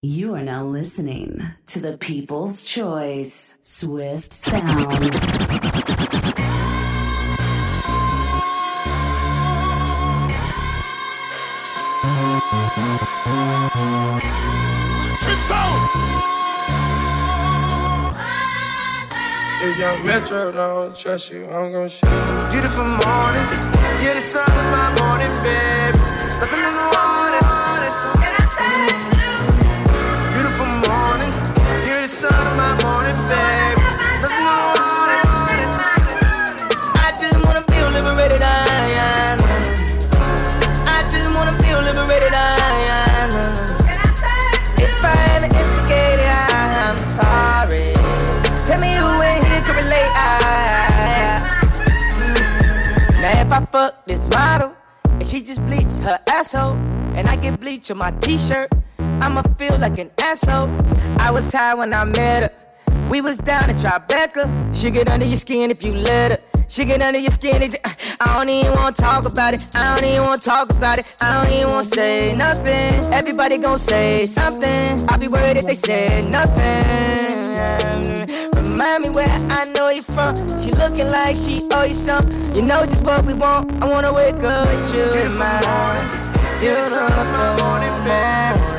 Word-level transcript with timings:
You 0.00 0.36
are 0.36 0.44
now 0.44 0.62
listening 0.62 1.42
to 1.66 1.80
the 1.80 1.98
People's 1.98 2.62
Choice 2.62 3.58
Swift 3.62 4.32
Sounds. 4.32 5.18
Swift 15.18 15.42
Sound! 15.42 15.90
If 19.60 19.78
young 19.80 20.06
Metro 20.06 20.52
don't 20.52 20.96
trust 20.96 21.32
you, 21.32 21.44
I'm 21.46 21.72
gonna 21.72 21.88
shoot. 21.88 22.06
Beautiful 22.52 22.84
morning, 22.84 23.48
you're 24.00 24.14
the 24.14 24.20
sun 24.20 24.46
of 24.48 24.70
my 24.70 24.94
morning, 25.00 25.32
babe. 25.42 25.96
Nothing 26.38 26.60
in 26.60 26.74
the 26.74 26.90
water. 26.94 27.17
She 55.38 55.44
just 55.44 55.64
bleach 55.66 55.86
her 56.02 56.18
asshole 56.28 56.72
and 57.14 57.28
I 57.28 57.36
get 57.36 57.60
bleach 57.60 57.92
on 57.92 57.98
my 57.98 58.10
t-shirt, 58.10 58.72
I'ma 58.98 59.42
feel 59.56 59.78
like 59.78 59.96
an 59.98 60.10
asshole. 60.20 60.68
I 61.20 61.30
was 61.30 61.52
high 61.52 61.74
when 61.74 61.94
I 61.94 62.02
met 62.04 62.42
her. 62.42 62.52
We 63.08 63.20
was 63.20 63.38
down 63.38 63.70
at 63.70 63.76
Tribeca. 63.76 64.74
She 64.74 64.90
get 64.90 65.08
under 65.08 65.26
your 65.26 65.36
skin 65.36 65.70
if 65.70 65.84
you 65.84 65.94
let 65.94 66.32
her. 66.32 66.38
She 66.66 66.84
get 66.84 67.02
under 67.02 67.20
your 67.20 67.30
skin. 67.30 67.62
It, 67.62 67.76
I 68.20 68.36
don't 68.36 68.48
even 68.48 68.74
wanna 68.74 68.96
talk 68.96 69.30
about 69.30 69.54
it. 69.54 69.62
I 69.74 69.96
don't 69.96 70.10
even 70.10 70.26
wanna 70.26 70.42
talk 70.42 70.70
about 70.70 70.98
it. 70.98 71.16
I 71.20 71.44
don't 71.44 71.52
even 71.54 71.70
wanna 71.70 71.84
say 71.84 72.34
nothing. 72.36 73.12
Everybody 73.12 73.58
gon' 73.58 73.78
say 73.78 74.26
something. 74.26 75.08
I'll 75.08 75.20
be 75.20 75.28
worried 75.28 75.56
if 75.56 75.66
they 75.66 75.76
say 75.76 76.28
nothing. 76.30 78.47
Remind 78.78 79.02
me 79.02 79.10
where 79.10 79.26
I 79.26 79.64
know 79.72 79.88
you 79.90 80.00
from. 80.00 80.36
She 80.60 80.70
looking 80.70 81.08
like 81.08 81.34
she 81.34 81.66
owe 81.72 81.82
you 81.82 81.94
something. 81.94 82.54
You 82.54 82.62
know 82.62 82.86
just 82.86 83.04
what 83.04 83.24
we 83.24 83.34
want. 83.34 83.72
I 83.82 83.88
wanna 83.88 84.12
wake 84.12 84.36
up 84.36 84.68
with 84.68 84.94
you 84.94 85.02
in 85.02 85.36
my 85.36 85.60
morning. 85.66 86.06
Beautiful 86.60 87.66
morning, 87.66 87.92
babe. 88.06 88.38
Nothing 88.38 88.76
in 88.76 88.77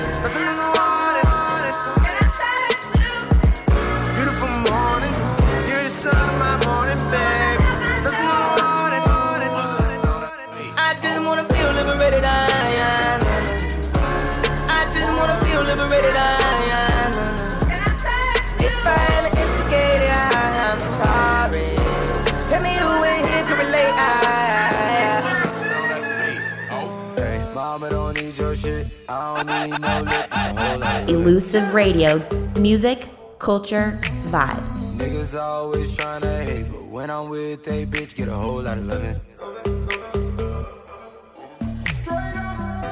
It's 29.09 31.09
Elusive 31.09 31.73
Radio. 31.73 32.21
Music, 32.59 33.05
culture, 33.39 33.99
vibe. 34.27 34.61
niggas 34.97 35.39
always 35.39 35.95
tryna 35.97 36.43
hate, 36.43 36.65
but 36.71 36.83
when 36.85 37.09
I'm 37.09 37.29
with 37.29 37.67
a 37.67 37.85
bitch, 37.85 38.15
get 38.15 38.27
a 38.27 38.33
whole 38.33 38.61
lot 38.61 38.77
of 38.77 38.85
loving. 38.85 39.19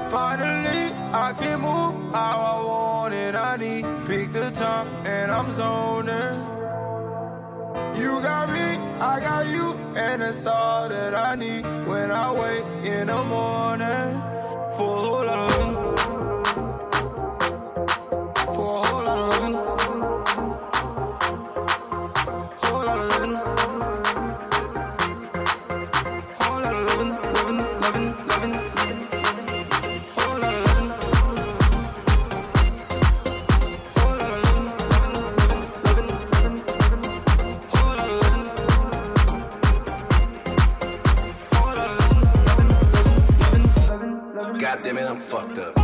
Finally, 0.10 0.94
I 1.14 1.34
can 1.40 1.62
move 1.62 2.14
how 2.14 2.40
I 2.40 2.66
want 2.66 3.14
it. 3.14 3.36
I 3.36 3.58
need 3.58 3.86
pick 4.08 4.32
the 4.32 4.50
time 4.52 4.88
and 5.06 5.32
I'm 5.32 5.52
zoning. 5.52 6.38
You 8.00 8.22
got 8.22 8.50
me, 8.50 8.78
I 9.02 9.20
got 9.20 9.48
you, 9.48 9.74
and 9.96 10.22
that's 10.22 10.46
all 10.46 10.88
that 10.90 11.16
I 11.16 11.36
need 11.36 11.64
when 11.88 12.12
I 12.12 12.32
wake 12.32 12.64
in 12.86 13.08
the 13.08 13.24
morning. 13.24 14.22
Lot 14.80 15.28
of 15.28 15.52
loving. 15.52 15.67
It, 44.98 45.08
I'm 45.10 45.18
fucked 45.18 45.60
up. 45.60 45.77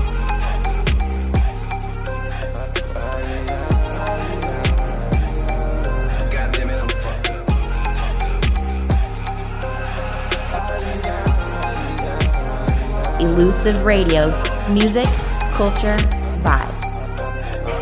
Elusive 13.23 13.85
Radio. 13.85 14.27
Music, 14.69 15.07
culture, 15.53 15.95
vibe. 16.43 16.67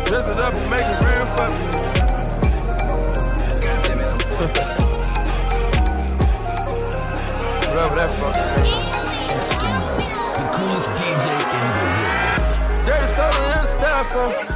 Dress 0.06 0.28
it 0.28 0.38
up 0.38 0.54
and 0.54 0.70
make 0.70 0.86
it 0.86 1.02
real 1.02 1.26
for 1.34 1.48
me. 1.50 1.66
Whatever 7.72 7.96
that 7.96 8.10
fucking 8.20 8.54
The 10.38 10.46
coolest 10.54 10.90
DJ 10.92 11.26
in 11.58 11.66
the 11.74 11.82
world. 11.90 12.84
Dirty 12.84 13.06
soda 13.08 13.42
and 13.58 13.66
styrofoam. 13.66 14.51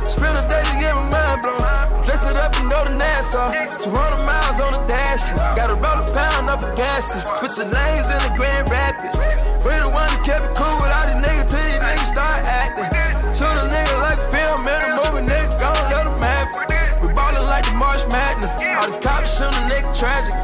And 3.34 3.50
go 3.50 3.50
to 3.50 3.66
Nassau. 3.66 3.90
200 3.90 4.26
miles 4.26 4.58
on 4.60 4.72
the 4.78 4.82
dash. 4.86 5.32
Got 5.56 5.68
to 5.68 5.76
roll 5.78 5.98
a 5.98 6.06
pound 6.14 6.46
up 6.50 6.62
a 6.62 6.70
gas. 6.76 7.10
Switching 7.40 7.70
lanes 7.72 8.06
in 8.12 8.20
the 8.22 8.32
Grand 8.36 8.70
Rapids. 8.70 9.18
We 9.66 9.74
the 9.82 9.90
one 9.90 10.06
that 10.06 10.22
kept 10.22 10.46
it 10.46 10.54
cool 10.54 10.70
with 10.78 10.92
all 10.94 11.06
these 11.10 11.18
niggas 11.18 11.50
till 11.50 11.62
these 11.66 11.80
niggas 11.82 12.10
start 12.14 12.38
acting. 12.46 12.86
Shoot 13.34 13.50
a 13.50 13.66
nigga 13.66 13.94
like 13.98 14.18
a 14.22 14.28
film 14.30 14.62
in 14.62 14.78
a 14.78 14.90
movie, 14.94 15.24
nigga, 15.26 15.58
gon' 15.58 15.74
let 15.90 16.04
them 16.06 16.18
have 16.22 16.48
it. 16.54 16.70
We 17.02 17.10
ballin' 17.12 17.46
like 17.50 17.66
the 17.66 17.74
March 17.74 18.06
Madness. 18.14 18.52
All 18.78 18.86
these 18.86 19.00
cops 19.02 19.36
shootin' 19.36 19.58
a 19.58 19.62
nigga 19.66 19.90
tragic. 19.90 20.34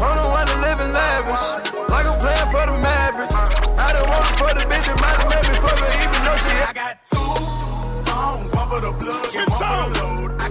I'm 0.00 0.16
the 0.18 0.26
one 0.32 0.46
that 0.48 0.58
live 0.64 0.80
in 0.80 0.90
lavish. 0.90 1.44
Like 1.92 2.08
I'm 2.08 2.16
playing 2.16 2.48
for 2.48 2.64
the 2.64 2.76
Mavericks. 2.80 3.36
I 3.76 3.92
don't 3.92 4.08
want 4.08 4.24
it 4.24 4.34
for 4.40 4.50
the 4.56 4.64
bitch 4.66 4.86
that 4.88 4.98
might 4.98 5.16
have 5.20 5.28
made 5.28 5.46
me 5.52 5.56
fuck 5.60 5.78
her 5.78 5.90
even 6.00 6.20
though 6.24 6.38
she 6.40 6.50
I 6.50 6.72
got 6.72 6.94
two 7.12 7.32
phones, 8.08 8.48
one 8.56 8.68
for 8.72 8.80
the 8.80 8.92
plug 8.96 9.30
and 9.36 9.48
one 9.52 9.60
for 9.60 9.76
the 9.76 10.32
load. 10.32 10.41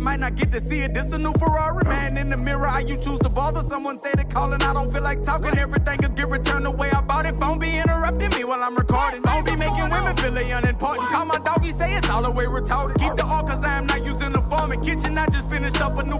Might 0.00 0.20
not 0.20 0.34
get 0.34 0.50
to 0.52 0.60
see 0.60 0.80
it. 0.80 0.94
This 0.94 1.12
a 1.12 1.18
new 1.18 1.32
Ferrari, 1.34 1.84
man. 1.84 2.16
In 2.16 2.30
the 2.30 2.36
mirror, 2.36 2.66
how 2.66 2.80
you 2.80 2.96
choose 2.96 3.18
to 3.20 3.28
bother? 3.28 3.60
Someone 3.68 3.98
say 3.98 4.12
they 4.16 4.24
calling, 4.24 4.62
I 4.62 4.72
don't 4.72 4.90
feel 4.92 5.02
like 5.02 5.22
talking. 5.22 5.56
Everything 5.58 5.98
could 5.98 6.16
get 6.16 6.28
returned 6.28 6.64
the 6.64 6.70
way 6.70 6.90
I 6.90 7.00
bought 7.02 7.26
it. 7.26 7.34
Phone 7.36 7.58
be 7.58 7.78
interrupting 7.78 8.30
me 8.30 8.44
while 8.44 8.62
I'm 8.62 8.76
recording. 8.76 9.22
Phone 9.22 9.44
be 9.44 9.56
making 9.56 9.90
women 9.90 10.16
feel 10.16 10.32
they 10.32 10.50
unimportant. 10.50 11.08
Call 11.10 11.26
my 11.26 11.38
doggy, 11.44 11.72
say 11.72 11.94
it's 11.94 12.08
all 12.08 12.22
the 12.22 12.30
way 12.30 12.44
retarded. 12.44 12.98
Keep 12.98 13.16
the 13.16 13.26
all 13.26 13.44
cause 13.44 13.62
I 13.64 13.78
am 13.78 13.86
not 13.86 14.04
using 14.04 14.32
the 14.32 14.42
farm. 14.42 14.72
In 14.72 14.80
kitchen, 14.80 15.18
I 15.18 15.26
just 15.26 15.50
finished 15.50 15.80
up 15.80 15.98
a 15.98 16.04
new 16.04 16.18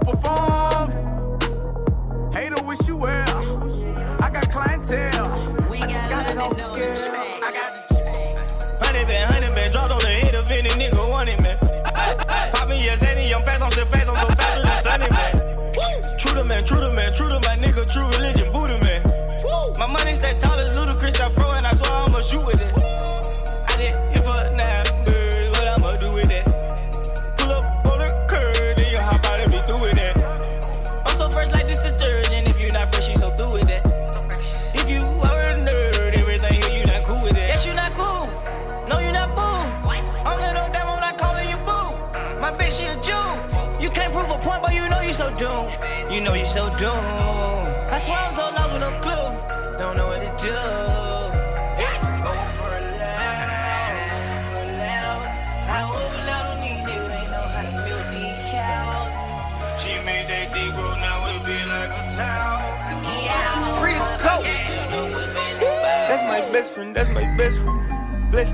best 66.61 66.73
friend, 66.75 66.95
that's 66.95 67.09
my 67.09 67.23
best 67.37 67.59
friend. 67.59 68.29
Bless 68.29 68.53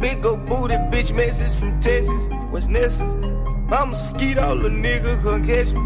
Big 0.00 0.24
old 0.24 0.46
booty 0.46 0.76
bitch 0.92 1.12
message 1.16 1.58
from 1.58 1.80
Texas. 1.80 2.28
What's 2.50 2.68
Nessa? 2.68 3.04
I'm 3.72 3.90
a 3.90 3.94
skeet, 3.94 4.38
all 4.38 4.54
the 4.54 4.68
nigga 4.68 5.20
come 5.20 5.42
catch 5.42 5.72
me. 5.72 5.82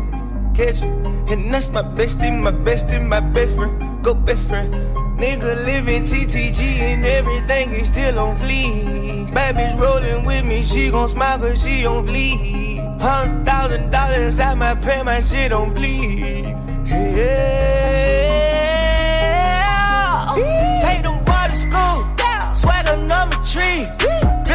Catch 0.54 0.82
me. 0.82 0.88
And 1.32 1.54
that's 1.54 1.70
my 1.70 1.80
bestie, 1.80 2.30
my 2.38 2.50
bestie, 2.50 3.00
my 3.00 3.20
best 3.20 3.56
friend. 3.56 4.04
Go 4.04 4.12
best 4.12 4.46
friend. 4.46 4.74
Nigga 5.18 5.64
living 5.64 6.02
TTG 6.02 6.60
and 6.90 7.06
everything 7.06 7.70
is 7.70 7.86
still 7.86 8.18
on 8.18 8.36
fleek. 8.36 9.32
Bad 9.32 9.54
bitch 9.56 9.80
rolling 9.80 10.26
with 10.26 10.44
me, 10.44 10.62
she 10.62 10.90
gon' 10.90 11.08
smile 11.08 11.38
cause 11.38 11.62
she 11.64 11.86
on 11.86 12.04
fleek. 12.04 13.00
Hundred 13.00 13.46
thousand 13.46 13.90
dollars 13.90 14.38
out 14.38 14.58
my 14.58 14.74
pay, 14.74 15.02
my 15.02 15.20
shit 15.22 15.52
on 15.52 15.72
bleed. 15.72 16.54
Yeah. 16.84 18.27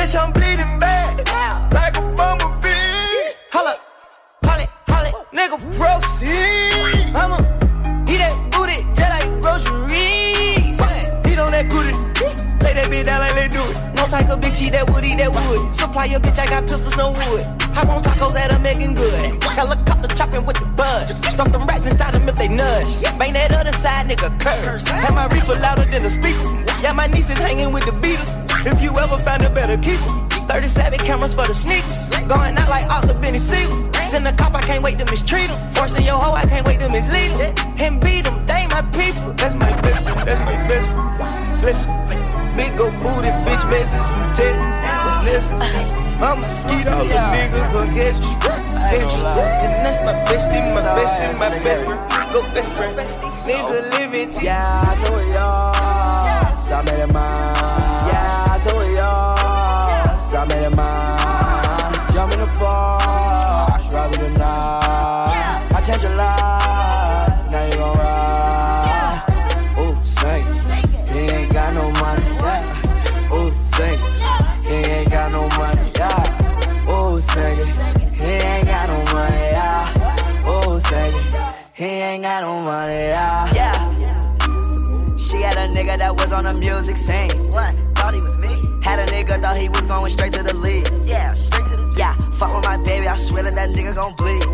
Bitch, 0.04 0.20
I'm 0.20 0.34
bleeding 0.34 0.68
bad. 0.84 1.16
Like 1.72 1.96
a 1.96 2.04
bumblebee. 2.12 3.40
Holla, 3.56 3.80
holla, 4.44 4.68
holla, 4.92 5.10
nigga, 5.32 5.56
proceed. 5.80 7.16
I'ma 7.16 7.40
eat 8.12 8.20
that 8.20 8.36
booty 8.52 8.84
just 9.00 9.12
like 9.16 9.32
groceries. 9.40 10.76
Eat 11.24 11.40
on 11.40 11.56
that 11.56 11.72
booty. 11.72 11.96
Lay 12.60 12.76
that 12.76 12.92
bitch 12.92 13.08
down 13.08 13.24
like 13.24 13.32
they 13.40 13.48
do 13.48 13.64
it. 13.64 13.80
No 13.96 14.04
type 14.12 14.28
of 14.28 14.44
bitch 14.44 14.60
eat 14.60 14.76
that 14.76 14.92
wood, 14.92 15.08
eat 15.08 15.24
that 15.24 15.32
wood. 15.32 15.72
Supply 15.72 16.12
your 16.12 16.20
bitch, 16.20 16.36
I 16.36 16.52
got 16.52 16.68
pistols, 16.68 17.00
no 17.00 17.16
wood. 17.16 17.48
Hop 17.72 17.88
on 17.88 18.04
tacos 18.04 18.36
that 18.36 18.52
are 18.52 18.60
making 18.60 19.00
good. 19.00 19.40
Helicopter 19.56 20.12
chopping 20.20 20.44
with 20.44 20.60
the 20.60 20.68
buzz. 20.76 21.16
Stuff 21.16 21.48
them 21.54 21.64
rats 21.64 21.88
inside 21.88 22.12
them 22.12 22.28
if 22.28 22.36
they 22.36 22.52
nudge. 22.52 23.08
Bang 23.16 23.32
that 23.40 23.56
other 23.56 23.72
side, 23.72 24.12
nigga, 24.12 24.28
curse. 24.44 24.84
Have 24.84 25.16
my 25.16 25.32
reefer 25.32 25.56
louder 25.64 25.88
than 25.88 26.04
the 26.04 26.12
speaker. 26.12 26.44
Yeah, 26.84 26.92
my 26.92 27.08
niece 27.08 27.32
is 27.32 27.40
hanging 27.40 27.72
with 27.72 27.86
the 27.86 27.96
Beatles. 28.04 28.44
If 28.66 28.82
you 28.82 28.92
ever 28.96 29.18
find 29.18 29.44
a 29.44 29.50
better 29.50 29.78
keeper. 29.78 30.24
37 30.48 31.00
cameras 31.00 31.34
for 31.34 31.48
the 31.48 31.54
sneakers. 31.54 32.10
Going 32.28 32.56
out 32.58 32.70
like 32.70 32.86
Oscar 32.92 33.18
Benny 33.20 33.38
Siegel. 33.38 33.76
Send 34.04 34.28
a 34.28 34.34
cop, 34.34 34.54
I 34.54 34.62
can't 34.62 34.84
wait 34.84 35.00
to 35.00 35.06
mistreat 35.06 35.50
him. 35.50 35.58
Forcing 35.74 36.06
your 36.06 36.20
hoe, 36.20 36.34
I 36.34 36.46
can't 36.46 36.68
wait 36.68 36.80
to 36.80 36.90
mislead 36.92 37.32
him. 37.40 37.56
And 37.80 38.00
beat 38.00 38.28
him, 38.28 38.46
they 38.46 38.68
my 38.70 38.84
people. 38.94 39.34
That's 39.34 39.56
my 39.56 39.72
best 39.82 40.06
friend, 40.06 40.28
that's 40.28 40.44
my 40.46 40.58
best 40.68 40.88
friend. 40.92 41.64
Listen, 41.64 41.88
big 42.60 42.76
old 42.80 42.94
booty 43.02 43.32
bitch 43.48 43.64
message 43.72 44.04
from 44.04 44.28
Texas. 44.36 44.76
Listen? 45.26 45.58
I'm 46.22 46.40
a 46.40 46.46
skeet 46.46 46.88
all 46.88 47.04
the 47.04 47.20
nigga 47.34 47.60
gon' 47.74 47.90
catch 47.96 48.20
you. 48.22 48.38
And 48.94 49.74
that's 49.82 50.00
my 50.06 50.14
bestie, 50.30 50.62
my 50.72 50.84
bestie, 50.96 51.36
my 51.40 51.50
best 51.64 51.84
friend. 51.84 52.00
Go 52.32 52.44
best 52.54 52.76
friend. 52.76 52.96
Nigga 52.96 53.92
living. 53.98 54.32
Yeah, 54.44 54.88
I 54.88 54.94
told 55.04 55.26
y'all. 55.34 56.56
So 56.56 56.76
I 56.76 56.82
made 56.84 57.02
it 57.02 57.12
mine. 57.12 57.83
I 60.44 60.46
made 60.46 60.66
it 60.66 60.76
mine. 60.76 61.94
Jump 62.12 62.34
in 62.34 62.40
the 62.42 62.48
Porsche, 62.60 63.94
rather 63.94 64.18
than 64.18 64.34
not. 64.34 65.72
I 65.72 65.80
changed 65.80 66.04
your 66.04 66.16
life. 66.20 67.50
Now 67.50 67.64
you 67.64 67.78
gon' 67.80 67.96
ride. 67.96 69.24
Ooh, 69.80 69.96
sing. 70.04 70.44
He 71.14 71.32
ain't 71.32 71.54
got 71.54 71.74
no 71.74 71.90
money. 72.04 72.28
Yeah. 72.44 73.34
Ooh, 73.34 73.52
sing. 73.52 74.00
He 74.68 74.84
ain't 74.92 75.10
got 75.12 75.32
no 75.32 75.48
money. 75.56 75.92
Yeah. 75.96 76.92
Ooh, 76.92 77.22
sing. 77.22 77.58
He 78.12 78.32
ain't 78.44 78.68
got 78.68 78.90
no 78.90 79.00
money. 79.16 79.48
Yeah. 79.56 79.88
Ooh, 80.50 80.78
sing. 80.82 81.14
He 81.74 81.86
ain't 81.86 82.24
got 82.24 82.42
no 82.42 82.60
money. 82.60 82.92
Yeah. 83.16 83.54
Yeah. 83.54 83.80
She 85.16 85.38
had 85.38 85.56
a 85.56 85.72
nigga 85.74 85.98
that 86.00 86.14
was 86.20 86.34
on 86.34 86.44
the 86.44 86.54
music 86.56 86.98
scene. 86.98 87.32
What? 87.54 87.78
Thought 87.96 88.14
he 88.14 88.22
was 88.22 88.36
me? 88.44 88.63
Had 88.94 89.10
a 89.10 89.12
nigga 89.12 89.42
thought 89.42 89.58
he 89.58 89.70
was 89.70 89.88
going 89.88 90.08
straight 90.12 90.34
to 90.34 90.44
the 90.44 90.54
league. 90.54 90.86
Yeah, 91.10 91.34
straight 91.34 91.66
to 91.66 91.78
the 91.78 91.96
Yeah, 91.98 92.14
fuck 92.38 92.54
with 92.54 92.64
my 92.64 92.78
baby, 92.86 93.08
I 93.08 93.16
swear 93.16 93.42
that 93.42 93.56
that 93.58 93.70
nigga 93.74 93.98
gon' 93.98 94.14
bleed. 94.14 94.46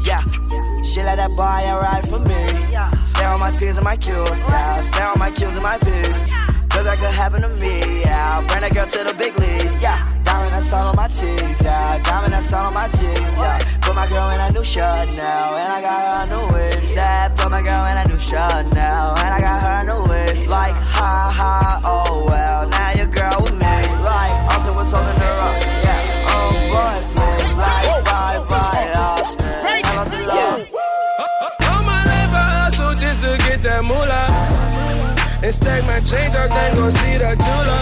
Yeah, 0.00 0.24
she 0.80 1.04
let 1.04 1.20
that 1.20 1.28
boy 1.36 1.60
ride 1.60 2.08
for 2.08 2.24
me. 2.24 2.40
Stare 3.04 3.28
on 3.28 3.40
my 3.40 3.52
P's 3.52 3.76
and 3.76 3.84
my 3.84 4.00
Q's. 4.00 4.40
Yeah, 4.48 4.80
stare 4.80 5.12
on 5.12 5.18
my 5.18 5.28
Q's 5.28 5.52
and 5.52 5.62
my 5.62 5.76
P's. 5.76 6.24
Cause 6.72 6.88
that 6.88 6.96
could 6.96 7.12
happen 7.12 7.42
to 7.44 7.52
me. 7.60 7.84
Yeah, 8.08 8.40
bring 8.48 8.64
that 8.64 8.72
girl 8.72 8.88
to 8.88 9.00
the 9.04 9.14
big 9.20 9.36
league. 9.36 9.68
Yeah, 9.76 10.00
diamond 10.24 10.56
that's 10.56 10.72
all 10.72 10.88
on 10.88 10.96
my 10.96 11.08
teeth. 11.12 11.60
Yeah, 11.60 12.00
diamond 12.00 12.32
that's 12.32 12.50
all 12.50 12.64
on 12.64 12.72
my 12.72 12.88
teeth. 12.96 13.28
Yeah, 13.36 13.60
put 13.84 13.94
my 13.94 14.08
girl 14.08 14.32
in 14.32 14.40
a 14.40 14.48
new 14.56 14.64
shirt 14.64 15.12
now. 15.20 15.52
And 15.60 15.68
I 15.68 15.84
got 15.84 16.00
her 16.00 16.16
a 16.24 16.24
new 16.32 16.44
wig. 16.48 16.80
Said, 16.80 17.36
put 17.36 17.50
my 17.52 17.60
girl 17.60 17.84
in 17.92 17.96
a 18.00 18.08
new 18.08 18.16
shirt 18.16 18.72
now. 18.72 19.12
And 19.20 19.30
I 19.36 19.38
got 19.38 19.60
her 19.60 19.74
a 19.76 19.82
new 19.84 20.00
wig. 20.08 20.48
Like, 20.48 20.72
ha 20.96 21.28
ha, 21.28 21.80
oh 21.84 22.03
was 24.84 24.92
holding 24.92 25.16
her 25.16 25.36
up. 25.48 25.56
Yeah, 25.80 26.28
oh 26.28 26.52
boy, 26.68 26.96
please. 27.16 27.56
Like, 27.56 28.04
bye 28.04 28.36
bye, 28.52 28.92
Austin. 28.92 29.48
Hello 29.64 30.04
to 30.04 30.18
love. 30.28 30.60
All 31.72 31.82
my 31.88 32.00
life 32.04 32.32
I 32.36 32.68
hustle 32.68 32.92
just 32.92 33.24
to 33.24 33.32
get 33.48 33.62
that 33.64 33.80
moolah. 33.84 34.28
And 35.40 35.52
stack 35.52 35.84
my 35.88 36.00
change 36.04 36.36
up, 36.36 36.50
then 36.50 36.76
go 36.76 36.90
see 36.90 37.16
the 37.16 37.32
jeweler. 37.32 37.80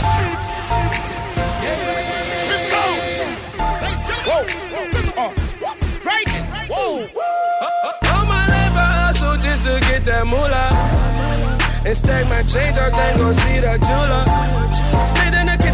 All 8.13 8.25
my 8.31 8.45
life 8.47 8.77
I 8.79 9.11
hustle 9.11 9.37
just 9.43 9.65
to 9.67 9.75
get 9.91 10.03
that 10.07 10.27
moolah. 10.31 10.71
And 11.85 11.97
stack 11.97 12.29
my 12.31 12.43
change 12.47 12.79
up, 12.79 12.93
then 12.95 13.19
go 13.19 13.33
see 13.33 13.59
the 13.59 13.75
jeweler. 13.83 14.23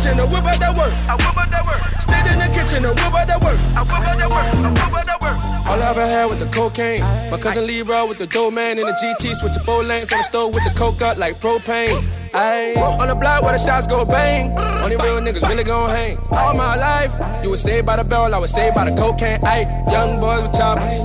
Stayed 0.09 0.25
in 0.25 0.25
the 0.25 0.25
kitchen 0.25 0.33
to 0.33 0.33
whip 0.33 0.45
out 0.49 0.57
that 0.61 0.73
work. 0.73 0.93
I 1.05 1.15
whip 1.21 1.37
out 1.37 1.50
that 1.53 1.65
work. 1.69 1.81
Stayed 2.00 2.27
in 2.33 2.38
the 2.41 2.49
kitchen 2.49 2.81
to 2.81 2.91
whip 2.97 3.12
out 3.12 3.27
that 3.29 3.41
work. 3.45 3.59
I 3.77 3.83
whip 3.85 4.09
out 4.09 4.17
that 4.17 4.31
work. 4.33 4.47
I 4.49 4.69
whip 4.73 4.95
out 4.97 5.05
that 5.05 5.21
work. 5.21 5.37
All 5.69 5.77
I 5.77 5.91
ever 5.93 6.07
had 6.09 6.27
with 6.33 6.41
the 6.41 6.49
cocaine. 6.49 7.00
My 7.29 7.37
cousin 7.37 7.67
Leroy 7.67 8.09
with 8.09 8.17
the 8.17 8.27
dough 8.27 8.50
man 8.50 8.79
in 8.79 8.87
the 8.88 8.97
GT, 8.97 9.37
switching 9.37 9.62
four 9.69 9.85
lanes 9.85 10.09
on 10.09 10.17
the 10.17 10.25
stove 10.25 10.55
with 10.55 10.65
the 10.65 10.73
coke 10.79 11.03
up 11.03 11.19
like 11.19 11.37
propane. 11.45 11.93
Ayy, 12.33 12.77
on 12.79 13.09
the 13.09 13.15
block 13.15 13.43
where 13.43 13.53
the 13.53 13.61
shots 13.61 13.87
go 13.87 14.07
bang. 14.07 14.49
Only 14.81 14.97
real 14.97 15.21
niggas 15.21 15.45
really 15.45 15.65
gon' 15.65 15.91
hang. 15.91 16.17
All 16.33 16.57
my 16.57 16.77
life, 16.77 17.12
you 17.45 17.50
was 17.50 17.61
saved 17.61 17.85
by 17.85 17.97
the 17.97 18.05
bell, 18.09 18.33
I 18.35 18.38
was 18.38 18.53
saved 18.53 18.75
by 18.75 18.88
the 18.88 18.97
cocaine. 18.97 19.41
Ayy, 19.45 19.69
young 19.93 20.21
boys 20.21 20.41
with 20.41 20.57
choppers, 20.57 21.05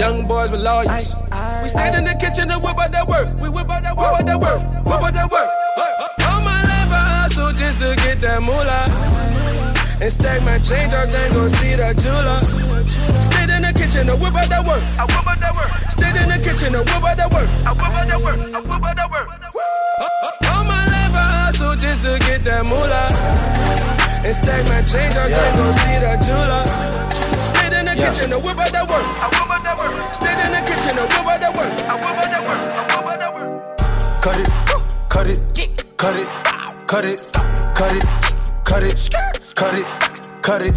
young 0.00 0.26
boys 0.26 0.50
with 0.50 0.62
lawyers. 0.64 1.12
We 1.60 1.68
stand 1.68 1.92
in 1.92 2.04
the 2.08 2.16
kitchen 2.16 2.48
and 2.50 2.62
whip 2.64 2.78
out 2.80 2.88
that 2.92 3.04
work. 3.06 3.28
We 3.36 3.50
whip 3.52 3.68
out 3.68 3.82
that 3.84 3.96
work, 3.96 4.16
whip 4.16 4.24
out 4.24 4.24
that 4.24 4.40
work, 4.40 4.60
whip 4.88 5.02
out 5.04 5.12
that 5.12 5.28
work. 5.30 5.48
My 5.76 5.84
life 5.84 6.20
I 6.20 6.24
hustle 6.24 6.29
just 7.60 7.78
to 7.84 7.92
get 8.00 8.16
that 8.24 8.40
moolah. 8.40 8.88
And 10.00 10.08
stack 10.08 10.40
my 10.48 10.56
change 10.64 10.96
up, 10.96 11.12
then 11.12 11.28
go 11.36 11.44
see 11.44 11.76
the 11.76 11.92
jeweler. 12.00 12.40
Stayed 13.20 13.52
in 13.52 13.60
the 13.60 13.72
kitchen 13.76 14.08
to 14.08 14.16
whip 14.16 14.32
out 14.32 14.48
that 14.48 14.64
work. 14.64 14.80
I 14.96 15.04
whip 15.04 15.28
out 15.28 15.36
that 15.44 15.52
work. 15.52 15.68
Stayed 15.92 16.16
in 16.16 16.32
the 16.32 16.40
kitchen 16.40 16.72
to 16.72 16.80
whip 16.80 17.04
out 17.04 17.20
that 17.20 17.28
work. 17.28 17.44
I 17.68 17.76
whip 17.76 17.92
out 17.92 18.08
that 18.08 18.20
work. 18.24 18.38
I 18.40 18.60
whip 18.64 18.80
out 18.80 18.96
that 18.96 19.10
work. 19.12 19.28
All 20.48 20.64
my 20.64 20.80
life 20.88 21.12
I 21.12 21.52
hustle 21.52 21.76
just 21.76 22.00
to 22.08 22.16
get 22.24 22.40
that 22.48 22.64
moolah. 22.64 23.12
and 24.24 24.34
stack 24.34 24.64
my 24.72 24.80
change. 24.88 25.14
I 25.20 25.28
can't 25.28 25.52
go 25.60 25.68
see 25.68 25.96
the 26.00 26.12
jeweler. 26.24 26.64
Stayed 27.44 27.76
in 27.76 27.84
the 27.84 27.94
kitchen 28.00 28.32
to 28.32 28.38
whip 28.40 28.56
out 28.56 28.72
that 28.72 28.88
work. 28.88 29.04
Stayed 30.16 30.40
in 30.48 30.50
the 30.56 30.62
kitchen 30.64 30.96
to 30.96 31.04
whip 31.04 31.28
out 31.28 31.40
that 31.44 31.52
work. 31.52 31.72
Cut 34.24 34.36
it, 34.36 34.48
cut 35.08 35.26
it, 35.28 35.40
cut 35.96 36.16
it, 36.16 36.28
cut 36.90 37.04
it, 37.04 37.22
cut 37.76 37.94
it, 37.94 38.04
cut 38.64 38.82
it, 38.82 39.10
cut 39.54 39.74
it, 39.78 39.86
cut 40.42 40.60
it. 40.60 40.74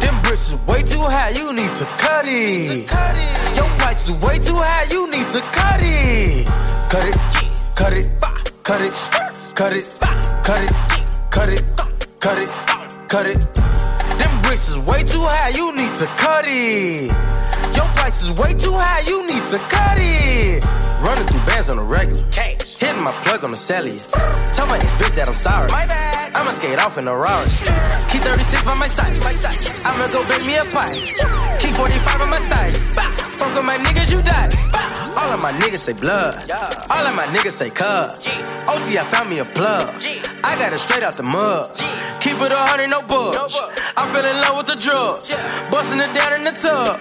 Them 0.00 0.22
bricks 0.22 0.48
is 0.48 0.54
way 0.66 0.80
too 0.80 1.02
high, 1.02 1.28
you 1.28 1.52
need 1.52 1.68
to 1.76 1.84
cut 2.00 2.24
it. 2.26 2.88
Your 3.54 3.68
price 3.76 4.08
is 4.08 4.16
way 4.24 4.38
too 4.38 4.56
high, 4.56 4.88
you 4.90 5.10
need 5.10 5.28
to 5.36 5.42
cut 5.52 5.82
it. 5.82 6.48
Cut 6.88 7.04
it, 7.04 7.16
cut 7.74 7.92
it, 7.92 8.08
cut 8.62 8.80
it, 8.80 8.94
cut 9.54 9.76
it, 9.76 9.84
cut 10.42 10.62
it, 10.62 10.72
cut 11.28 11.50
it, 11.50 11.62
cut 12.18 12.38
it, 12.38 12.48
cut 13.10 13.26
it. 13.28 13.40
Them 14.16 14.40
bricks 14.40 14.70
is 14.70 14.78
way 14.88 15.02
too 15.02 15.20
high, 15.20 15.50
you 15.50 15.70
need 15.76 15.92
to 16.00 16.06
cut 16.16 16.46
it. 16.48 17.12
Your 17.76 17.84
price 17.92 18.22
is 18.22 18.32
way 18.32 18.54
too 18.54 18.72
high, 18.72 19.04
you 19.06 19.26
need 19.26 19.44
to 19.52 19.58
cut 19.68 19.98
it. 20.00 20.64
Running 21.04 21.26
through 21.26 21.44
bands 21.44 21.68
on 21.68 21.76
the 21.76 21.82
regular. 21.82 22.24
Hitting 22.78 23.02
my 23.02 23.12
plug 23.24 23.44
on 23.44 23.50
the 23.50 23.56
cellular. 23.56 23.96
Tell 24.52 24.66
my 24.66 24.76
ex 24.76 24.94
bitch 24.94 25.14
that 25.16 25.28
I'm 25.28 25.34
sorry. 25.34 25.68
My 25.72 25.86
bad. 25.86 26.36
I'ma 26.36 26.52
skate 26.52 26.76
off 26.84 26.98
in 26.98 27.08
a 27.08 27.16
Rari. 27.16 27.48
Keep 28.12 28.20
36 28.28 28.64
by 28.68 28.76
my 28.76 28.86
side. 28.86 29.16
I'ma 29.88 30.04
go 30.12 30.20
bake 30.28 30.44
me 30.44 30.60
a 30.60 30.64
pie. 30.68 30.92
Keep 31.56 31.72
45 31.80 32.20
on 32.20 32.30
my 32.30 32.40
side. 32.44 32.76
Fuck 33.40 33.56
with 33.56 33.64
my 33.64 33.80
niggas, 33.80 34.12
you 34.12 34.20
die. 34.20 34.52
All 35.16 35.32
of 35.32 35.40
my 35.40 35.52
niggas 35.56 35.88
say 35.88 35.94
blood. 35.96 36.36
All 36.92 37.04
of 37.08 37.16
my 37.16 37.24
niggas 37.32 37.56
say 37.56 37.70
cuz. 37.72 38.28
OT, 38.68 39.00
I 39.00 39.04
found 39.08 39.30
me 39.30 39.38
a 39.40 39.44
plug. 39.44 39.88
I 40.44 40.52
got 40.60 40.72
it 40.72 40.78
straight 40.78 41.02
out 41.02 41.16
the 41.16 41.24
mud. 41.24 41.72
Keep 42.20 42.36
it 42.44 42.52
a 42.52 42.60
hundred, 42.68 42.90
no 42.92 43.00
bugs. 43.00 43.56
I 43.96 44.04
fell 44.12 44.26
in 44.28 44.36
love 44.44 44.56
with 44.60 44.68
the 44.68 44.76
drugs. 44.76 45.32
Busting 45.72 46.00
it 46.04 46.12
down 46.12 46.36
in 46.36 46.44
the 46.44 46.52
tub. 46.52 47.00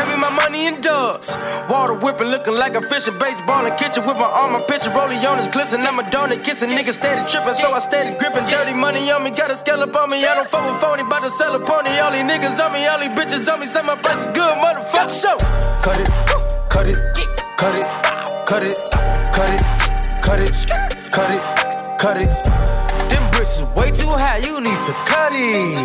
Pay 0.00 0.08
me 0.08 0.16
my 0.16 0.30
money 0.32 0.64
in 0.64 0.80
dubs. 0.80 1.36
Water 1.68 1.92
whipping, 1.92 2.28
looking 2.28 2.54
like 2.54 2.74
a 2.74 2.80
fish 2.80 3.06
in 3.06 3.18
baseball 3.18 3.66
in 3.66 3.76
kitchen. 3.76 4.00
With 4.06 4.16
my 4.16 4.24
arm, 4.24 4.52
my 4.52 4.62
picture, 4.64 4.88
rolling 4.96 5.20
on 5.28 5.36
his 5.36 5.48
glisten. 5.48 5.82
I'm 5.82 5.98
a 5.98 6.02
donut, 6.04 6.42
kissing 6.42 6.70
niggas 6.70 6.96
steady 6.96 7.20
tripping. 7.28 7.52
So 7.52 7.70
I 7.72 7.80
steady 7.80 8.16
gripping. 8.16 8.46
Dirty 8.48 8.72
money 8.72 9.10
on 9.10 9.22
me, 9.22 9.30
got 9.30 9.50
a 9.50 9.56
scale 9.56 9.80
up 9.80 9.94
on 9.94 10.08
me. 10.08 10.24
I 10.24 10.34
don't 10.34 10.48
fuck 10.48 10.64
with 10.64 10.80
phony, 10.80 11.02
bout 11.04 11.22
to 11.22 11.28
sell 11.28 11.54
a 11.54 11.60
pony. 11.60 11.90
All 12.00 12.12
these 12.12 12.24
niggas 12.24 12.56
on 12.64 12.72
me, 12.72 12.86
all 12.86 12.98
these 12.98 13.12
bitches 13.12 13.44
on 13.52 13.60
me. 13.60 13.66
Say 13.66 13.82
my 13.82 13.94
price 13.96 14.24
is 14.24 14.32
good, 14.32 14.54
motherfucker. 14.64 15.12
Show. 15.12 15.36
Cut 15.84 16.00
it, 16.00 16.08
cut 16.72 16.88
it, 16.88 16.96
cut 17.60 17.74
it, 17.76 17.84
cut 18.48 18.62
it, 18.64 18.76
cut 19.36 19.50
it, 19.52 19.60
cut 20.24 20.40
it, 20.40 20.48
cut 21.12 21.28
it, 21.28 21.42
cut 22.00 22.16
it. 22.16 22.32
Them 23.12 23.30
bricks 23.32 23.60
is 23.60 23.68
way 23.76 23.90
too 23.92 24.08
high, 24.08 24.38
you 24.38 24.64
need 24.64 24.80
to 24.88 24.94
cut 25.04 25.36
it. 25.36 25.76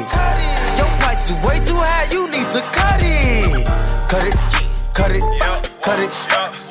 Your 0.79 0.87
price 1.03 1.27
is 1.27 1.35
way 1.43 1.59
too 1.59 1.75
high, 1.75 2.07
you 2.15 2.31
need 2.31 2.47
to 2.55 2.61
cut 2.71 3.03
it. 3.03 3.84
Cut 4.07 4.23
it, 4.27 4.35
cut 4.93 5.11
it, 5.11 5.21
cut 5.81 5.99
it, 5.99 6.11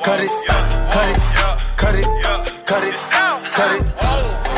cut 0.03 0.19
it, 0.23 0.31
cut 0.91 1.05
it, 1.09 1.19
cut 1.77 1.95
it, 1.95 2.05
cut 2.65 2.83
it, 2.83 2.95
cut 3.53 3.71
it. 3.75 3.85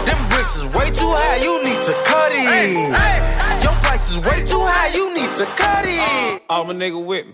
Them 0.05 0.29
bricks 0.29 0.55
is 0.57 0.65
way 0.65 0.89
too 0.89 1.11
high, 1.11 1.37
you 1.43 1.61
need 1.63 1.81
to 1.85 1.93
cut 2.05 2.31
it. 2.33 3.63
Your 3.63 3.73
price 3.83 4.11
is 4.11 4.19
way 4.19 4.45
too 4.45 4.61
high, 4.63 4.93
you 4.93 5.13
need 5.13 5.31
to 5.33 5.45
cut 5.57 5.85
it. 5.85 6.41
Uh, 6.49 6.53
All 6.53 6.63
my 6.65 6.73
nigga 6.73 7.03
with 7.03 7.25
me. 7.27 7.33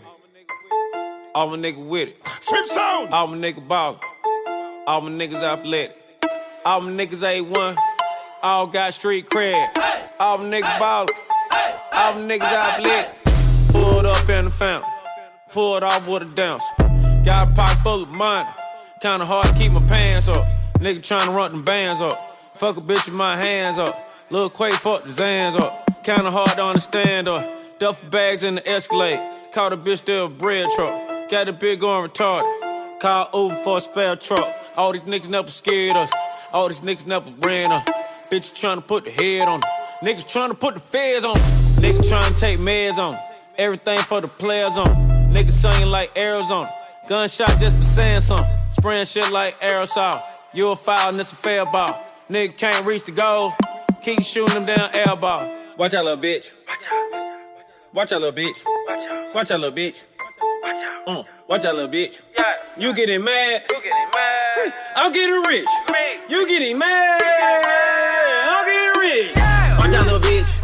All 1.36 1.50
my 1.50 1.58
nigga 1.58 1.86
with 1.86 2.10
it. 2.10 2.18
Swim 2.42 2.66
sound. 2.68 3.10
All 3.14 3.28
my 3.28 3.38
nigga 3.38 3.66
ballin'. 3.68 4.00
All 4.88 5.02
my 5.02 5.10
niggas 5.12 5.44
athletic. 5.44 5.96
All 6.66 6.82
my 6.82 6.92
niggas 6.92 7.24
A1. 7.24 7.78
All 8.42 8.68
got 8.68 8.94
street 8.94 9.28
cred. 9.30 9.70
All 10.20 10.38
my 10.38 10.46
niggas 10.46 10.80
ballin'. 10.80 11.10
All 11.94 12.14
my 12.16 12.22
niggas 12.22 12.54
athletic. 12.54 13.10
Pulled 13.72 14.06
up 14.06 14.30
in 14.30 14.46
the 14.46 14.52
fountain. 14.52 14.90
Pulled 15.54 15.84
off 15.84 16.08
with 16.08 16.24
a 16.24 16.26
dance. 16.26 16.64
Got 17.24 17.50
a 17.50 17.52
pocket 17.54 17.84
full 17.84 18.02
of 18.02 18.10
money. 18.10 18.50
Kinda 19.04 19.24
hard 19.24 19.46
to 19.46 19.54
keep 19.54 19.72
my 19.72 19.84
pants 19.84 20.28
up. 20.28 20.48
Nigga 20.80 20.98
tryna 20.98 21.36
run 21.36 21.52
them 21.52 21.64
bands 21.64 22.02
up. 22.02 22.18
Fuck 22.56 22.78
a 22.78 22.82
bitch 22.82 23.06
with 23.06 23.14
my 23.14 23.38
hands 23.38 23.78
up. 23.78 23.96
Lil 24.32 24.50
Quake 24.50 24.74
fuck 24.74 25.04
the 25.04 25.10
Zans 25.10 25.56
up. 25.62 26.04
Kinda 26.04 26.32
hard 26.32 26.50
to 26.54 26.66
understand 26.66 27.28
up. 27.28 27.48
Duffel 27.78 28.10
bags 28.10 28.42
in 28.42 28.56
the 28.56 28.68
Escalade. 28.68 29.20
Caught 29.52 29.74
a 29.74 29.78
bitch 29.78 30.04
there 30.06 30.24
a 30.24 30.28
bread 30.28 30.70
truck. 30.76 31.30
Got 31.30 31.48
a 31.48 31.54
big 31.54 31.84
on 31.84 32.10
retarded. 32.10 33.00
Call 33.00 33.30
Uber 33.32 33.64
for 33.64 33.78
a 33.78 33.82
spare 33.82 34.16
truck. 34.16 34.48
All 34.76 34.92
these 34.92 35.04
niggas 35.04 35.30
never 35.30 35.50
scared 35.50 35.96
us. 35.96 36.12
All 36.52 36.68
these 36.68 36.82
niggas 36.82 37.06
never 37.06 37.30
ran 37.42 37.72
us. 37.72 37.88
Bitches 38.32 38.54
tryna 38.54 38.88
put 38.88 39.06
the 39.06 39.12
head 39.12 39.48
on 39.48 39.62
'em. 39.62 39.70
Niggas 40.02 40.26
tryna 40.26 40.60
put 40.60 40.74
the 40.74 40.80
feds 40.80 41.24
on 41.24 41.38
'em. 41.38 41.44
Niggas 41.84 42.10
tryna 42.10 42.40
take 42.40 42.60
meds 42.60 42.98
on. 42.98 43.20
Everything 43.56 44.00
for 44.00 44.20
the 44.20 44.28
players 44.28 44.78
on. 44.78 45.03
Niggas 45.34 45.54
singing 45.54 45.90
like 45.90 46.16
Arizona. 46.16 46.72
Gunshot 47.10 47.58
just 47.58 47.76
for 47.76 47.84
saying 47.84 48.22
something. 48.22 48.46
Spraying 48.70 49.06
shit 49.08 49.32
like 49.32 49.60
aerosol. 49.62 50.22
You 50.54 50.70
a 50.70 50.76
foul 50.76 51.10
and 51.10 51.20
it's 51.20 51.32
a 51.32 51.36
fair 51.36 51.66
ball. 51.66 52.00
Nigga 52.30 52.56
can't 52.56 52.86
reach 52.86 53.06
the 53.06 53.14
goal. 53.14 53.52
Keep 54.04 54.22
shooting 54.22 54.54
them 54.54 54.66
down 54.68 54.92
air 54.94 55.16
ball. 55.16 55.52
Watch 55.76 55.96
out, 55.96 56.06
little 56.06 56.22
bitch. 56.22 56.54
watch 56.68 56.78
out 56.92 57.54
watch 57.94 58.12
out 58.12 58.22
little 58.22 58.44
bitch. 58.44 58.64
Watch 58.88 59.08
out, 59.10 59.10
little 59.10 59.16
bitch. 59.26 59.34
Watch 59.34 59.52
out, 59.52 59.60
little 59.60 59.76
bitch. 59.76 60.04
Mm. 61.08 61.26
Watch 61.48 61.66
out, 61.66 61.76
little 61.76 61.90
bitch. 61.90 62.22
You 62.78 62.94
getting 62.94 63.24
mad? 63.24 63.64
You 63.72 63.78
getting 63.82 64.10
mad. 64.14 64.74
I'm 64.96 65.12
getting 65.12 65.42
rich. 65.42 65.68
You 66.30 66.48
getting 66.48 66.78
mad? 66.78 67.22
I'm 68.50 68.66
getting 68.66 69.02
rich. 69.02 69.36
Watch 69.80 69.94
out, 69.94 70.06
little 70.06 70.20
bitch. 70.20 70.62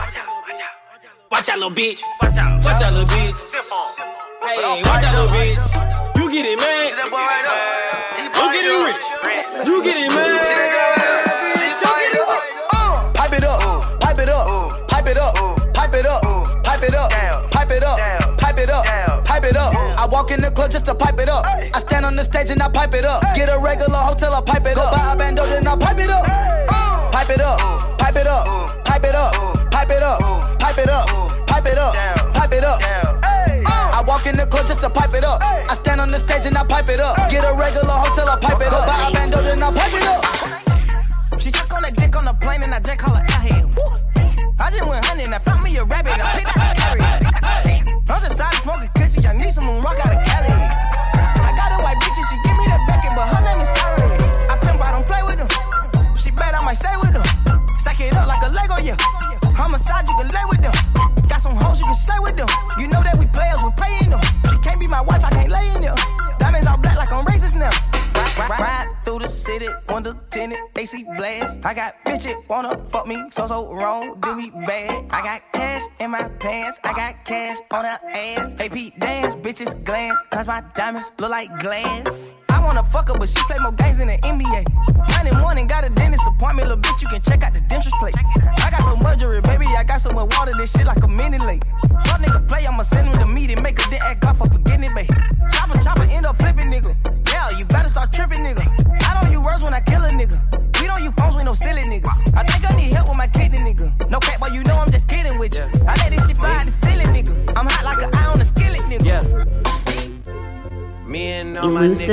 Watch 1.31 1.49
out, 1.49 1.57
little 1.57 1.71
bitch. 1.71 2.03
Watch 2.21 2.37
out, 2.83 2.93
little 2.93 3.07
bitch. 3.07 4.18
Hey, 4.49 4.81
watch 4.81 5.03
out, 5.03 5.13
little 5.13 5.29
bitch. 5.29 5.61
You 6.17 6.25
getting 6.31 6.57
mad? 6.57 6.97
I'm 6.97 8.49
getting 8.49 8.81
rich. 8.81 8.97
You 9.61 9.77
getting 9.83 10.09
mad? 10.09 10.41
Pipe 13.13 13.33
it 13.37 13.43
up, 13.45 13.85
pipe 14.01 14.17
it 14.17 14.27
up, 14.27 14.89
pipe 14.89 15.05
it 15.05 15.17
up, 15.17 15.73
pipe 15.75 15.93
it 15.93 16.05
up, 16.07 16.23
pipe 16.63 16.81
it 16.81 16.95
up, 16.95 17.11
pipe 17.51 17.69
it 17.69 17.83
up, 17.83 18.01
pipe 18.39 18.57
it 18.57 18.69
up, 18.71 19.23
pipe 19.23 19.43
it 19.43 19.55
up. 19.55 19.75
I 19.75 20.07
walk 20.11 20.31
in 20.31 20.41
the 20.41 20.49
club 20.49 20.71
just 20.71 20.85
to 20.85 20.95
pipe 20.95 21.19
it 21.19 21.29
up. 21.29 21.45
I 21.45 21.77
stand 21.77 22.03
on 22.05 22.15
the 22.15 22.23
stage 22.23 22.49
and 22.49 22.59
I 22.59 22.69
pipe 22.69 22.95
it 22.95 23.05
up. 23.05 23.21
Get 23.35 23.49
a 23.49 23.59
regular 23.61 24.01
hotel, 24.01 24.33
I 24.33 24.41
pipe 24.41 24.65
it 24.65 24.79
up. 24.79 24.91
Buy 24.97 25.13
a 25.13 25.15
bando, 25.15 25.45
then 25.45 25.67
I 25.67 25.75
pipe 25.77 25.99
it 25.99 26.09
up. 26.09 26.28
It 35.19 35.25
up. 35.27 35.43
I 35.43 35.75
stand 35.75 35.99
on 35.99 36.07
the 36.07 36.17
stage 36.17 36.47
and 36.47 36.55
I 36.55 36.63
pipe 36.63 36.87
it 36.87 36.99
up. 36.99 37.15
Get 37.27 37.43
a 37.43 37.53
regular 37.59 37.99
hotel, 37.99 38.27
I 38.31 38.39
pipe 38.39 38.63
it 38.63 38.71
up. 38.71 38.78
AC 70.93 71.03
blast. 71.17 71.59
I 71.63 71.73
got 71.73 71.93
bitches 72.03 72.47
wanna 72.49 72.77
fuck 72.89 73.05
me, 73.05 73.21
so 73.31 73.45
so 73.45 73.71
wrong, 73.71 74.19
do 74.21 74.35
me 74.35 74.49
bad. 74.49 75.05
I 75.11 75.21
got 75.21 75.41
cash 75.53 75.83
in 75.99 76.11
my 76.11 76.27
pants, 76.39 76.79
I 76.83 76.93
got 76.93 77.25
cash 77.25 77.57
on 77.71 77.85
her 77.85 77.99
ass. 78.09 78.53
AP 78.59 78.97
dance, 78.99 79.35
bitches 79.35 79.83
glance, 79.83 80.17
cause 80.31 80.47
my 80.47 80.63
diamonds 80.75 81.11
look 81.19 81.29
like 81.29 81.49
glass. 81.59 82.33
I 82.49 82.63
wanna 82.65 82.83
fuck 82.83 83.09
her, 83.09 83.13
but 83.13 83.29
she 83.29 83.41
play 83.43 83.57
more 83.59 83.71
games 83.73 83.99
than 83.99 84.07
the 84.07 84.17
NBA. 84.17 84.65
Nine 85.09 85.27
in 85.27 85.39
morning, 85.39 85.67
got 85.67 85.85
a 85.85 85.89
dentist 85.89 86.23
appointment, 86.27 86.69
little 86.69 86.81
bitch, 86.81 87.01
you 87.01 87.07
can 87.07 87.21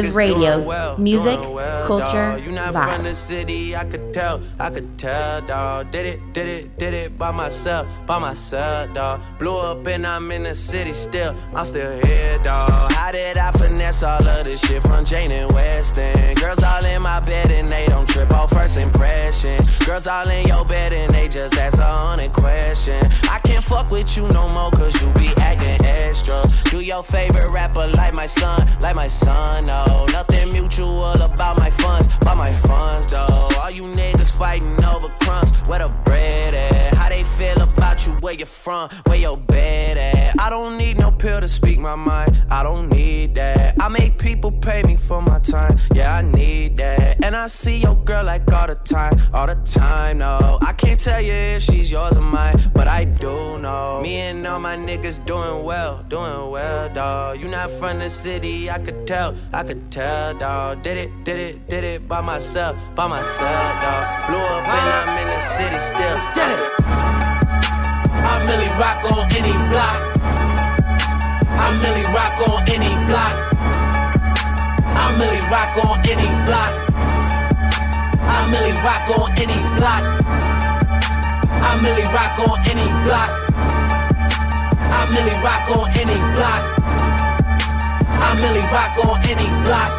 my 0.05 0.11
Radio. 0.11 0.63
well, 0.63 0.99
Music, 0.99 1.39
well, 1.41 1.87
culture. 1.87 2.39
You 2.45 2.53
not 2.53 2.73
from 2.73 3.05
the 3.05 3.15
city, 3.15 3.75
I 3.75 3.85
could 3.85 4.13
tell, 4.13 4.41
I 4.59 4.71
could 4.71 4.99
tell, 4.99 5.41
dawg. 5.43 5.91
Did 5.91 6.07
it, 6.07 6.33
did 6.33 6.49
it, 6.49 6.79
did 6.79 6.95
it 6.95 7.19
by 7.19 7.31
myself, 7.31 7.87
by 8.07 8.19
myself, 8.19 8.93
dawg. 8.95 9.21
Blew 9.39 9.57
up 9.57 9.87
and 9.87 10.07
I'm 10.07 10.31
in 10.31 10.43
the 10.43 10.55
city 10.55 10.93
still, 10.93 11.35
I'm 11.55 11.65
still 11.65 12.05
here, 12.05 12.39
dawg. 12.39 12.93
How 12.93 13.11
did 13.11 13.37
I 13.39 13.51
finesse 13.53 14.03
all 14.03 14.27
of 14.27 14.45
this 14.45 14.61
shit 14.67 14.83
from 14.83 15.05
Jane 15.05 15.31
and 15.31 15.53
Weston? 15.53 16.35
Girls 16.35 16.63
all 16.63 16.85
in 16.85 17.03
my 17.03 17.21
bed 17.21 17.51
and 17.51 17.69
they 17.69 17.87
don't 17.87 18.09
trip 18.09 18.31
off 18.33 18.51
first 18.51 18.79
impression. 18.79 19.57
Girls 19.85 20.07
all 20.07 20.29
in 20.29 20.47
your 20.47 20.65
bed 20.65 20.93
and 20.93 21.13
they 21.13 21.29
just 21.29 21.57
ask 21.57 21.79
a 21.79 21.85
hundred 21.85 22.33
question. 22.33 23.01
I 23.31 23.39
can't 23.45 23.65
fuck 23.65 23.91
with 23.91 24.17
you 24.17 24.23
no 24.29 24.49
more 24.51 24.71
cause 24.71 25.01
you 25.01 25.09
be 25.15 25.33
acting 25.41 25.85
extra. 26.17 26.71
Do 26.71 26.81
your 26.81 27.03
favorite 27.03 27.53
rapper 27.53 27.87
like 27.97 28.15
my 28.15 28.27
son, 28.27 28.67
like 28.81 28.97
my 28.97 29.09
son, 29.09 29.65
no. 29.67 30.07
Nothing 30.13 30.53
mutual 30.53 31.15
about 31.23 31.59
my 31.59 31.71
funds, 31.71 32.09
about 32.21 32.37
my 32.37 32.53
funds, 32.53 33.11
though. 33.11 33.49
All 33.61 33.71
you 33.71 33.83
niggas 33.83 34.37
fighting 34.37 34.73
over 34.85 35.09
crumbs, 35.21 35.51
where 35.69 35.81
the 35.81 35.93
bread 36.05 36.55
at? 36.55 36.97
How 36.97 37.09
they 37.09 37.25
feel 37.25 37.61
about 37.63 37.76
you, 38.05 38.13
where 38.15 38.35
you 38.35 38.47
from, 38.47 38.91
where 39.07 39.19
your 39.19 39.37
bed 39.37 39.97
at? 39.97 40.41
I 40.41 40.51
don't 40.51 40.77
need 40.77 40.99
no 40.99 41.13
pill 41.13 41.41
to 41.41 41.49
speak 41.49 41.79
my 41.79 41.95
mind, 41.95 42.45
I 42.51 42.63
don't 42.63 42.89
need 42.91 43.37
that. 43.37 43.77
I 43.81 43.89
make 43.89 44.19
people 44.19 44.51
pay 44.51 44.83
me 44.83 44.97
for 44.97 45.23
my 45.23 45.39
time, 45.39 45.77
yeah, 45.95 46.17
I 46.17 46.23
need 46.23 46.77
that. 46.79 47.25
And 47.25 47.37
I 47.37 47.47
see 47.47 47.79
your 47.79 47.95
girl 47.95 48.25
like 48.25 48.51
all 48.53 48.67
the 48.67 48.75
time, 48.75 49.15
all 49.33 49.47
the 49.47 49.55
time, 49.65 50.19
no. 50.19 50.59
I 50.63 50.73
can't 50.73 50.99
tell 50.99 51.21
you 51.21 51.33
if 51.33 51.63
she's 51.63 51.91
yours 51.91 52.19
or 52.19 52.23
mine, 52.23 52.57
but 52.75 52.89
I 52.89 53.05
do 53.05 53.59
know. 53.59 54.01
Me 54.03 54.17
and 54.17 54.47
all 54.47 54.59
my 54.59 54.77
niggas 54.77 55.25
doing 55.25 55.65
well, 55.65 56.03
doing 56.09 56.51
well, 56.51 56.93
dawg. 56.93 57.41
You 57.41 57.49
not 57.49 57.71
from 57.71 57.99
the 57.99 58.11
city, 58.11 58.69
I 58.69 58.79
could 58.79 59.07
tell, 59.07 59.35
I 59.53 59.63
could 59.63 59.91
tell, 59.91 60.35
dawg. 60.35 60.83
Did 60.83 60.99
it, 60.99 61.25
did 61.25 61.39
it, 61.39 61.69
did 61.69 61.85
it 61.85 62.09
by 62.09 62.21
myself, 62.21 62.77
by 62.97 63.07
myself, 63.07 63.73
dawg. 63.83 64.27
Blew 64.29 64.39
up 64.39 64.67
and 64.67 64.91
I'm 64.99 65.23
in 65.23 65.29
the 65.29 65.41
city 65.41 65.79
still. 65.79 66.17
Let's 66.17 66.27
get 66.35 67.23
it. 67.23 67.26
Really 68.47 68.71
rock 68.79 69.03
on 69.11 69.27
any 69.35 69.53
block. 69.75 69.99
I 71.51 71.67
really 71.83 72.07
rock 72.15 72.39
on 72.47 72.63
any 72.71 72.95
block. 73.11 73.35
I 74.87 75.19
really 75.19 75.43
rock 75.51 75.75
on 75.83 75.99
any 76.07 76.31
block. 76.47 76.73
I 78.23 78.47
really 78.47 78.73
rock 78.87 79.11
on 79.19 79.35
any 79.43 79.59
block. 79.75 80.05
I 81.59 81.75
really 81.83 82.07
rock 82.15 82.39
on 82.39 82.59
any 82.71 82.87
block. 83.03 83.35
I 84.79 85.11
really 85.11 85.35
rock 85.43 85.69
on 85.75 85.91
any 85.99 86.19
block. 86.39 86.63
I 88.23 88.39
really 88.39 88.63
rock 88.71 88.95
on 89.03 89.19
any 89.27 89.49
block. 89.67 89.91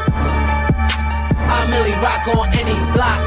I 1.52 1.68
really 1.68 1.96
rock 2.00 2.28
on 2.32 2.48
any 2.56 2.78
block. 2.96 3.20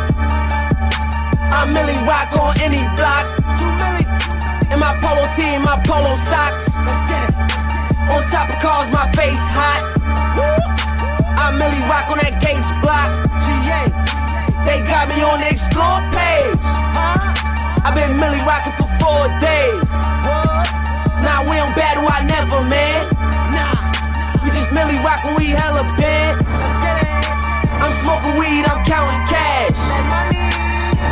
I 1.53 1.69
really 1.69 1.99
rock 2.09 2.33
on 2.41 2.57
any 2.63 2.81
block. 2.97 3.25
Too 3.59 3.69
many. 3.77 4.00
My 4.81 4.97
polo 5.05 5.29
tee, 5.37 5.61
and 5.61 5.63
my 5.63 5.77
polo 5.85 6.17
socks. 6.17 6.73
Let's 6.89 7.05
get 7.05 7.29
it. 7.29 7.37
On 8.09 8.25
top 8.33 8.49
of 8.49 8.57
cars, 8.65 8.89
my 8.89 9.05
face 9.13 9.45
hot. 9.53 9.93
I 11.37 11.53
really 11.53 11.85
rock 11.85 12.09
on 12.09 12.17
that 12.25 12.41
Gates 12.41 12.73
block. 12.81 13.13
GA. 13.45 13.93
They 14.65 14.81
got 14.89 15.13
me 15.13 15.21
on 15.21 15.45
the 15.45 15.53
explore 15.53 16.01
page. 16.17 16.65
I've 17.85 17.93
been 17.93 18.17
Milly 18.17 18.41
rocking 18.49 18.73
for 18.81 18.89
four 18.97 19.29
days. 19.37 19.93
Nah, 21.21 21.45
we 21.45 21.61
don't 21.61 21.77
battle, 21.77 22.09
I 22.09 22.25
never, 22.25 22.65
man. 22.65 23.05
Nah, 23.53 23.77
we 24.41 24.49
just 24.49 24.73
Milly 24.73 24.97
rockin', 25.05 25.37
we 25.37 25.53
hella 25.53 25.85
bad. 26.01 26.41
I'm 27.85 27.93
smoking 28.01 28.33
weed, 28.41 28.65
I'm 28.65 28.81
counting 28.89 29.25
cash. 29.29 29.77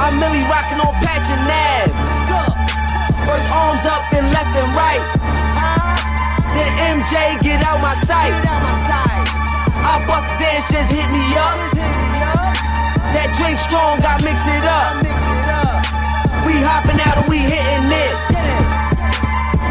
I'm 0.01 0.17
Milly 0.17 0.41
rockin' 0.49 0.81
on 0.81 0.97
Patch 1.05 1.29
and 1.29 1.45
Nav. 1.45 2.48
First 3.29 3.51
arms 3.53 3.85
up, 3.85 4.09
then 4.11 4.25
left 4.33 4.57
and 4.57 4.73
right. 4.73 5.05
Then 6.57 6.97
MJ 6.97 7.37
get 7.45 7.61
out 7.61 7.77
my 7.85 7.93
sight. 7.93 8.33
I 8.41 10.01
bust 10.09 10.33
the 10.33 10.37
dance, 10.41 10.65
just 10.73 10.89
hit 10.89 11.05
me 11.13 11.21
up. 11.37 11.53
That 13.13 13.29
drink 13.37 13.61
strong, 13.61 14.01
I 14.01 14.17
mix 14.25 14.49
it 14.49 14.65
up. 14.65 15.05
We 16.49 16.57
hopping 16.65 16.97
out 17.05 17.21
and 17.21 17.29
we 17.29 17.45
hitting 17.45 17.93
this. 17.93 18.17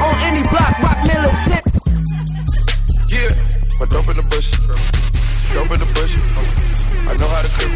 On 0.06 0.14
any 0.30 0.46
block, 0.54 0.78
rock 0.78 1.02
militant. 1.10 1.66
Yeah, 3.10 3.34
my 3.82 3.90
dope 3.90 4.06
in 4.06 4.22
the 4.22 4.28
bush. 4.30 4.54
Dope 5.58 5.74
in 5.74 5.82
the 5.82 5.90
bush. 5.98 6.14
I 7.10 7.18
know 7.18 7.26
how 7.26 7.42
to 7.42 7.50
cook. 7.58 7.74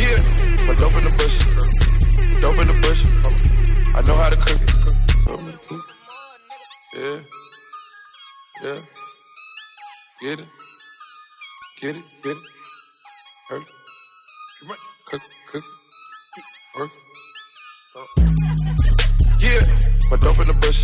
Yeah, 0.00 0.16
my 0.64 0.72
dope 0.80 0.96
in 0.96 1.04
the 1.04 1.12
bush. 1.20 1.44
Dope 2.40 2.56
in 2.56 2.68
the 2.72 2.78
bush. 2.80 3.41
I 3.94 4.00
know 4.06 4.16
how 4.16 4.30
to 4.30 4.36
cook. 4.36 4.60
It. 4.62 5.82
Yeah. 6.94 7.20
Yeah. 8.62 8.78
Get 10.20 10.40
it. 10.40 10.46
Get 11.80 11.96
it. 11.96 12.04
Get 12.22 12.36
it. 12.36 12.42
Hurt. 13.48 13.62
Cook. 15.10 15.20
Cook. 15.52 15.64
Work. 16.78 16.90
Yeah, 19.40 19.60
my 20.10 20.16
dope 20.16 20.40
in 20.40 20.48
the 20.48 20.56
bush. 20.62 20.80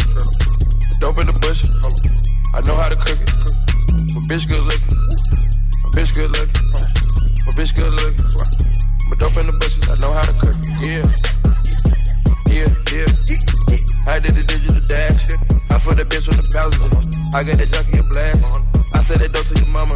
Dope 1.00 1.18
in 1.18 1.26
the 1.26 1.32
bush. 1.40 1.64
I 2.54 2.60
know 2.60 2.76
how 2.76 2.88
to 2.88 2.96
cook 2.96 3.16
it. 3.16 3.30
My 4.12 4.20
bitch 4.28 4.48
good 4.48 4.64
looking. 4.66 4.98
My 5.82 5.90
bitch 5.96 6.12
good 6.14 6.28
looking. 6.28 6.68
My 7.46 7.52
bitch 7.52 7.74
good 7.74 7.88
looking. 7.88 8.28
My 9.08 9.16
dope 9.16 9.36
in 9.40 9.46
the 9.46 9.56
bushes. 9.58 9.88
I 9.88 9.96
know 10.02 10.12
how 10.12 10.24
to 10.24 10.32
cook 10.34 10.56
it. 10.58 10.86
Yeah. 10.86 11.28
Yeah, 12.50 12.66
yeah. 12.92 13.57
I 14.08 14.18
did 14.18 14.34
the 14.34 14.44
digital 14.44 14.80
dash. 14.88 15.28
I 15.68 15.76
put 15.78 16.00
that 16.00 16.08
bitch 16.08 16.26
on 16.28 16.36
the 16.40 16.46
passenger. 16.48 16.88
I 17.36 17.44
got 17.44 17.60
that 17.60 17.70
junkie 17.70 18.00
a 18.00 18.04
blast. 18.04 18.40
I 18.96 19.00
said 19.04 19.20
that 19.20 19.32
dope 19.32 19.46
to 19.46 19.54
your 19.54 19.68
mama. 19.68 19.94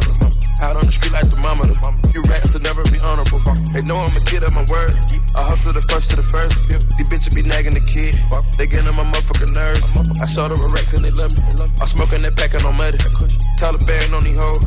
Out 0.61 0.77
on 0.77 0.85
the 0.85 0.93
street 0.93 1.11
like 1.11 1.27
the 1.27 1.35
mama. 1.41 1.65
You 2.13 2.21
rats 2.29 2.53
will 2.53 2.61
never 2.61 2.85
be 2.87 3.01
honorable. 3.01 3.41
They 3.73 3.81
know 3.83 3.97
I'm 3.99 4.13
a 4.13 4.21
kid 4.21 4.45
of 4.45 4.53
my 4.53 4.63
word. 4.69 4.93
I 5.33 5.41
hustle 5.43 5.73
the 5.73 5.81
first 5.89 6.13
to 6.13 6.15
the 6.15 6.23
first. 6.23 6.69
These 6.69 7.09
bitches 7.09 7.33
be 7.33 7.41
nagging 7.43 7.73
the 7.73 7.83
kid. 7.83 8.13
They 8.55 8.69
getting 8.69 8.87
on 8.87 8.95
my 8.95 9.07
motherfucking 9.09 9.57
nerves. 9.57 9.81
I 10.21 10.29
showed 10.29 10.53
them 10.53 10.61
a 10.61 10.69
Rex 10.69 10.93
and 10.93 11.03
they 11.03 11.11
love 11.11 11.33
me. 11.33 11.41
I'm 11.81 11.89
smoking 11.89 12.21
that 12.21 12.37
pack 12.37 12.53
and 12.53 12.63
on 12.69 12.77
muddy. 12.77 13.01
Taliban 13.57 14.13
on 14.13 14.23
these 14.23 14.37
hoes. 14.37 14.61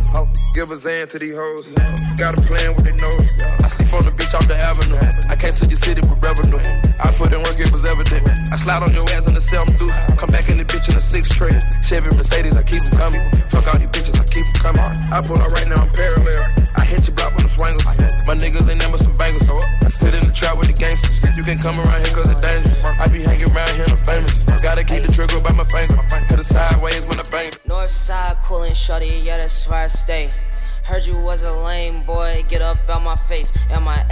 Give 0.59 0.69
a 0.73 0.77
Zan 0.77 1.07
to 1.15 1.19
these 1.23 1.39
hoes. 1.39 1.71
Got 2.19 2.35
a 2.35 2.43
plan 2.43 2.75
with 2.75 2.83
their 2.83 2.99
nose. 2.99 3.29
I 3.63 3.69
sleep 3.71 3.95
on 3.95 4.05
the 4.09 4.13
beach 4.13 4.35
off 4.35 4.49
the 4.51 4.59
avenue. 4.59 4.99
I 5.31 5.37
came 5.37 5.55
to 5.55 5.65
your 5.69 5.79
city 5.79 6.03
with 6.03 6.19
revenue. 6.19 6.61
I 6.99 7.13
put 7.15 7.31
in 7.31 7.45
work, 7.45 7.61
it 7.61 7.71
was 7.71 7.85
evident. 7.85 8.25
I 8.51 8.57
slide 8.57 8.83
on 8.83 8.91
your 8.97 9.05
ass 9.13 9.29
in 9.29 9.35
the 9.37 9.45
self 9.45 9.69
deuce. 9.77 10.01
Come 10.17 10.33
back 10.33 10.49
in 10.49 10.57
the 10.57 10.65
bitch 10.65 10.89
in 10.89 10.97
a 10.97 11.01
six 11.01 11.29
tray. 11.29 11.53
Chevy 11.85 12.09
Mercedes, 12.17 12.57
I 12.57 12.65
keep 12.65 12.81
them 12.81 12.97
coming. 12.97 13.21
Fuck 13.53 13.69
all 13.69 13.77
these 13.77 13.93
bitches, 13.93 14.17
I 14.17 14.25
keep 14.25 14.49
them 14.49 14.73
coming. 14.73 14.83
I 15.13 15.21
pull 15.21 15.37
out 15.37 15.53
right 15.53 15.69
now, 15.69 15.85
I'm 15.85 15.93
parallel. 15.93 16.49
I 16.81 16.85
hit 16.89 17.05
your 17.05 17.15
block 17.15 17.37
with 17.37 17.45
them 17.45 17.53
swangles. 17.53 17.85
My 18.25 18.35
niggas 18.35 18.65
ain't 18.73 18.81
never 18.81 18.97
some 18.97 19.15
bangles. 19.21 19.45
So 19.45 19.61
I 19.85 19.93
sit 19.93 20.17
in 20.17 20.25
the 20.25 20.33
trap 20.33 20.57
with 20.57 20.73
the 20.73 20.77
gangsters. 20.81 21.21
You 21.37 21.45
can 21.45 21.61
come 21.61 21.77
around 21.77 22.01
here 22.01 22.15
cause 22.17 22.33
it's 22.33 22.41
dangerous. 22.41 22.81
I 22.85 23.07
be 23.13 23.21
hanging 23.21 23.53
around 23.53 23.71
here, 23.77 23.87
I'm 23.87 24.01
famous. 24.09 24.45
Gotta 24.65 24.83
keep 24.83 25.05
the 25.05 25.13
trigger 25.13 25.39
by 25.45 25.53
my 25.53 25.69
finger. 25.69 26.01
Hit 26.33 26.41
the 26.41 26.45
sideways 26.45 27.05
when 27.05 27.21
I 27.21 27.27
bang. 27.29 27.53
North 27.69 27.93
side 27.93 28.41
coolin' 28.41 28.75
shorty, 28.75 29.21
yeah, 29.21 29.37
that's 29.37 29.69
where 29.69 29.85
I 29.85 29.87
stay. 29.93 30.33
Heard 30.87 31.05
you 31.05 31.19
was 31.19 31.43
a 31.43 31.51
lame 31.51 32.05
boy, 32.05 32.45
get 32.49 32.63
up 32.63 32.79
out 32.89 33.03
my 33.03 33.17
face. 33.17 33.53
And 33.71 33.85
my 33.85 34.07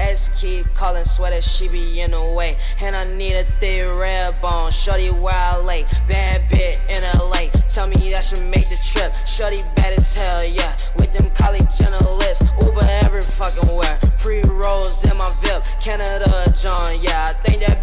keep 0.44 0.74
calling 0.74 1.04
sweater, 1.04 1.40
she 1.40 1.68
be 1.68 2.02
in 2.02 2.10
the 2.10 2.22
way. 2.22 2.56
And 2.80 2.94
I 2.94 3.04
need 3.04 3.32
a 3.32 3.44
thick 3.60 3.86
red 3.88 4.38
bone, 4.42 4.70
shorty 4.70 5.08
where 5.08 5.34
I 5.34 5.56
lay. 5.56 5.86
Bad 6.06 6.50
bit 6.50 6.76
in 6.88 7.00
LA, 7.16 7.48
tell 7.72 7.86
me 7.86 8.12
that 8.12 8.24
should 8.24 8.44
make 8.52 8.68
the 8.68 8.76
trip. 8.92 9.16
Shorty 9.26 9.62
bad 9.74 9.94
as 9.96 10.12
hell, 10.12 10.44
yeah. 10.52 10.76
With 10.96 11.12
them 11.16 11.30
college 11.32 11.64
journalists, 11.80 12.44
Uber 12.60 12.84
every 13.00 13.22
fucking 13.22 13.72
where. 13.72 13.96
Free 14.20 14.42
rolls 14.44 15.00
in 15.08 15.16
my 15.16 15.30
VIP, 15.40 15.64
Canada 15.80 16.28
John, 16.60 16.92
yeah. 17.00 17.24
I 17.28 17.32
think 17.40 17.64
that 17.64 17.73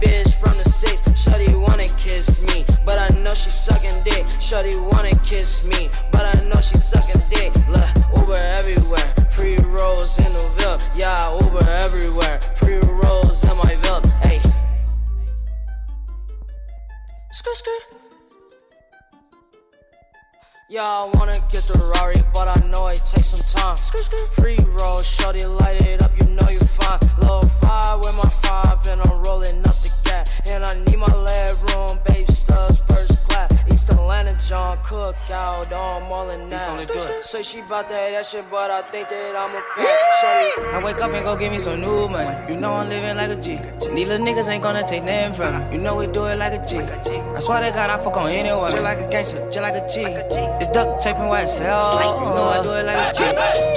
Say 37.82 37.88
she 37.88 37.88
bout 37.88 37.90
to 37.90 37.96
hate 37.96 38.12
that 38.12 38.26
shit, 38.26 38.46
but 38.52 38.70
I 38.70 38.82
think 38.82 39.10
that 39.10 39.36
I'm 39.36 39.50
a 39.50 39.62
pop. 39.62 40.74
I 40.74 40.82
wake 40.84 41.02
up 41.02 41.14
and 41.14 41.24
go 41.24 41.36
get 41.36 41.52
me 41.52 41.60
some 41.60 41.82
new 41.82 42.08
money. 42.10 42.52
You 42.52 42.60
know 42.60 42.74
I'm 42.74 42.90
living 42.90 43.16
like 43.16 43.32
a 43.32 43.42
G. 43.42 43.58
These 43.96 44.08
little 44.08 44.26
niggas 44.26 44.48
ain't 44.48 44.64
gonna 44.64 44.84
take 44.86 45.04
nothing 45.04 45.34
from 45.34 45.70
me. 45.70 45.76
You 45.76 45.82
know 45.82 45.98
we 45.98 46.08
do 46.08 46.26
it 46.26 46.38
like 46.38 46.54
a 46.54 46.66
G. 46.66 46.78
I 46.78 47.40
swear 47.40 47.64
to 47.64 47.72
God, 47.72 47.90
I 47.90 47.98
fuck 48.04 48.18
on 48.18 48.30
anyone. 48.30 48.72
Just 48.72 48.84
like 48.84 49.00
a 49.00 49.10
gangster, 49.10 49.40
just 49.50 49.62
like 49.62 49.76
a 49.76 49.88
G. 49.88 50.04
It's 50.06 50.72
duct 50.72 51.02
taping 51.02 51.26
white 51.26 51.44
as 51.44 51.58
hell. 51.58 51.82
You 51.98 52.30
know 52.36 52.54
I 52.54 52.62
do 52.62 52.72
it 52.74 52.86
like 52.86 52.98
a 52.98 53.14
G. 53.18 53.24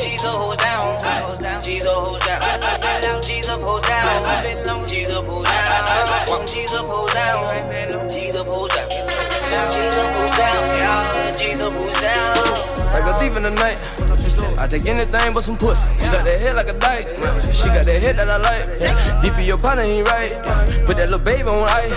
G's 0.04 0.24
up, 0.24 0.36
hoes 0.36 0.58
down. 0.58 1.60
G's 1.60 1.86
up, 1.86 1.94
hoes 1.94 2.20
down. 2.26 3.22
G's 3.22 3.48
up, 3.48 3.60
hoes 3.60 3.82
down. 3.88 4.84
G's 4.84 5.10
up, 5.10 5.24
hoes 5.24 5.48
down. 5.48 6.28
Walk 6.28 6.46
G's 6.46 6.74
up, 6.74 6.84
hoes 6.84 7.12
down. 7.14 7.48
G's 8.08 8.36
up, 8.36 8.46
hoes 8.46 8.68
down. 8.68 8.88
G's 9.72 9.96
up, 9.96 10.12
hoes 10.12 10.36
down. 10.36 10.60
Yeah, 10.76 11.32
G's 11.38 11.60
up, 11.60 11.72
hoes 11.72 12.00
down. 12.00 12.33
Like 12.94 13.10
a 13.10 13.14
thief 13.18 13.36
in 13.36 13.42
the 13.42 13.50
night. 13.50 13.82
I 14.62 14.66
take 14.70 14.86
anything 14.86 15.34
but 15.34 15.42
some 15.42 15.58
pussy. 15.58 15.90
She 15.92 16.06
suck 16.06 16.22
that 16.22 16.40
head 16.40 16.54
like 16.54 16.70
a 16.70 16.78
dyke. 16.78 17.10
She 17.50 17.66
got 17.68 17.84
that 17.84 17.98
head 18.00 18.14
that 18.16 18.30
I 18.30 18.38
like. 18.38 18.64
Deep 19.20 19.34
in 19.34 19.44
your 19.44 19.58
partner 19.58 19.82
ain't 19.82 20.06
right. 20.08 20.30
Put 20.86 20.96
that 21.02 21.10
little 21.10 21.18
baby 21.18 21.42
on 21.50 21.66
ice. 21.68 21.90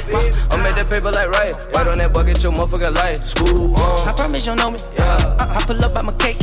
I 0.49 0.57
made 0.59 0.73
that 0.73 0.89
paper 0.89 1.13
like 1.13 1.29
right. 1.29 1.53
Right 1.77 1.87
on 1.87 1.97
that 2.01 2.11
bucket, 2.13 2.41
your 2.41 2.51
motherfucker 2.51 2.89
light. 2.89 3.21
School 3.21 3.77
on. 3.77 4.09
I 4.09 4.11
promise 4.11 4.45
you 4.45 4.55
know 4.55 4.71
me. 4.71 4.79
I, 4.97 5.55
I 5.55 5.63
pull 5.69 5.77
up 5.79 5.93
by 5.93 6.01
my 6.01 6.17
cake. 6.17 6.41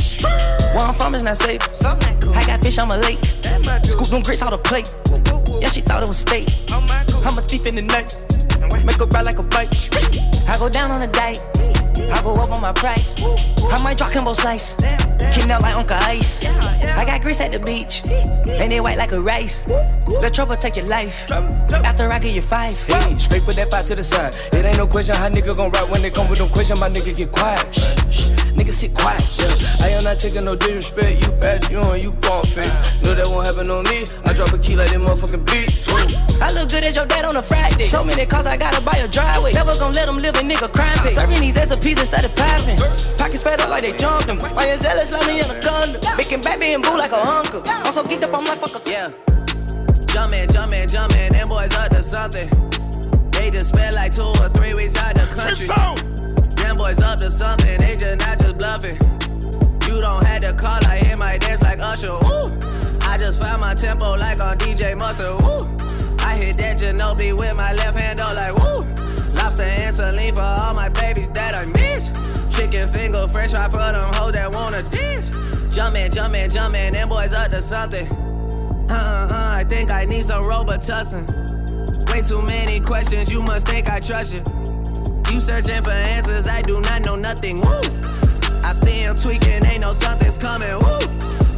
Where 0.71 0.87
I'm 0.87 0.95
from 0.95 1.15
is 1.15 1.23
not 1.23 1.37
safe. 1.37 1.61
I 1.83 2.47
got 2.47 2.63
fish 2.63 2.79
on 2.79 2.87
my 2.87 2.97
lake. 2.97 3.19
Scoop 3.85 4.07
them 4.07 4.23
grits 4.23 4.41
out 4.41 4.55
the 4.55 4.61
plate. 4.63 4.87
Yeah, 5.61 5.69
she 5.69 5.81
thought 5.81 6.01
it 6.01 6.07
was 6.07 6.19
steak. 6.23 6.47
I'm 6.71 7.37
a 7.37 7.41
thief 7.41 7.67
in 7.67 7.75
the 7.75 7.83
night. 7.83 8.24
Make 8.83 8.97
her 8.97 9.05
ride 9.05 9.25
like 9.25 9.37
a 9.37 9.43
bike. 9.43 9.69
I 10.47 10.57
go 10.59 10.69
down 10.69 10.91
on 10.91 11.01
a 11.01 11.07
date. 11.07 11.39
I 12.11 12.21
go 12.23 12.33
up 12.33 12.51
on 12.51 12.61
my 12.61 12.73
price. 12.73 13.15
I 13.71 13.81
might 13.83 13.97
drop 13.97 14.11
combo 14.11 14.33
slice. 14.33 14.75
Kicking 15.33 15.51
out 15.51 15.61
like 15.61 15.75
Uncle 15.75 15.97
Ice. 16.01 16.45
I 16.97 17.05
got 17.05 17.21
grease 17.21 17.41
at 17.41 17.51
the 17.51 17.59
beach. 17.59 18.03
And 18.05 18.71
they 18.71 18.79
white 18.79 18.97
like 18.97 19.11
a 19.11 19.21
rice. 19.21 19.67
Let 20.07 20.33
trouble 20.33 20.55
take 20.55 20.75
your 20.75 20.85
life. 20.85 21.31
After 21.31 22.11
I 22.11 22.19
give 22.19 22.35
you 22.35 22.41
five. 22.41 22.79
Hey, 22.85 23.17
straight 23.17 23.43
put 23.43 23.55
that 23.55 23.69
five 23.71 23.85
to 23.85 23.95
the 23.95 24.03
side. 24.03 24.35
It 24.53 24.65
ain't 24.65 24.77
no 24.77 24.87
question 24.87 25.15
how 25.15 25.29
nigga 25.29 25.55
gon' 25.55 25.71
rap 25.71 25.89
when 25.89 26.01
they 26.01 26.11
come 26.11 26.29
with 26.29 26.39
no 26.39 26.47
question. 26.47 26.79
My 26.79 26.89
nigga 26.89 27.15
get 27.15 27.31
quiet. 27.31 28.44
Shh, 28.65 28.71
shh. 28.71 28.71
Nigga 28.71 28.73
sit 28.73 28.93
quiet. 28.93 29.21
Yeah. 29.37 29.85
I 29.85 29.89
am 29.93 30.03
not 30.03 30.17
taking 30.19 30.45
no 30.45 30.55
disrespect. 30.55 31.21
You 31.21 31.31
bad, 31.37 31.69
you 31.69 31.77
on, 31.77 32.01
you 32.01 32.11
bump 32.21 32.47
fake. 32.49 32.73
Know 33.05 33.13
that 33.13 33.27
won't 33.29 33.45
happen 33.45 33.69
on 33.69 33.85
me. 33.85 34.05
I 34.25 34.33
drop 34.33 34.53
a 34.53 34.57
key 34.57 34.75
like 34.75 34.89
that 34.89 34.99
motherfucking 34.99 35.45
beat. 35.45 35.69
I 36.41 36.51
look 36.51 36.69
good 36.69 36.83
as 36.83 36.95
your 36.95 37.05
dad 37.05 37.25
on 37.25 37.35
a 37.35 37.41
Friday. 37.41 37.85
So 37.85 38.03
many 38.03 38.25
cars 38.25 38.47
I 38.47 38.57
gotta 38.57 38.81
buy 38.81 38.97
a 38.97 39.07
driveway. 39.07 39.53
Never 39.53 39.77
gon' 39.77 39.93
let 39.93 40.07
them 40.07 40.17
live 40.17 40.35
a 40.35 40.43
nigga 40.43 40.71
crime 40.73 40.97
pay. 41.05 41.11
Serving 41.11 41.39
these 41.41 41.61
SOPs 41.61 41.99
instead 42.01 42.25
of 42.25 42.35
popping. 42.35 42.77
Pockets 43.17 43.43
fed 43.43 43.61
up 43.61 43.69
like 43.69 43.83
they 43.85 43.93
jumped 43.97 44.27
them. 44.27 44.37
Why 44.39 44.65
is 44.65 44.81
zealous 44.81 45.11
love 45.13 45.27
me 45.29 45.41
in 45.41 45.49
a 45.49 45.57
condom? 45.61 46.01
Making 46.17 46.41
baby 46.41 46.73
and 46.73 46.81
boo 46.81 46.97
like 46.97 47.13
a 47.13 47.21
uncle. 47.21 47.61
I'm 47.65 47.91
so 47.93 48.01
geeked 48.03 48.25
up, 48.25 48.33
I'm 48.33 48.45
like 48.45 48.57
fuck 48.57 48.73
a 48.73 48.81
Yeah. 48.89 49.13
Jumpin', 50.09 50.49
jumpin', 50.49 50.89
jumpin', 50.89 51.33
them 51.33 51.49
boys 51.49 51.75
up 51.75 51.89
to 51.93 52.01
something. 52.01 52.49
They 53.31 53.51
just 53.51 53.69
spent 53.69 53.95
like 53.95 54.11
two 54.15 54.25
or 54.25 54.49
three 54.49 54.73
weeks 54.73 54.97
out 54.97 55.17
of 55.19 55.29
the 55.29 55.35
country. 55.35 55.67
Them 56.65 56.77
boys 56.77 56.99
up 56.99 57.19
to 57.19 57.29
something, 57.29 57.77
they 57.77 57.95
just 57.95 58.25
not 58.25 58.39
just 58.39 58.57
bluffing. 58.57 58.97
You 59.87 60.01
don't 60.01 60.25
have 60.25 60.41
to 60.41 60.51
call, 60.53 60.83
I 60.87 60.97
hear 60.97 61.15
my 61.15 61.37
dance 61.37 61.61
like 61.61 61.77
Usher. 61.79 62.07
Ooh. 62.07 62.49
I 63.05 63.19
just 63.19 63.39
found 63.39 63.61
my 63.61 63.75
tempo 63.75 64.15
like 64.17 64.41
on 64.41 64.57
DJ 64.57 64.97
Mustard. 64.97 65.29
Ooh. 65.45 65.69
I 66.25 66.33
hit 66.33 66.57
that 66.57 66.79
Ginobili 66.79 67.37
with 67.37 67.55
my 67.55 67.71
left 67.73 67.99
hand, 67.99 68.17
though, 68.17 68.33
like 68.33 68.55
woo. 68.55 68.81
Lobster 69.35 69.61
and 69.61 69.93
saline 69.93 70.33
for 70.33 70.41
all 70.41 70.73
my 70.73 70.89
babies 70.89 71.27
that 71.29 71.53
I 71.53 71.65
miss. 71.65 72.09
Chicken 72.49 72.87
finger, 72.87 73.27
french 73.27 73.51
fry 73.51 73.69
for 73.69 73.77
them 73.77 74.01
hoes 74.15 74.33
that 74.33 74.51
wanna 74.51 74.81
dance. 74.81 75.29
Jumpin', 75.69 76.09
jumpin', 76.09 76.49
jumpin', 76.49 76.93
them 76.93 77.09
boys 77.09 77.35
up 77.35 77.51
to 77.51 77.61
something. 77.61 78.07
Uh 78.89 78.93
uh 78.93 79.27
uh, 79.29 79.55
I 79.59 79.63
think 79.69 79.91
I 79.91 80.05
need 80.05 80.23
some 80.23 80.43
Robitussin. 80.43 81.29
Way 82.11 82.23
too 82.23 82.41
many 82.41 82.79
questions, 82.79 83.31
you 83.31 83.43
must 83.43 83.67
think 83.67 83.87
I 83.87 83.99
trust 83.99 84.33
you. 84.33 84.65
You 85.35 85.41
searching 85.41 85.83
for 85.83 85.91
answers, 85.91 86.47
I 86.47 86.61
do 86.61 86.79
not 86.79 87.03
know 87.03 87.17
nothing. 87.17 87.59
Woo! 87.59 87.81
I 88.63 88.71
see 88.71 89.03
him 89.03 89.17
tweaking, 89.17 89.65
ain't 89.65 89.81
no 89.81 89.91
something's 89.91 90.37
coming. 90.37 90.71
Woo! 90.71 90.99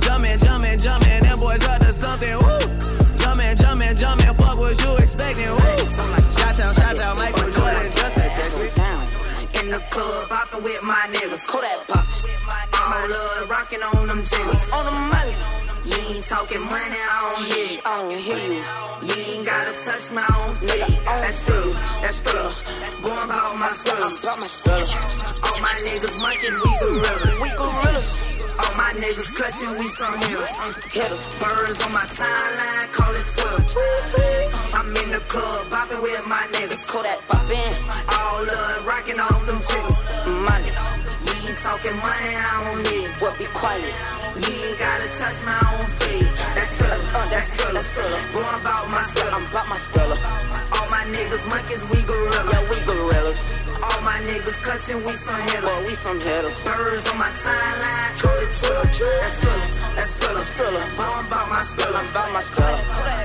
Jumpin', 0.01 0.39
jumpin', 0.39 0.79
jumpin', 0.79 1.21
them 1.21 1.39
boys 1.39 1.63
up 1.63 1.79
to 1.81 1.93
something. 1.93 2.33
Woo! 2.41 2.57
Jumpin', 3.21 3.55
jumpin', 3.55 3.95
jumpin', 3.95 4.33
fuck 4.33 4.57
what 4.57 4.81
you 4.81 4.97
expecting. 4.97 5.51
Woo! 5.51 5.77
Shout 6.33 6.59
out, 6.59 6.73
shout 6.73 6.99
out, 6.99 7.17
Michael 7.17 7.51
Jordan, 7.51 7.91
In 9.63 9.71
the 9.71 9.79
club, 9.89 10.29
poppin' 10.29 10.63
with 10.63 10.83
my 10.83 11.07
niggas. 11.11 11.47
Kodak 11.47 11.87
pop. 11.87 12.05
All 12.77 13.09
love, 13.09 13.49
rockin' 13.49 13.81
on 13.81 14.07
them 14.07 14.21
jiggers. 14.23 14.69
On 14.71 14.85
the 14.85 14.91
money. 14.91 15.33
You 15.87 16.15
ain't 16.15 16.23
talking 16.23 16.61
money, 16.61 16.99
I 16.99 17.17
don't 17.25 17.45
hear 17.47 17.67
you. 17.71 17.79
I 17.85 17.95
don't 18.03 18.19
hear 18.19 18.43
you. 18.53 18.61
Ain't 19.07 19.45
gotta 19.47 19.71
touch 19.71 20.11
my 20.11 20.27
own 20.43 20.53
feet. 20.61 20.83
That's 21.05 21.45
true, 21.47 21.73
that's 22.03 22.19
true. 22.19 22.51
Born 23.01 23.23
about 23.23 23.55
my 23.57 23.71
skull. 23.71 23.97
All 23.97 25.57
my 25.63 25.75
niggas 25.87 26.15
munching, 26.21 26.55
we 26.59 26.71
gorillas. 26.77 27.39
We 27.41 27.49
gorillas. 27.55 28.09
All 28.57 28.73
my 28.75 28.91
niggas 28.99 29.31
clutching, 29.37 29.71
we 29.79 29.87
some 29.87 30.17
hitters. 30.27 30.53
Hitters. 30.91 31.21
Birds 31.39 31.79
on 31.85 31.93
my 31.93 32.05
timeline, 32.09 32.87
call 32.91 33.13
it 33.15 33.27
Twitter. 33.31 33.63
I'm 34.73 34.89
in 35.03 35.09
the 35.13 35.21
club, 35.29 35.65
bopping 35.71 36.01
with 36.01 36.25
my 36.27 36.43
niggas. 36.57 36.87
Kodak 36.87 37.19
poppin'. 37.27 37.73
All 38.11 38.43
love, 38.43 38.85
rockin' 38.85 39.19
off 39.19 39.36
them 39.57 39.65
chicks. 39.65 40.05
Money. 40.45 40.71
You 41.25 41.33
ain't 41.49 41.57
talking 41.57 41.97
money, 41.97 42.31
I 42.37 42.53
don't 42.61 42.81
need. 42.85 43.09
What 43.17 43.37
be 43.37 43.45
quiet? 43.49 43.89
You 44.37 44.53
ain't 44.53 44.77
gotta 44.77 45.09
touch 45.17 45.41
my 45.43 45.57
own 45.73 45.87
feet. 45.97 46.29
That's 46.53 46.77
good, 46.77 46.93
uh, 46.93 47.25
that's 47.29 47.51
good. 47.57 47.73
Born 48.33 48.53
about 48.61 48.85
my 48.93 49.01
spiller. 49.01 49.33
I'm 49.33 49.45
about 49.49 49.67
my 49.67 49.77
spiller. 49.77 50.17
All 50.77 50.87
my 50.93 51.03
niggas 51.09 51.49
monkeys, 51.49 51.83
we 51.89 52.01
gorillas. 52.05 52.45
Yeah, 52.45 52.63
we 52.69 52.77
gorillas. 52.85 53.39
All 53.81 54.01
my 54.05 54.17
niggas 54.29 54.61
clutching, 54.61 55.01
we 55.03 55.13
some 55.13 55.41
hitters. 55.49 55.65
Boy, 55.65 55.87
we 55.87 55.93
some 55.93 56.19
hitters. 56.21 56.57
Birds 56.63 57.09
on 57.09 57.17
my 57.17 57.31
timeline, 57.41 58.13
call 58.21 58.37
it 58.37 58.51
Twitter. 58.53 59.09
That's 59.25 59.41
good, 59.41 59.61
that's 59.97 60.13
good. 60.53 60.85
Born 60.95 61.25
about 61.25 61.49
my 61.49 61.61
spiller. 61.65 61.97
I'm 61.97 62.07
about 62.09 62.29
my 62.31 62.41
spiller. 62.41 62.77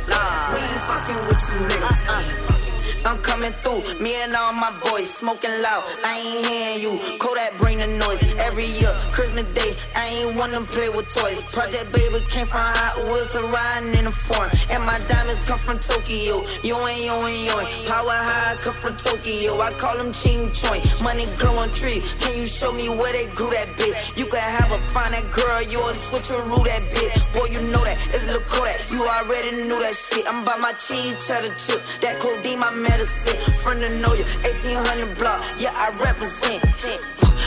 Nah, 0.08 0.54
we 0.54 0.60
ain't 0.64 0.84
fucking 0.88 1.20
with 1.28 1.42
you 1.44 1.60
niggas. 1.68 2.00
Uh-uh. 2.08 2.61
I'm 3.04 3.18
coming 3.18 3.50
through, 3.50 3.82
me 4.00 4.14
and 4.22 4.34
all 4.34 4.52
my 4.52 4.70
boys 4.90 5.12
smoking 5.12 5.50
loud. 5.62 5.82
I 6.04 6.18
ain't 6.18 6.46
hearing 6.46 6.80
you. 6.80 7.18
Kodak 7.18 7.56
bring 7.58 7.78
the 7.78 7.86
noise 7.86 8.22
every 8.38 8.66
year. 8.78 8.94
Christmas 9.10 9.46
Day, 9.54 9.74
I 9.96 10.06
ain't 10.08 10.36
wanna 10.38 10.60
play 10.62 10.88
with 10.88 11.10
toys. 11.10 11.42
Project 11.50 11.92
Baby 11.92 12.24
came 12.30 12.46
from 12.46 12.62
Hot 12.62 13.04
Wheels 13.04 13.28
to 13.34 13.40
riding 13.42 13.98
in 13.98 14.06
a 14.06 14.12
foreign. 14.12 14.50
And 14.70 14.84
my 14.84 14.98
diamonds 15.08 15.40
come 15.40 15.58
from 15.58 15.78
Tokyo. 15.78 16.46
Yo 16.62 16.78
and 16.86 17.02
yo 17.02 17.26
and 17.26 17.42
yo. 17.42 17.56
Power 17.90 18.14
high 18.14 18.54
come 18.62 18.74
from 18.74 18.96
Tokyo. 18.96 19.60
I 19.60 19.72
call 19.72 19.96
them 19.96 20.12
Ching 20.12 20.50
Choy. 20.54 20.78
Money 21.02 21.26
grow 21.38 21.58
on 21.58 21.70
tree. 21.70 22.02
Can 22.20 22.38
you 22.38 22.46
show 22.46 22.72
me 22.72 22.88
where 22.88 23.12
they 23.12 23.26
grew 23.34 23.50
that 23.50 23.68
bit? 23.76 23.98
You 24.16 24.26
can 24.26 24.38
have 24.38 24.70
a 24.70 24.78
fine 24.78 25.10
that 25.10 25.26
girl, 25.34 25.62
you 25.62 25.80
a 25.80 25.92
switcheroo 25.92 26.64
that 26.64 26.82
bit. 26.94 27.10
Boy, 27.34 27.50
you 27.50 27.60
know 27.74 27.82
that. 27.82 27.98
It's 28.14 28.26
Lil 28.26 28.40
Kodak. 28.46 28.78
You 28.90 29.02
already 29.02 29.66
knew 29.66 29.80
that 29.82 29.96
shit. 29.96 30.24
I'm 30.26 30.44
by 30.44 30.56
my 30.56 30.72
cheese 30.78 31.18
cheddar 31.26 31.52
chip. 31.58 31.82
That 32.00 32.20
codeine, 32.20 32.60
my 32.60 32.70
medicine. 32.92 33.40
Friend 33.64 33.80
to 33.80 33.90
know 34.04 34.12
you, 34.12 34.24
1800 34.44 35.16
block. 35.16 35.40
Yeah, 35.56 35.72
I 35.72 35.88
represent. 35.96 36.60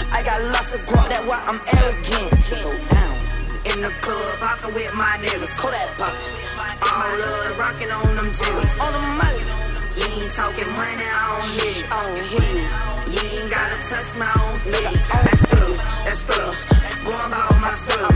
I 0.10 0.26
got 0.26 0.42
lots 0.50 0.74
of 0.74 0.82
guap, 0.90 1.06
that's 1.10 1.26
why 1.30 1.40
I'm 1.46 1.62
arrogant. 1.78 2.34
In 3.70 3.78
the 3.82 3.94
club, 4.02 4.34
poppin' 4.42 4.74
with 4.74 4.90
my 4.98 5.18
niggas. 5.22 5.54
Kodak 5.62 5.90
pop. 5.98 6.14
All 6.82 7.14
love, 7.22 7.58
rockin' 7.62 7.92
on 7.94 8.10
them 8.18 8.30
jiggers. 8.34 8.74
On 8.82 8.90
the 8.90 9.04
money. 9.22 9.44
You 9.98 10.06
ain't 10.18 10.34
talking 10.34 10.70
money, 10.74 11.06
I 11.06 11.24
don't 11.30 11.50
hear 11.56 11.74
you. 11.78 11.86
I 11.90 11.98
don't 12.06 12.26
you. 12.34 12.66
Ain't 13.16 13.50
gotta 13.50 13.78
touch 13.90 14.10
my 14.18 14.30
own 14.44 14.58
feet. 14.66 14.98
That's 15.26 15.46
good, 15.46 15.78
that's 16.06 16.24
good. 16.26 16.54
Born 17.06 17.28
by 17.32 17.38
all 17.38 17.60
my 17.62 17.74
spiller. 17.78 18.12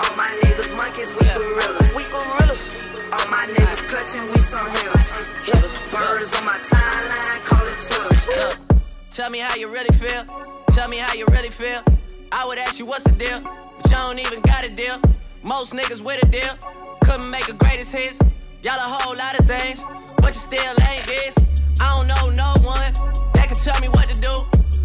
All 0.00 0.14
my 0.16 0.28
niggas 0.42 0.72
monkeys, 0.76 1.12
we 1.16 1.24
gorillas. 1.36 1.94
We 1.94 2.04
gorillas. 2.08 2.89
All 3.12 3.28
my 3.30 3.44
niggas 3.50 3.82
clutching, 3.88 4.22
we 4.30 4.38
some 4.38 4.66
hitters. 4.70 5.88
Birds 5.90 6.32
on 6.38 6.44
my 6.44 6.58
timeline, 6.62 7.40
call 7.44 7.66
it 7.66 7.78
Twitter. 7.80 8.80
Tell 9.10 9.30
me 9.30 9.40
how 9.40 9.56
you 9.56 9.68
really 9.68 9.94
feel. 9.96 10.24
Tell 10.70 10.88
me 10.88 10.98
how 10.98 11.14
you 11.14 11.26
really 11.32 11.50
feel. 11.50 11.82
I 12.30 12.46
would 12.46 12.58
ask 12.58 12.78
you 12.78 12.86
what's 12.86 13.04
the 13.04 13.12
deal, 13.12 13.40
but 13.42 13.90
y'all 13.90 14.08
don't 14.08 14.20
even 14.20 14.40
got 14.42 14.64
a 14.64 14.70
deal. 14.70 15.00
Most 15.42 15.72
niggas 15.72 16.00
with 16.02 16.22
a 16.22 16.26
deal 16.26 16.54
couldn't 17.02 17.28
make 17.28 17.48
a 17.48 17.54
greatest 17.54 17.94
hits. 17.94 18.20
Y'all 18.62 18.74
a 18.78 18.80
whole 18.80 19.16
lot 19.16 19.38
of 19.38 19.46
things, 19.46 19.84
but 20.18 20.28
you 20.28 20.40
still 20.40 20.74
ain't 20.88 21.06
this. 21.06 21.34
I 21.80 21.96
don't 21.96 22.06
know 22.06 22.30
no 22.36 22.54
one 22.62 22.92
that 23.34 23.48
can 23.48 23.56
tell 23.56 23.80
me 23.80 23.88
what 23.88 24.08
to 24.08 24.20
do. 24.20 24.34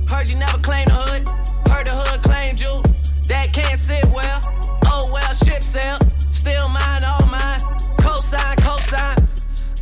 Heard 0.10 0.30
you 0.30 0.38
never 0.38 0.58
claimed 0.60 0.90
the 0.90 0.98
hood. 0.98 1.24
Heard 1.70 1.86
the 1.86 1.92
hood 1.94 2.24
claimed 2.24 2.60
you. 2.60 2.82
That 3.30 3.54
can't 3.54 3.78
sit 3.78 4.06
well. 4.14 4.42
Oh 4.86 5.10
well, 5.14 5.34
ship 5.34 5.62
sail. 5.62 6.00
Still 6.32 6.68
mine, 6.70 7.04
all 7.06 7.26
mine. 7.28 7.65
Cosign, 8.26 8.58
cosign. 8.58 9.22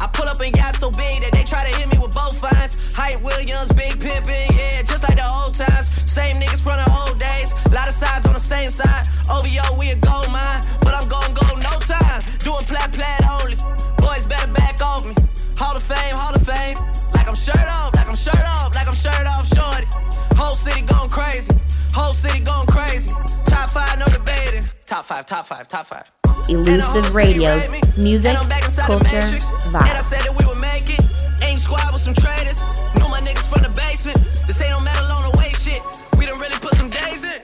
I 0.03 0.07
pull 0.11 0.27
up 0.27 0.35
and 0.43 0.51
got 0.51 0.75
so 0.75 0.91
big 0.91 1.23
that 1.23 1.31
they 1.31 1.47
try 1.47 1.63
to 1.63 1.71
hit 1.79 1.87
me 1.87 1.95
with 1.95 2.11
both 2.11 2.35
fines. 2.43 2.75
Hype 2.91 3.23
Williams, 3.23 3.71
big 3.71 3.95
pimpin', 4.03 4.51
yeah, 4.51 4.83
just 4.83 4.99
like 5.07 5.15
the 5.15 5.23
old 5.23 5.55
times. 5.55 5.95
Same 6.03 6.43
niggas 6.43 6.59
from 6.59 6.75
the 6.75 6.89
old 6.91 7.15
days, 7.15 7.55
lot 7.71 7.87
of 7.87 7.95
sides 7.95 8.27
on 8.27 8.35
the 8.35 8.43
same 8.43 8.67
side. 8.67 9.07
OVO, 9.31 9.79
we 9.79 9.95
a 9.95 9.97
gold 10.03 10.27
mine, 10.27 10.59
but 10.83 10.91
I'm 10.91 11.07
gon' 11.07 11.31
go 11.31 11.47
no 11.55 11.71
time. 11.79 12.19
Doing 12.43 12.67
plat 12.67 12.91
plat 12.91 13.23
only. 13.39 13.55
Boys 14.03 14.27
better 14.27 14.51
back 14.51 14.75
off 14.83 15.07
me. 15.07 15.15
Hall 15.55 15.79
of 15.79 15.83
Fame, 15.87 16.11
Hall 16.19 16.35
of 16.35 16.43
Fame. 16.43 16.75
Like 17.15 17.31
I'm 17.31 17.39
shirt 17.39 17.63
off, 17.63 17.95
like 17.95 18.11
I'm 18.11 18.19
shirt 18.19 18.43
off, 18.43 18.75
like 18.75 18.91
I'm 18.91 18.97
shirt 18.99 19.23
off, 19.23 19.47
shorty. 19.47 19.87
Whole 20.35 20.59
city 20.59 20.83
going 20.83 21.07
crazy. 21.07 21.55
Whole 21.95 22.11
city 22.11 22.43
going 22.43 22.67
crazy. 22.67 23.07
Top 23.47 23.71
five, 23.71 23.95
no 24.03 24.11
debating. 24.11 24.67
Top 24.83 25.07
five, 25.07 25.23
top 25.31 25.47
five, 25.47 25.63
top 25.71 25.87
five. 25.87 26.11
Elusive 26.49 27.15
Radio. 27.15 27.55
music, 27.97 28.35
culture, 28.35 29.17
And 29.17 29.75
I 29.75 29.79
vibes. 29.79 30.01
said 30.01 30.19
that 30.21 30.35
we 30.37 30.45
would 30.45 30.59
make 30.61 30.89
it. 30.89 31.01
Ain't 31.43 31.59
squad 31.59 31.91
with 31.93 32.01
some 32.01 32.13
traders. 32.13 32.63
Knew 32.95 33.07
my 33.09 33.19
niggas 33.19 33.47
from 33.49 33.63
the 33.63 33.69
basement. 33.69 34.17
This 34.47 34.61
ain't 34.61 34.71
no 34.71 34.79
metal 34.81 35.05
on 35.05 35.31
the 35.31 35.37
way 35.37 35.51
shit. 35.51 35.81
We 36.17 36.25
done 36.25 36.39
really 36.39 36.57
put 36.59 36.73
some 36.75 36.89
days 36.89 37.23
in. 37.23 37.41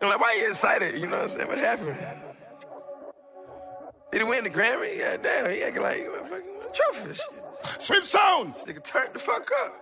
I'm 0.00 0.08
like, 0.08 0.20
why 0.20 0.36
you 0.40 0.48
excited? 0.48 0.94
You 0.98 1.06
know 1.06 1.16
what 1.18 1.22
I'm 1.24 1.28
saying? 1.28 1.48
What 1.48 1.58
happened? 1.58 1.96
Did 4.12 4.22
he 4.22 4.28
win 4.28 4.44
the 4.44 4.50
Grammy? 4.50 4.96
Yeah, 4.98 5.16
damn. 5.16 5.50
He 5.50 5.62
acting 5.62 5.82
like 5.82 6.06
what 6.10 6.26
fucking 6.26 6.46
what 6.58 6.74
trophy 6.74 7.04
and 7.06 7.16
shit. 7.16 7.80
Swim 7.82 8.02
sounds. 8.04 8.64
Nigga 8.64 8.82
turned 8.82 9.12
the 9.14 9.18
fuck 9.18 9.48
up. 9.64 9.74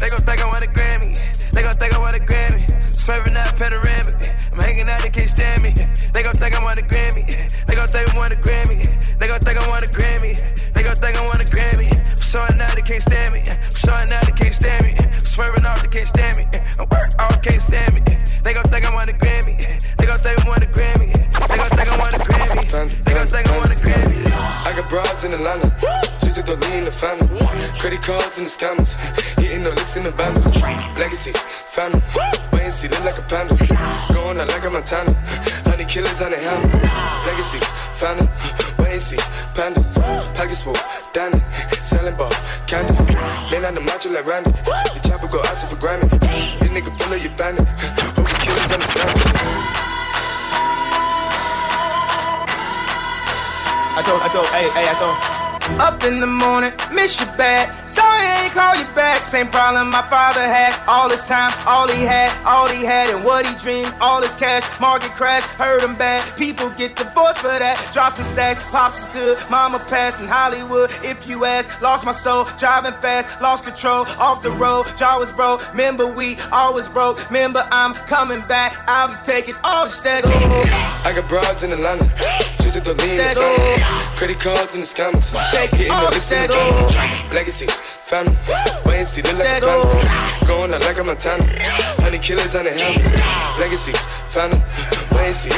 They 0.00 0.08
gon' 0.10 0.20
think 0.20 0.44
I 0.44 0.46
want 0.48 0.62
a 0.64 0.68
Grammy. 0.68 1.16
They 1.52 1.62
gon' 1.62 1.74
think 1.74 1.94
I 1.94 1.98
want 1.98 2.14
a 2.16 2.20
Grammy. 2.20 2.62
Swerving 2.88 3.36
out 3.36 3.56
panoramic. 3.56 4.35
I'm 4.52 4.58
hanging 4.58 4.88
out, 4.88 5.02
they 5.02 5.10
can't 5.10 5.28
stand 5.28 5.62
me. 5.62 5.74
They 6.12 6.22
gon' 6.22 6.34
think 6.34 6.58
I 6.58 6.62
want 6.62 6.78
a 6.78 6.82
Grammy. 6.82 7.26
They 7.66 7.74
gon' 7.74 7.88
think 7.88 8.12
I 8.12 8.16
want 8.16 8.32
a 8.32 8.36
Grammy. 8.36 8.84
They 9.18 9.26
gon' 9.26 9.40
think 9.40 9.58
I 9.58 9.68
want 9.68 9.84
a 9.84 9.88
Grammy. 9.88 10.34
They 10.74 10.82
gon' 10.82 10.96
think 10.96 11.16
I 11.16 11.24
want 11.26 11.42
a 11.42 11.46
Grammy. 11.46 11.88
I'm 11.92 12.22
showing 12.22 12.60
out, 12.60 12.74
they 12.74 12.82
can't 12.82 13.02
stand 13.02 13.34
me. 13.34 13.42
I'm 13.46 13.62
showing 13.62 14.12
out, 14.12 14.24
they 14.24 14.32
can't 14.32 14.54
stand 14.54 14.84
me. 14.84 14.94
I'm 14.98 15.18
swerving 15.18 15.64
off, 15.64 15.82
they 15.82 15.88
can't 15.88 16.08
stand 16.08 16.36
me. 16.38 16.44
I'm 16.78 16.88
work 16.88 17.10
off, 17.18 17.42
can't 17.42 17.62
stand 17.62 17.94
me. 17.94 18.02
They 18.46 18.54
gon' 18.54 18.62
think 18.70 18.86
I 18.86 18.94
want 18.94 19.10
a 19.10 19.12
Grammy. 19.12 19.58
They 19.98 20.06
gon' 20.06 20.18
think 20.18 20.38
I 20.38 20.46
want 20.46 20.62
a 20.62 20.66
Grammy. 20.66 21.10
They 21.50 21.56
gon' 21.58 21.68
think 21.74 21.90
I 21.90 21.98
want 21.98 22.14
a 22.14 22.18
Grammy. 22.22 22.94
They 23.02 23.12
gon' 23.12 23.26
think 23.26 23.50
I 23.50 23.56
want 23.58 23.72
a 23.74 23.78
Grammy. 23.82 24.22
I 24.62 24.70
got 24.70 24.88
broads 24.88 25.24
in 25.24 25.34
Atlanta. 25.34 25.74
She 26.22 26.30
took 26.30 26.46
the 26.46 26.54
lean 26.70 26.84
the 26.84 26.92
family. 26.92 27.26
Credit 27.80 28.00
cards 28.00 28.38
and 28.38 28.46
the 28.46 28.50
scammers. 28.50 28.94
Hitting 29.42 29.64
the 29.64 29.70
licks 29.70 29.96
in 29.96 30.04
the 30.04 30.12
van. 30.12 30.32
Legacies, 30.94 31.42
family. 31.74 32.00
Wait 32.52 32.62
and 32.62 32.72
see, 32.72 32.86
look 32.86 33.02
like 33.02 33.18
a 33.18 33.22
panda. 33.26 33.58
Going 34.14 34.38
out 34.38 34.46
like 34.54 34.64
a 34.64 34.70
Montana. 34.70 35.12
Honey 35.66 35.84
killers 35.84 36.22
on 36.22 36.30
their 36.30 36.38
hands. 36.38 36.70
Legacies, 37.26 37.66
family. 37.98 38.30
Wait 38.78 38.94
and 38.94 39.02
see, 39.02 39.18
panda. 39.58 39.82
Pockets 40.38 40.62
full, 40.62 40.78
Danny. 41.12 41.42
Selling 41.82 42.14
ball, 42.14 42.30
candy. 42.70 42.94
Man 43.50 43.64
on 43.64 43.74
the 43.74 43.80
macho 43.80 44.14
like 44.14 44.24
Randy. 44.24 44.52
The 44.94 45.02
chopper 45.02 45.26
go 45.26 45.40
out 45.42 45.58
to 45.58 45.66
for 45.66 45.82
Grammy. 45.82 46.06
This 46.62 46.70
nigga 46.70 46.94
pull 46.94 47.10
up 47.10 47.18
your 47.18 47.34
bandit. 47.34 47.66
Understand. 48.48 49.10
I 53.98 54.02
told, 54.06 54.22
I 54.22 54.28
told, 54.28 54.46
hey, 54.48 54.68
hey, 54.70 54.88
I 54.88 54.94
told. 54.98 55.35
Up 55.78 56.04
in 56.04 56.20
the 56.20 56.26
morning, 56.26 56.72
miss 56.94 57.20
you 57.20 57.26
bad. 57.36 57.68
Sorry 57.88 58.22
I 58.22 58.44
ain't 58.44 58.52
call 58.54 58.74
you 58.76 58.86
back. 58.94 59.24
Same 59.24 59.48
problem 59.48 59.90
my 59.90 60.02
father 60.02 60.40
had. 60.40 60.72
All 60.88 61.10
his 61.10 61.26
time, 61.26 61.52
all 61.66 61.88
he 61.88 62.02
had, 62.04 62.30
all 62.46 62.66
he 62.68 62.84
had, 62.84 63.10
and 63.14 63.24
what 63.24 63.46
he 63.46 63.54
dreamed. 63.58 63.92
All 64.00 64.22
his 64.22 64.34
cash, 64.34 64.64
market 64.80 65.10
crash, 65.10 65.44
hurt 65.58 65.82
him 65.82 65.94
bad. 65.96 66.22
People 66.38 66.70
get 66.78 66.96
divorced 66.96 67.40
for 67.40 67.48
that. 67.48 67.76
Drop 67.92 68.12
some 68.12 68.24
stacks, 68.24 68.62
pops 68.70 69.02
is 69.02 69.08
good. 69.12 69.38
Mama 69.50 69.78
passed 69.90 70.22
in 70.22 70.28
Hollywood. 70.28 70.90
If 71.02 71.28
you 71.28 71.44
ask, 71.44 71.80
lost 71.82 72.06
my 72.06 72.12
soul, 72.12 72.46
driving 72.58 72.94
fast, 73.02 73.28
lost 73.42 73.64
control. 73.64 74.06
Off 74.18 74.42
the 74.42 74.52
road, 74.52 74.86
jaw 74.96 75.18
was 75.18 75.32
broke. 75.32 75.60
Remember 75.72 76.06
we 76.06 76.36
always 76.52 76.88
broke. 76.88 77.18
Remember 77.28 77.66
I'm 77.70 77.92
coming 78.06 78.40
back. 78.48 78.76
I'll 78.86 79.08
be 79.08 79.16
taking 79.24 79.56
all 79.64 79.84
the. 79.84 80.22
I 81.04 81.12
got 81.14 81.28
broads 81.28 81.62
in 81.62 81.72
Atlanta. 81.72 82.55
Took 82.76 82.92
the 82.92 83.08
lean 83.08 83.16
the 83.16 83.24
family. 83.32 83.80
Credit 84.20 84.36
cards 84.36 84.76
and 84.76 84.84
the 84.84 84.88
scammers. 84.92 85.32
Hitting 85.72 85.96
the 85.96 86.12
licks 86.12 86.28
in 86.28 86.44
the 86.44 86.52
van. 86.52 87.32
Legacies, 87.32 87.80
family. 88.04 88.36
Wait 88.84 89.00
and 89.00 89.06
see, 89.08 89.24
look 89.24 89.40
like 89.40 89.48
a 89.48 89.64
panda. 89.64 90.44
Going 90.44 90.74
out 90.76 90.84
like 90.84 91.00
a 91.00 91.04
Montana. 91.04 91.40
Honey 92.04 92.20
killers 92.20 92.52
on 92.52 92.68
their 92.68 92.76
hands. 92.76 93.16
Legacies, 93.56 94.04
family. 94.28 94.60
Wait 95.16 95.32
and 95.32 95.36
see. 95.40 95.56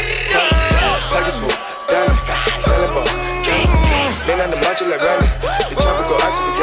Pockets 1.11 1.43
full, 1.43 1.51
diamond. 1.91 2.15
Selling 2.63 2.87
ball, 2.95 3.11
candy. 3.43 3.67
Lean 4.31 4.39
on 4.39 4.55
the 4.55 4.63
macho 4.63 4.87
like 4.87 5.03
Randy. 5.03 5.27
The 5.43 5.75
chopper 5.75 6.07
go 6.07 6.23
out 6.23 6.31
to 6.31 6.39
the. 6.39 6.55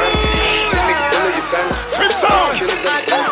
This 0.71 0.87
nigga 0.87 1.03
pull 1.11 1.19
up 1.19 1.99
your 1.99 2.15
song. 2.15 2.55
Killers 2.55 2.79
on 2.79 2.95
the 2.95 3.03
stand. 3.03 3.24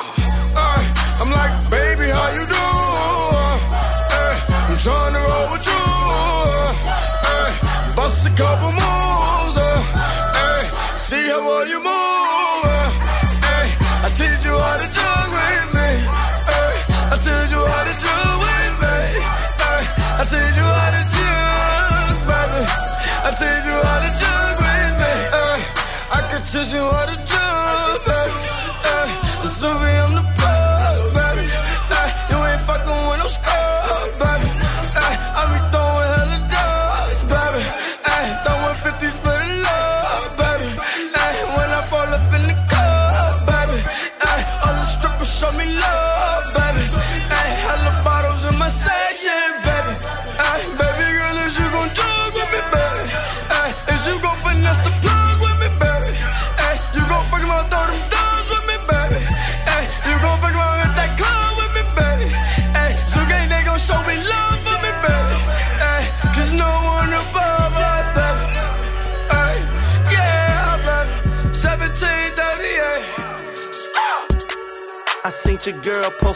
Bust 8.04 8.28
a 8.28 8.32
couple 8.36 8.68
moves. 8.76 9.56
eh, 9.56 9.80
eh, 10.44 10.64
see 11.00 11.24
how 11.32 11.40
well 11.40 11.64
you 11.72 11.80
move. 11.80 12.68
eh, 12.76 13.56
eh, 13.56 13.68
I 14.04 14.10
teach 14.12 14.44
you 14.44 14.56
how 14.60 14.76
to 14.76 14.88
jug 14.92 15.28
with 15.32 15.68
me. 15.72 15.90
eh, 16.52 17.14
I 17.14 17.16
teach 17.24 17.52
you 17.56 17.64
how 17.64 17.84
to 17.88 17.94
jug 18.04 18.36
with 18.44 18.76
me. 18.84 19.00
eh, 19.72 20.20
I 20.20 20.24
teach 20.28 20.56
you 20.60 20.68
how 20.68 20.90
to 20.96 21.02
jug, 21.16 22.16
baby. 22.28 22.62
I 23.24 23.32
teach 23.40 23.66
you 23.72 23.78
how 23.88 24.00
to 24.04 24.12
jug 24.20 24.56
with 24.64 24.94
me. 25.00 25.14
eh, 25.40 25.58
I 26.12 26.20
can 26.28 26.42
teach 26.44 26.76
you 26.76 26.84
how 26.84 27.08
to 27.08 27.16
jug, 27.32 27.98
baby. 28.04 28.44
eh, 28.84 29.08
Suvi, 29.48 29.92
I'm 30.03 30.03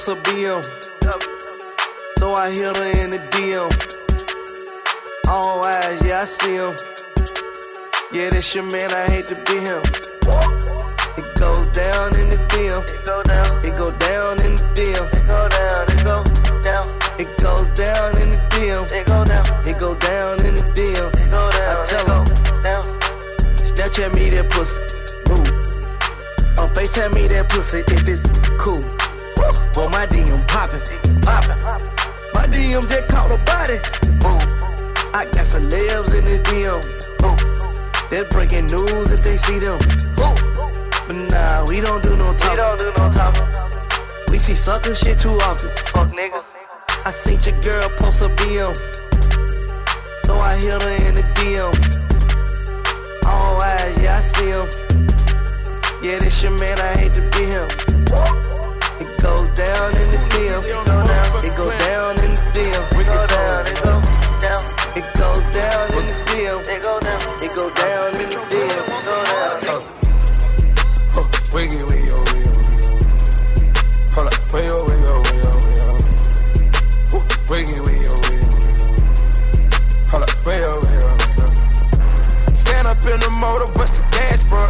a 0.07 0.15
BM. 0.23 0.63
So 2.15 2.31
I 2.31 2.49
hit 2.49 2.77
her 2.77 3.03
in 3.03 3.11
the 3.11 3.19
DM. 3.35 3.67
All 5.27 5.59
eyes, 5.65 5.99
yeah, 6.07 6.21
I 6.21 6.25
see 6.25 6.55
him. 6.55 6.71
Yeah, 8.13 8.29
that's 8.29 8.55
your 8.55 8.63
man, 8.71 8.87
I 8.87 9.03
hate 9.11 9.27
to 9.27 9.35
be 9.35 9.59
him. 9.59 9.83
It 11.19 11.27
goes 11.35 11.67
down 11.75 12.15
in 12.15 12.31
the 12.31 12.39
DM. 12.55 12.79
It 12.87 13.03
go 13.03 13.19
down. 13.23 13.51
It 13.67 13.75
go 13.75 13.91
down 13.99 14.39
in 14.47 14.55
the 14.55 14.63
DM. 14.71 15.03
It 15.11 15.27
go 15.27 15.43
down. 15.51 15.83
It 15.91 15.99
go 16.07 16.23
down. 16.63 16.87
It 17.19 17.27
goes 17.43 17.67
down 17.75 18.15
in 18.23 18.31
the 18.31 18.39
DM. 18.55 18.87
It 18.87 19.07
go 19.07 19.25
down. 19.25 19.45
It 19.67 19.75
go 19.75 19.91
down 19.99 20.39
in 20.45 20.55
the 20.55 20.63
DM. 20.71 21.09
It 21.19 21.29
go 21.31 21.43
down. 21.51 21.75
I 21.75 21.85
tell 21.85 22.07
him. 22.07 22.25
Down. 22.63 22.85
Snapchat 23.59 24.13
me 24.15 24.29
that 24.31 24.47
pussy. 24.51 24.79
Move. 25.27 25.51
On 26.59 26.69
FaceTime 26.71 27.13
me 27.13 27.27
that 27.27 27.49
pussy 27.49 27.79
if 27.79 28.07
it's 28.07 28.23
cool. 28.55 28.83
Well, 29.77 29.91
my 29.91 30.07
DM 30.07 30.41
poppin', 30.47 30.81
poppin'. 31.21 31.53
My 32.33 32.49
DM 32.49 32.81
just 32.89 33.07
caught 33.13 33.29
a 33.29 33.37
body. 33.45 33.77
Move. 34.25 34.41
I 35.13 35.29
got 35.29 35.45
celebs 35.45 36.17
in 36.17 36.25
the 36.25 36.41
DM. 36.49 36.81
Move. 37.21 38.09
They're 38.09 38.25
breaking 38.25 38.73
news 38.73 39.11
if 39.13 39.21
they 39.21 39.37
see 39.37 39.59
them. 39.61 39.77
Move. 40.17 40.33
But 41.05 41.29
nah, 41.29 41.61
we 41.69 41.79
don't 41.79 42.01
do 42.01 42.17
no 42.17 42.33
talking. 42.33 42.49
We 42.49 42.57
don't 42.57 42.79
do 42.81 42.89
no 42.97 43.05
talking. 43.13 43.45
We 44.33 44.39
see 44.39 44.57
sucker 44.57 44.95
shit 44.95 45.19
too 45.19 45.37
often. 45.45 45.69
Fuck 45.93 46.09
niggas. 46.09 46.49
I 47.05 47.11
seen 47.11 47.37
your 47.45 47.61
girl 47.61 47.87
post 48.01 48.25
a 48.25 48.33
BM. 48.33 48.73
So 50.25 50.39
I 50.41 50.57
hit 50.57 50.73
her 50.73 50.95
in 51.05 51.13
the 51.21 51.25
DM. 51.37 51.69
All 53.29 53.61
eyes, 53.61 53.93
yeah, 54.01 54.17
I 54.17 54.21
see 54.25 54.49
him. 54.49 54.65
Yeah, 56.01 56.17
this 56.17 56.41
your 56.41 56.57
man, 56.57 56.79
I 56.81 56.97
hate 56.97 57.13
to 57.13 57.21
be 57.37 57.45
him. 57.45 58.46
It 58.99 59.21
goes 59.21 59.49
down 59.49 59.89
in 59.95 60.07
the 60.11 60.21
field. 60.31 60.63
It 60.65 61.53
goes 61.57 61.77
down 61.85 62.15
in 62.23 62.31
the 62.33 62.41
field. 62.53 62.85
It 62.93 63.05
goes 63.07 63.27
down. 63.27 63.65
It 63.65 63.79
goes 63.83 64.05
down. 64.41 64.63
It 64.95 65.07
goes 65.17 65.43
down 65.53 65.85
in 65.97 66.03
the 66.07 66.15
field. 66.29 66.61
It 66.67 66.81
goes 66.83 67.01
down. 67.01 67.21
It 67.41 67.51
goes 67.55 67.73
down 67.73 68.09
in 68.21 68.29
the 68.29 68.39
field. 68.49 68.71
It 68.71 68.87
goes 68.87 69.65
down. 69.65 69.83
Wiggy, 71.55 71.79
wiggy, 71.89 72.11
oh, 72.11 72.21
wiggy, 72.21 72.53
oh, 72.53 72.99
Hold 74.13 74.27
up, 74.27 74.35
wiggy, 74.53 74.69
oh, 74.69 74.83
wiggy, 74.85 75.07
oh, 75.07 75.23
wiggy, 75.25 75.47
oh, 75.47 75.57
wiggy, 75.57 75.87
oh. 77.15 77.23
Wiggy, 77.49 77.79
wiggy, 77.81 78.05
oh, 78.05 78.19
wiggy, 78.27 78.45
oh. 78.45 78.61
Hold 80.11 80.23
up, 80.27 80.29
wiggy, 80.45 80.67
oh, 80.67 80.77
wiggy, 80.77 81.01
oh, 81.01 81.17
wiggy, 81.17 81.41
oh. 81.41 82.53
Stand 82.53 82.85
up 82.85 83.01
in 83.07 83.17
the 83.17 83.31
motor, 83.41 83.65
bust 83.73 83.95
the 83.95 84.03
dashboard. 84.11 84.69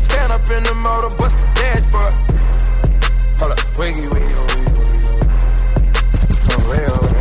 Stand 0.00 0.32
up 0.32 0.48
in 0.48 0.62
the 0.62 0.74
motor, 0.80 1.10
bust 1.18 1.38
the 1.44 1.46
Hold 3.78 3.90
up, 3.90 3.94
wiggy, 3.94 4.10
wiggy, 4.10 4.26
wiggy, 4.26 4.74
wiggy. 4.74 5.06
Way 6.66 6.82
over. 6.82 7.14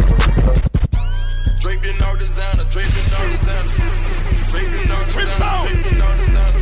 Draped 1.62 1.86
in 1.86 2.02
all 2.02 2.17
designer, 2.17 2.65
draped 2.74 2.98
in 2.98 3.13
all 3.13 3.30
designer. 3.30 3.70
Draped 4.50 4.74
in 4.74 4.89
all 4.89 5.06
designer, 5.06 5.46
on. 5.46 5.67
draped 5.67 5.86
in 5.86 6.02
all 6.02 6.17
designer. 6.17 6.62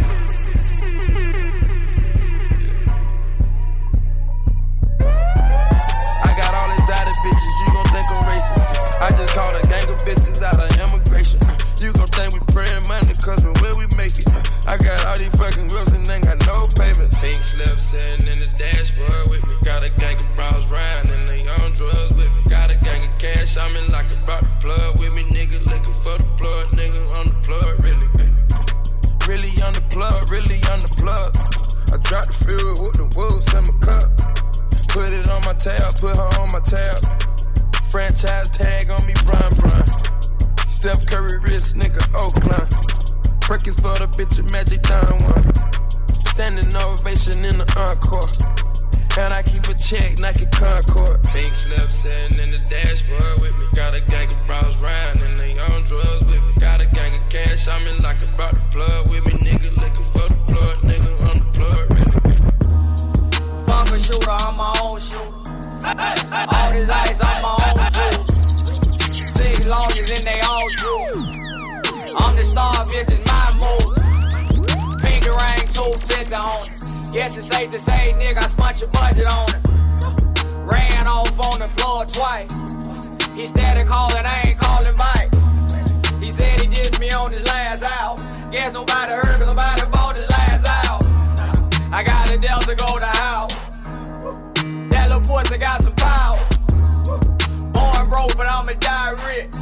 I 6.23 6.31
got 6.35 6.51
all 6.55 6.69
exotic 6.75 7.15
bitches, 7.23 7.55
you 7.63 7.67
gon' 7.71 7.87
think 7.95 8.07
I'm 8.11 8.19
racist. 8.27 8.99
I 8.99 9.09
just 9.15 9.33
called 9.33 9.55
a 9.55 9.63
gang 9.67 9.87
of 9.87 9.97
bitches 10.03 10.43
out 10.43 10.59
of 10.59 10.67
immigration. 10.75 11.39
You 11.75 11.91
gon' 11.91 12.07
think 12.07 12.33
we 12.33 12.39
praying 12.55 12.87
money, 12.87 13.11
cause 13.19 13.43
of 13.43 13.51
where 13.61 13.75
we 13.75 13.85
make 13.99 14.15
it. 14.15 14.27
I 14.65 14.77
got 14.77 14.95
all 15.05 15.17
these 15.19 15.35
fucking 15.35 15.67
girls 15.67 15.91
and 15.91 16.07
ain't 16.09 16.23
got 16.23 16.39
no 16.47 16.65
payments. 16.79 17.19
Pink 17.19 17.43
slip 17.43 17.77
in 23.75 23.91
like 23.91 24.07
a 24.11 24.17
brought 24.25 24.43
the 24.43 24.55
plug 24.61 24.99
with 24.99 25.13
me. 25.13 25.23
Nigga 25.23 25.59
looking 25.65 25.95
for 26.03 26.17
the 26.17 26.27
plug, 26.37 26.69
nigga 26.71 27.01
on 27.11 27.27
the 27.27 27.37
plug, 27.43 27.79
really. 27.83 28.07
Really 29.27 29.53
on 29.65 29.73
the 29.75 29.83
plug, 29.91 30.15
really 30.31 30.61
on 30.71 30.79
the 30.79 30.91
plug. 31.01 31.35
I 31.91 31.97
dropped 32.01 32.31
the 32.31 32.37
fuel 32.47 32.75
with 32.79 32.95
the 32.95 33.07
wolves 33.19 33.51
in 33.51 33.63
my 33.67 33.75
cup. 33.83 34.07
Put 34.91 35.11
it 35.11 35.27
on 35.27 35.41
my 35.43 35.55
tab, 35.59 35.91
put 35.99 36.15
her 36.15 36.29
on 36.39 36.51
my 36.55 36.63
tab. 36.63 36.99
Franchise 37.91 38.49
tag 38.49 38.89
on 38.89 39.01
me, 39.05 39.13
Brian 39.27 39.53
Brian. 39.59 39.87
Steph 40.67 41.05
Curry 41.07 41.39
wrist, 41.43 41.75
nigga, 41.75 42.03
Oakland. 42.15 42.71
Perkins 43.41 43.79
for 43.79 43.95
the 43.99 44.07
bitch, 44.15 44.39
Magic 44.51 44.81
Down 44.83 45.19
one. 45.27 45.45
Standing 46.07 46.71
ovation 46.79 47.43
in 47.43 47.59
the 47.59 47.67
encore. 47.75 48.54
And 49.17 49.31
I 49.31 49.43
keep 49.43 49.63
a 49.63 49.73
check, 49.79 50.19
Nike 50.19 50.45
Concord. 50.51 51.23
Pink 51.31 51.53
slip 51.53 51.89
sitting 51.89 52.37
in 52.37 52.51
the 52.51 52.59
dashboard 52.69 53.39
with 53.39 53.55
me. 53.55 53.65
Got 53.73 53.95
a 53.95 54.01
gang 54.01 54.29
of 54.29 54.45
bros 54.45 54.75
riding 54.75 55.21
and 55.23 55.39
they 55.39 55.57
on 55.57 55.87
drugs 55.87 56.25
with 56.25 56.43
me. 56.43 56.53
Got 56.59 56.81
a 56.81 56.85
gang 56.87 57.15
of 57.15 57.29
cash, 57.29 57.65
I'm 57.69 57.87
in 57.87 58.01
like 58.01 58.17
a 58.21 58.27
brought 58.35 58.55
the 58.55 58.59
plug 58.71 59.09
with 59.09 59.23
me. 59.23 59.31
Nigga 59.31 59.71
looking 59.77 60.03
for 60.11 60.27
the 60.27 60.35
plug, 60.51 60.79
nigga 60.83 61.11
on 61.31 61.39
the 61.39 61.45
plug, 61.55 61.91
really. 61.95 62.15
A 63.95 63.97
shooter, 63.97 64.31
I'm 64.31 64.57
my 64.57 64.75
own 64.83 64.99
shooter. 64.99 65.23
All 66.51 66.71
this 66.73 66.89
ice, 66.89 67.21
I'm 67.23 67.41
my 67.41 67.55
own 67.71 67.87
juice. 67.95 68.35
Six 69.31 69.63
lawyers 69.71 70.11
and 70.11 70.27
they 70.27 70.41
all 70.43 70.67
true. 70.75 71.23
I'm 72.19 72.35
the 72.35 72.43
star, 72.43 72.83
bitch, 72.91 73.07
it's 73.07 73.23
my 73.31 73.47
move. 73.63 73.95
Pinky 75.01 75.29
ring, 75.29 75.67
250 75.71 76.35
on 76.35 76.67
it. 76.67 76.74
Yes, 77.15 77.37
it's 77.37 77.47
safe 77.47 77.71
to 77.71 77.77
say, 77.77 78.11
nigga, 78.17 78.39
I 78.39 78.47
spent 78.47 78.81
your 78.81 78.89
budget 78.89 79.25
on 79.31 79.47
it. 79.55 79.63
Ran 80.67 81.07
off 81.07 81.31
on 81.47 81.59
the 81.61 81.69
floor 81.69 82.03
twice. 82.03 82.51
He 83.31 83.47
steady 83.47 83.87
calling, 83.87 84.25
I 84.25 84.41
ain't 84.47 84.59
calling 84.59 84.97
back. 84.97 85.33
He 86.19 86.31
said 86.31 86.59
he 86.59 86.67
dissed 86.67 86.99
me 86.99 87.09
on 87.11 87.31
his 87.31 87.45
last 87.45 87.85
out. 88.01 88.17
Guess 88.51 88.73
nobody 88.73 89.13
heard, 89.13 89.39
cause 89.39 89.47
nobody 89.47 89.81
bought 89.93 90.17
his 90.17 90.29
last 90.29 90.67
out. 90.67 91.05
I 91.93 92.03
got 92.03 92.29
a 92.31 92.37
Delta 92.37 92.75
go 92.75 92.99
to 92.99 93.05
house. 93.05 93.55
That 94.91 95.07
little 95.07 95.21
pussy 95.21 95.57
got 95.57 95.81
some 95.83 95.95
power. 95.95 96.37
Born 97.71 98.09
broke, 98.09 98.35
but 98.35 98.45
I'ma 98.45 98.73
die 98.73 99.11
rich. 99.23 99.53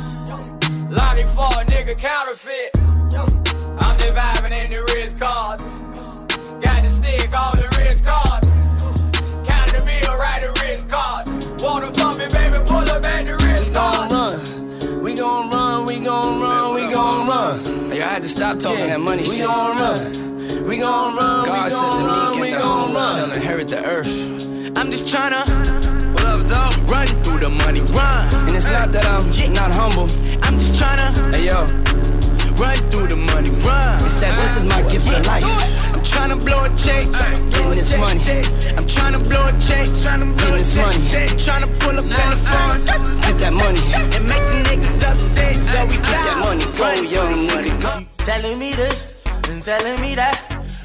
Lonnie 0.90 1.30
for 1.30 1.54
a 1.54 1.64
nigga 1.70 1.96
counterfeit. 2.00 2.72
I'm 3.78 3.96
just 4.00 4.18
in 4.18 4.72
the 4.72 4.82
Ritz 4.96 5.14
card. 5.14 5.73
Water 11.64 11.88
for 11.98 12.14
me, 12.16 12.28
baby, 12.28 12.58
pull 12.66 12.84
up 12.92 13.04
at 13.06 13.26
the 13.26 13.36
Ritz 13.40 13.70
card. 13.70 15.02
We 15.02 15.16
gon' 15.16 15.50
run, 15.50 15.86
we 15.86 16.00
gon' 16.02 16.42
run, 16.42 16.76
we 16.76 16.82
gon' 16.92 17.28
run. 17.28 17.90
Yo, 17.96 18.04
I 18.04 18.10
had 18.16 18.24
to 18.24 18.28
stop 18.30 18.60
talking 18.60 18.88
that 18.88 19.00
money 19.00 19.22
we 19.24 19.38
shit. 19.38 19.46
gon' 19.46 19.78
run. 19.78 20.68
We 20.68 20.80
gon' 20.80 21.16
run, 21.16 21.46
God 21.46 21.64
we 21.66 21.72
said 21.72 21.80
to 21.80 21.88
gon' 21.88 22.06
run, 22.06 22.36
me, 22.36 22.42
we 22.42 22.48
get 22.50 22.58
the 22.58 22.64
gon' 22.64 22.80
humble 22.80 22.96
run. 22.96 23.16
shall 23.16 23.32
inherit 23.32 23.70
the 23.70 23.82
earth. 23.86 24.12
I'm 24.78 24.92
just 24.92 25.06
tryna. 25.06 25.44
What? 26.14 26.92
Run 26.92 27.08
through 27.24 27.40
the 27.40 27.50
money, 27.64 27.80
run. 27.96 28.48
And 28.48 28.56
it's 28.56 28.72
not 28.72 28.90
that 28.92 29.06
I'm 29.08 29.24
not 29.54 29.72
humble. 29.72 30.08
I'm 30.44 30.60
just 30.60 30.74
tryna. 30.76 31.16
Hey 31.34 31.46
yo, 31.48 31.60
Run 32.60 32.76
through 32.92 33.08
the 33.08 33.16
money, 33.34 33.50
run. 33.66 33.96
it's 34.04 34.20
that 34.20 34.36
this 34.36 34.58
is 34.58 34.66
my 34.66 34.82
gift 34.92 35.08
of 35.08 35.26
life. 35.26 35.93
I'm 36.14 36.30
tryna 36.30 36.46
blow 36.46 36.62
a 36.62 36.70
check. 36.78 37.10
Getting 37.10 37.74
this 37.74 37.98
money. 37.98 38.22
I'm 38.78 38.86
tryna 38.86 39.20
blow 39.26 39.50
a 39.50 39.54
check. 39.58 39.90
Getting 39.90 40.36
this 40.54 40.78
money. 40.78 41.02
Tryna 41.42 41.68
pull 41.82 41.98
up 41.98 42.06
in 42.06 42.10
the 42.10 42.22
uh, 42.22 42.30
uh. 42.30 42.78
phone. 42.78 42.86
Get 43.26 43.38
that 43.42 43.54
money. 43.54 43.82
And 44.14 44.26
make 44.30 44.46
the 44.46 44.62
niggas 44.70 45.02
upset. 45.02 45.56
So 45.58 45.80
we 45.90 45.98
Get 45.98 46.22
that 46.22 46.38
money. 46.46 46.66
Go, 46.78 46.94
young 47.10 47.48
money. 47.48 48.08
Telling 48.18 48.60
me 48.60 48.74
this 48.74 49.26
and 49.50 49.62
telling 49.62 50.00
me 50.02 50.14
that. 50.16 50.38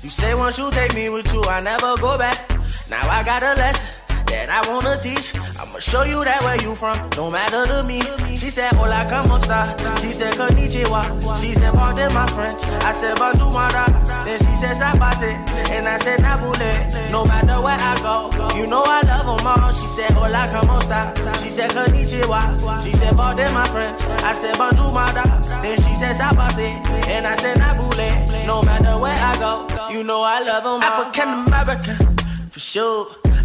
You 0.03 0.11
say 0.11 0.35
once 0.35 0.57
you 0.57 0.71
take 0.71 0.95
me 0.95 1.11
with 1.11 1.33
you, 1.35 1.43
I 1.45 1.61
never 1.61 1.97
go 2.01 2.17
back. 2.17 2.49
Now 2.89 3.05
I 3.09 3.23
got 3.23 3.43
a 3.43 3.53
lesson 3.55 4.25
that 4.27 4.49
I 4.49 4.73
wanna 4.73 4.97
teach. 4.97 5.38
I'ma 5.79 5.95
show 5.95 6.03
you 6.11 6.25
that 6.27 6.43
where 6.43 6.59
you 6.59 6.75
from, 6.75 6.99
no 7.15 7.31
matter 7.31 7.63
to 7.63 7.87
me. 7.87 8.03
She 8.35 8.51
said, 8.51 8.75
Hola, 8.75 9.07
como 9.07 9.39
esta? 9.39 9.79
She 10.03 10.11
said, 10.11 10.35
Konnichiwa. 10.35 11.07
She 11.39 11.55
said, 11.55 11.73
Pardon 11.73 12.13
my 12.13 12.27
French. 12.35 12.59
I 12.83 12.91
said, 12.91 13.15
Bandu 13.15 13.47
Mara. 13.55 13.87
Then 14.27 14.43
she 14.43 14.55
said, 14.59 14.75
Sabase. 14.75 15.31
And 15.71 15.87
I 15.87 15.97
said, 15.99 16.19
Nabule. 16.19 17.13
No 17.13 17.25
matter 17.27 17.63
where 17.63 17.79
I 17.79 17.95
go, 18.03 18.27
you 18.59 18.67
know 18.67 18.83
I 18.83 19.07
love 19.07 19.39
them 19.39 19.47
all. 19.47 19.71
She 19.71 19.87
said, 19.87 20.11
Hola, 20.19 20.51
como 20.51 20.83
esta? 20.83 21.15
She 21.39 21.49
said, 21.49 21.71
Konnichiwa. 21.71 22.59
She 22.83 22.91
said, 22.99 23.15
Pardon 23.15 23.55
my 23.55 23.63
French. 23.71 24.03
I 24.27 24.35
said, 24.35 24.59
Bandu 24.59 24.91
Mara. 24.91 25.23
Then 25.63 25.79
she 25.79 25.95
said, 25.95 26.19
Sabase. 26.19 26.75
And 27.07 27.23
I 27.23 27.37
said, 27.39 27.55
Nabule. 27.55 28.11
No 28.51 28.63
matter 28.67 28.99
where 28.99 29.15
I 29.15 29.39
go, 29.39 29.63
you 29.95 30.03
know 30.03 30.23
I 30.27 30.43
love 30.43 30.65
them 30.65 30.83
all. 30.83 30.83
African 30.83 31.47
American, 31.47 32.17
for 32.51 32.59
sure. 32.59 33.28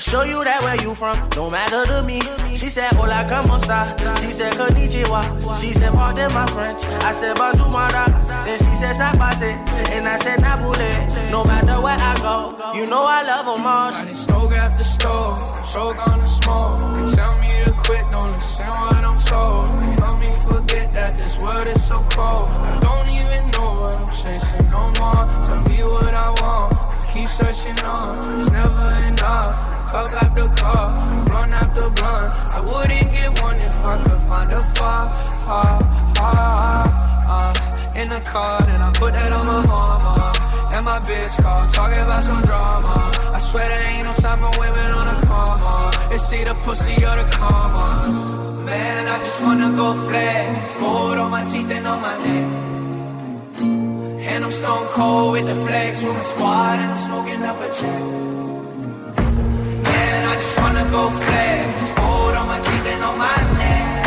Show 0.00 0.22
you 0.24 0.42
that 0.44 0.62
where 0.62 0.80
you 0.80 0.94
from, 0.94 1.12
no 1.36 1.50
matter 1.50 1.84
to 1.84 2.02
me. 2.06 2.20
She 2.56 2.72
said, 2.72 2.90
Hola, 2.96 3.22
como 3.28 3.56
esta? 3.56 3.94
She 4.18 4.32
said, 4.32 4.54
Konnichiwa. 4.54 5.60
She 5.60 5.72
said, 5.72 5.92
Pardon 5.92 6.32
my 6.32 6.46
French. 6.46 6.82
I 7.04 7.12
said, 7.12 7.36
Bandu. 7.36 7.68
Then 7.68 8.58
she 8.58 8.74
said, 8.80 8.96
Sabase. 8.96 9.52
And 9.92 10.08
I 10.08 10.16
said, 10.16 10.40
Nabule. 10.40 11.30
No 11.30 11.44
matter 11.44 11.76
where 11.84 11.96
I 12.00 12.16
go, 12.24 12.56
you 12.74 12.88
know 12.88 13.04
I 13.06 13.22
love 13.22 13.44
them 13.44 13.66
all. 13.66 13.90
Running 13.90 14.14
stove 14.14 14.52
after 14.52 14.84
stove, 14.84 15.38
so 15.66 15.92
gonna 15.92 16.26
smoke. 16.26 16.80
They 16.96 17.14
tell 17.14 17.38
me 17.38 17.48
to 17.64 17.72
quit, 17.72 18.04
don't 18.10 18.32
listen 18.32 18.66
what 18.66 19.04
I'm 19.04 19.20
told. 19.20 19.68
They 19.68 19.92
help 20.00 20.18
me 20.18 20.32
forget 20.48 20.92
that 20.94 21.16
this 21.16 21.38
world 21.38 21.68
is 21.68 21.84
so 21.86 22.02
cold. 22.10 22.48
I 22.48 22.80
don't 22.80 23.08
even 23.08 23.50
know 23.52 23.84
what 23.84 23.92
I'm 23.92 24.10
chasing 24.10 24.70
no 24.70 24.90
more. 24.98 25.28
Tell 25.44 25.60
me 25.68 25.76
what 25.84 26.14
I 26.14 26.30
want, 26.40 26.69
keep 27.12 27.28
searching 27.28 27.78
on. 27.84 28.40
It's 28.40 28.50
never 28.50 28.88
enough. 29.10 29.54
Cup 29.90 30.12
after 30.22 30.48
cup, 30.60 30.90
blunt 31.26 31.52
after 31.52 31.88
blunt. 31.90 32.30
I 32.56 32.60
wouldn't 32.60 33.10
get 33.12 33.42
one 33.42 33.58
if 33.58 33.84
I 33.84 33.96
could 34.02 34.20
find 34.28 34.52
a 34.52 34.60
far, 34.74 35.10
ha, 35.50 35.62
ha, 36.16 36.84
ha. 37.26 37.92
In 37.96 38.08
the 38.08 38.20
car, 38.20 38.62
then 38.62 38.80
I 38.80 38.92
put 38.92 39.12
that 39.14 39.32
on 39.32 39.46
my 39.46 39.66
mama. 39.66 40.32
And 40.72 40.84
my 40.84 41.00
bitch 41.00 41.42
call, 41.42 41.66
talking 41.68 41.98
about 41.98 42.22
some 42.22 42.42
drama. 42.42 43.10
I 43.34 43.38
swear 43.40 43.68
there 43.68 43.88
ain't 43.92 44.06
no 44.06 44.14
time 44.14 44.38
for 44.38 44.60
women 44.60 44.90
on 44.92 45.06
a 45.16 45.26
coma. 45.26 45.90
It's 46.12 46.32
either 46.32 46.54
pussy 46.62 46.94
or 47.04 47.16
the 47.20 47.28
comma. 47.32 48.62
Man, 48.64 49.08
I 49.08 49.18
just 49.18 49.42
wanna 49.42 49.70
go 49.76 49.94
flex. 50.08 50.76
Gold 50.76 51.18
on 51.18 51.30
my 51.32 51.44
teeth 51.44 51.70
and 51.70 51.86
on 51.86 52.00
my 52.00 52.16
neck. 52.24 52.79
And 54.32 54.44
I'm 54.44 54.52
stone 54.52 54.86
cold 54.94 55.32
with 55.32 55.46
the 55.46 55.54
flex 55.66 56.04
with 56.04 56.14
my 56.14 56.20
squad 56.20 56.78
and 56.78 56.92
I'm 56.92 56.98
smoking 56.98 57.42
up 57.42 57.58
a 57.60 57.68
check. 57.74 58.02
Man, 59.90 60.20
I 60.30 60.34
just 60.38 60.56
wanna 60.56 60.86
go 60.90 61.10
flex. 61.10 61.70
Gold 61.98 62.34
on 62.38 62.46
my 62.46 62.60
teeth 62.60 62.86
and 62.94 63.02
on 63.04 63.18
my 63.18 63.38
neck. 63.58 64.06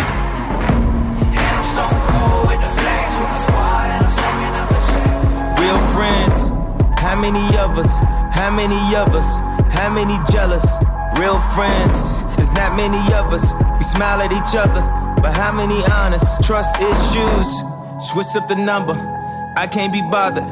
And 1.39 1.53
I'm 1.59 1.65
stone 1.73 1.99
cold 2.11 2.47
with 2.49 2.61
the 2.65 2.71
flex 2.79 3.05
with 3.19 3.29
my 3.33 3.39
squad 3.45 3.87
and 3.93 4.05
I'm 4.05 4.13
smoking 4.19 4.55
up 4.63 4.69
a 4.71 4.79
check. 4.89 5.59
Real 5.59 5.81
friends, 5.95 6.37
how 7.03 7.15
many 7.19 7.45
of 7.57 7.77
us 7.77 7.93
How 8.33 8.49
many 8.49 8.95
of 8.95 9.13
us? 9.13 9.39
How 9.75 9.89
many 9.93 10.17
jealous? 10.31 10.65
Real 11.19 11.39
friends, 11.55 12.23
there's 12.35 12.51
not 12.53 12.75
many 12.75 12.97
of 13.13 13.31
us. 13.31 13.53
We 13.77 13.83
smile 13.83 14.21
at 14.21 14.33
each 14.33 14.55
other, 14.55 14.81
but 15.21 15.31
how 15.33 15.51
many 15.51 15.79
honest? 15.91 16.43
Trust 16.43 16.75
issues, 16.81 17.47
switch 17.99 18.35
up 18.35 18.47
the 18.47 18.55
number. 18.55 19.12
I 19.55 19.67
can't 19.67 19.93
be 19.93 20.01
bothered. 20.01 20.43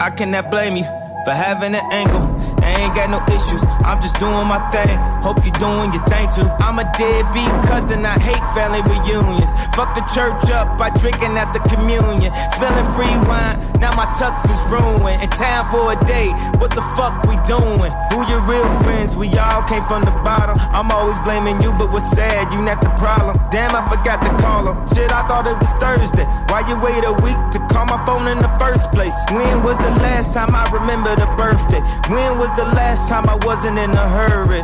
I 0.00 0.10
cannot 0.10 0.50
blame 0.50 0.76
you 0.76 0.84
for 1.24 1.32
having 1.32 1.74
an 1.74 1.84
angle. 1.92 2.24
I 2.62 2.70
ain't 2.80 2.94
got 2.94 3.10
no 3.10 3.20
issues. 3.34 3.62
I'm 3.84 4.00
just 4.00 4.18
doing 4.18 4.46
my 4.46 4.58
thing. 4.70 5.15
Hope 5.26 5.42
you 5.42 5.50
doing 5.58 5.90
your 5.90 6.06
thing 6.06 6.30
too. 6.30 6.46
I'm 6.62 6.78
a 6.78 6.86
deadbeat 6.94 7.50
cousin. 7.66 8.06
I 8.06 8.14
hate 8.14 8.38
family 8.54 8.78
reunions. 8.86 9.50
Fuck 9.74 9.98
the 9.98 10.06
church 10.14 10.54
up 10.54 10.78
by 10.78 10.94
drinking 10.94 11.34
at 11.34 11.50
the 11.50 11.58
communion. 11.66 12.30
Smelling 12.54 12.86
free 12.94 13.10
wine. 13.26 13.58
Now 13.82 13.90
my 13.98 14.06
tux 14.14 14.46
is 14.46 14.62
ruined. 14.70 15.18
In 15.18 15.30
town 15.34 15.66
for 15.74 15.90
a 15.90 15.98
day. 16.06 16.30
What 16.62 16.70
the 16.78 16.86
fuck 16.94 17.26
we 17.26 17.34
doing? 17.42 17.90
Who 18.14 18.22
your 18.30 18.38
real 18.46 18.70
friends? 18.86 19.18
We 19.18 19.26
all 19.34 19.66
came 19.66 19.82
from 19.90 20.06
the 20.06 20.14
bottom. 20.22 20.62
I'm 20.70 20.94
always 20.94 21.18
blaming 21.26 21.58
you, 21.58 21.74
but 21.74 21.90
what's 21.90 22.06
sad? 22.06 22.54
You 22.54 22.62
not 22.62 22.78
the 22.78 22.94
problem. 22.94 23.42
Damn, 23.50 23.74
I 23.74 23.82
forgot 23.90 24.22
to 24.22 24.30
call 24.38 24.70
him. 24.70 24.78
Shit, 24.94 25.10
I 25.10 25.26
thought 25.26 25.50
it 25.50 25.58
was 25.58 25.74
Thursday. 25.82 26.22
Why 26.54 26.62
you 26.70 26.78
wait 26.78 27.02
a 27.02 27.18
week 27.18 27.40
to 27.50 27.58
call 27.74 27.90
my 27.90 27.98
phone 28.06 28.30
in 28.30 28.38
the 28.38 28.52
first 28.62 28.94
place? 28.94 29.18
When 29.34 29.66
was 29.66 29.74
the 29.82 29.90
last 30.06 30.38
time 30.38 30.54
I 30.54 30.70
remember 30.70 31.10
the 31.18 31.26
birthday? 31.34 31.82
When 32.14 32.38
was 32.38 32.54
the 32.54 32.70
last 32.78 33.10
time 33.10 33.26
I 33.26 33.34
wasn't 33.42 33.82
in 33.82 33.90
a 33.90 34.06
hurry? 34.06 34.62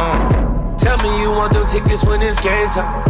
Uh. 0.00 0.76
Tell 0.78 0.96
me 0.98 1.10
you 1.20 1.30
want 1.32 1.52
them 1.52 1.66
tickets 1.66 2.04
when 2.04 2.22
it's 2.22 2.38
game 2.40 2.68
time. 2.70 3.02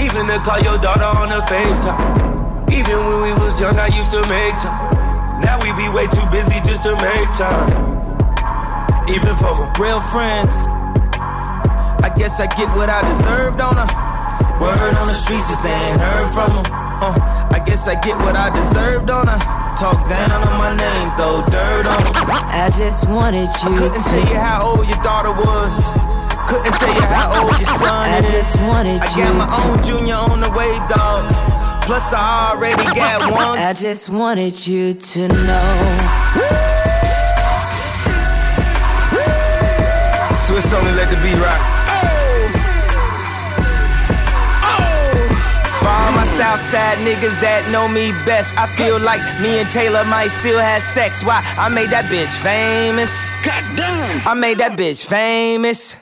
Even 0.00 0.26
to 0.26 0.38
call 0.40 0.58
your 0.60 0.78
daughter 0.78 1.04
on 1.06 1.28
the 1.28 1.40
FaceTime. 1.46 2.72
Even 2.72 2.96
when 3.04 3.18
we 3.22 3.32
was 3.36 3.60
young, 3.60 3.78
I 3.78 3.86
used 3.92 4.10
to 4.12 4.22
make 4.26 4.54
time. 4.56 5.40
Now 5.44 5.60
we 5.60 5.70
be 5.76 5.88
way 5.92 6.06
too 6.08 6.24
busy 6.32 6.56
just 6.64 6.82
to 6.84 6.96
make 6.96 7.28
time. 7.36 7.68
Even 9.12 9.36
for 9.36 9.52
my 9.54 9.68
real 9.78 10.00
friends. 10.00 10.66
I 12.02 12.10
guess 12.16 12.40
I 12.40 12.46
get 12.56 12.68
what 12.74 12.88
I 12.88 13.04
deserved 13.06 13.60
on 13.60 13.76
a 13.76 13.86
word 14.60 14.94
on 14.96 15.06
the 15.08 15.14
streets 15.14 15.52
if 15.52 15.62
they 15.62 15.70
ain't 15.70 16.00
heard 16.00 16.28
from 16.32 16.50
them. 16.62 16.72
Uh, 16.72 17.14
I 17.52 17.62
guess 17.64 17.86
I 17.88 17.94
get 18.00 18.16
what 18.18 18.36
I 18.36 18.50
deserved 18.54 19.10
on 19.10 19.28
a 19.28 19.38
talk 19.76 20.08
down 20.08 20.30
on 20.30 20.58
my 20.58 20.74
name, 20.76 21.08
throw 21.16 21.42
dirt 21.50 21.86
on 21.86 22.02
them. 22.04 22.14
I 22.50 22.70
just 22.76 23.08
wanted 23.08 23.50
you 23.62 23.74
I 23.74 23.78
couldn't 23.78 24.02
to. 24.02 24.10
tell 24.10 24.26
you 24.32 24.38
how 24.38 24.66
old 24.74 24.88
your 24.88 25.02
daughter 25.02 25.32
was. 25.32 25.76
Couldn't 26.52 26.74
tell 26.74 26.94
you 26.94 27.00
how 27.08 27.42
old 27.44 27.56
your 27.58 27.68
son 27.80 28.10
I 28.10 28.18
is. 28.18 28.30
just 28.30 28.62
wanted 28.62 29.00
I 29.00 29.16
you 29.16 29.24
got 29.24 29.34
my 29.40 29.46
to- 29.48 29.68
own 29.70 29.82
junior 29.82 30.16
on 30.16 30.40
the 30.40 30.50
way, 30.50 30.68
dog. 30.86 31.24
Plus 31.86 32.12
I 32.12 32.50
already 32.52 32.84
got 32.94 33.32
one. 33.32 33.58
I 33.58 33.72
just 33.72 34.10
wanted 34.10 34.66
you 34.66 34.92
to 34.92 35.28
know. 35.28 35.72
Swizz 40.44 40.72
only 40.76 40.92
let 40.92 41.08
the 41.08 41.16
beat 41.24 41.40
rock. 41.40 41.60
For 45.80 45.88
all 45.88 46.12
my 46.12 46.24
Southside 46.24 46.98
niggas 46.98 47.40
that 47.40 47.68
know 47.72 47.88
me 47.88 48.12
best, 48.26 48.56
I 48.58 48.66
feel 48.76 49.00
like 49.00 49.22
me 49.40 49.60
and 49.60 49.70
Taylor 49.70 50.04
might 50.04 50.28
still 50.28 50.58
have 50.60 50.82
sex. 50.82 51.24
Why? 51.24 51.42
I 51.56 51.68
made 51.70 51.88
that 51.90 52.04
bitch 52.12 52.36
famous. 52.38 53.30
Goddamn. 53.42 54.28
I 54.28 54.34
made 54.34 54.58
that 54.58 54.72
bitch 54.78 55.04
famous. 55.06 56.01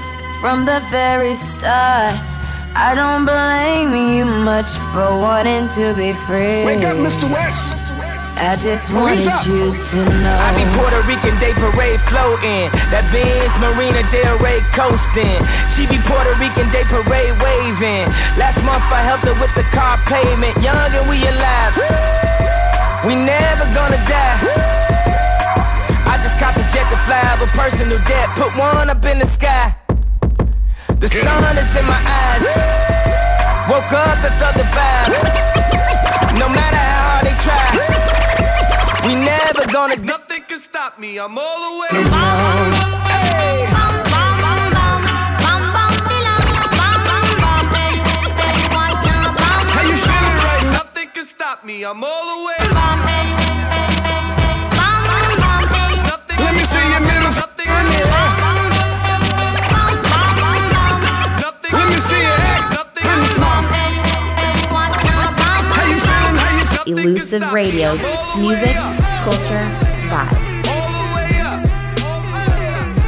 from 0.41 0.65
the 0.65 0.81
very 0.89 1.33
start. 1.33 2.17
I 2.73 2.95
don't 2.97 3.23
blame 3.29 3.93
you 3.93 4.25
much 4.25 4.73
for 4.91 5.13
wanting 5.19 5.67
to 5.77 5.93
be 5.93 6.13
free. 6.25 6.65
Wake 6.65 6.83
up, 6.83 6.97
Mr. 6.97 7.29
West. 7.31 7.77
I 8.41 8.57
just 8.57 8.89
Police 8.89 9.27
wanted 9.29 9.37
up. 9.37 9.45
you 9.45 9.65
to 9.69 9.97
know. 10.25 10.37
I 10.41 10.49
be 10.57 10.65
Puerto 10.73 10.97
Rican 11.05 11.37
Day 11.37 11.53
Parade 11.61 12.01
floating. 12.09 12.73
That 12.89 13.05
Benz 13.13 13.53
Marina 13.61 14.01
Del 14.09 14.33
Rey 14.41 14.65
coasting. 14.73 15.37
She 15.69 15.85
be 15.85 16.01
Puerto 16.09 16.33
Rican 16.41 16.65
Day 16.73 16.81
Parade 16.89 17.37
waving. 17.37 18.09
Last 18.41 18.65
month 18.65 18.87
I 18.89 19.05
helped 19.05 19.29
her 19.29 19.37
with 19.37 19.53
the 19.53 19.67
car 19.69 20.01
payment. 20.09 20.57
Young 20.65 20.89
and 20.89 21.05
we 21.05 21.21
alive. 21.21 21.75
We 23.05 23.13
never 23.13 23.69
gonna 23.77 24.01
die. 24.09 24.41
I 26.09 26.17
just 26.23 26.41
copped 26.41 26.57
a 26.57 26.65
jet 26.73 26.89
to 26.89 26.97
fly 27.05 27.21
over 27.37 27.45
personal 27.53 28.01
debt. 28.09 28.33
Put 28.33 28.57
one 28.57 28.89
up 28.89 29.05
in 29.05 29.19
the 29.21 29.29
sky. 29.29 29.75
The 31.01 31.07
sun 31.07 31.57
is 31.57 31.75
in 31.75 31.85
my 31.87 31.97
eyes. 31.97 32.45
Woke 33.67 33.91
up 33.91 34.23
and 34.23 34.35
felt 34.37 34.53
the 34.53 34.61
vibe. 34.69 35.17
No 36.37 36.47
matter 36.47 36.77
how 36.77 37.09
hard 37.09 37.25
they 37.25 37.33
try. 37.41 37.57
We 39.07 39.15
never 39.15 39.65
gonna. 39.73 39.95
Nothing 39.95 40.43
can 40.47 40.59
stop 40.59 40.99
me. 40.99 41.17
I'm 41.17 41.39
all 41.39 41.59
the 41.65 41.73
way. 41.81 42.03
How 49.73 49.81
you 49.81 49.97
feeling 49.97 50.37
right 50.45 50.63
now? 50.65 50.83
Nothing 50.83 51.09
can 51.15 51.25
stop 51.25 51.65
me. 51.65 51.83
I'm 51.83 52.03
all 52.03 52.25
the 52.29 52.45
way. 52.45 52.90
Elusive 66.91 67.53
Radio. 67.53 67.93
Music, 68.37 68.75
culture, 69.23 69.65
vibe. 70.11 70.35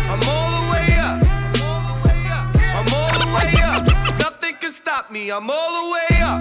I'm 0.09 0.21
all 0.23 0.51
the 0.55 0.71
way 0.71 0.95
up. 1.01 1.19
All 1.36 1.81
the 1.89 1.95
way 2.03 2.21
up, 2.31 2.47
I'm 2.77 2.88
all 2.93 3.11
the 3.19 3.27
way 3.36 3.51
up, 3.61 3.84
nothing 4.19 4.55
can 4.61 4.71
stop 4.71 5.11
me. 5.11 5.29
I'm 5.31 5.49
all 5.49 5.71
the 5.79 5.91
way 5.91 6.21
up. 6.21 6.39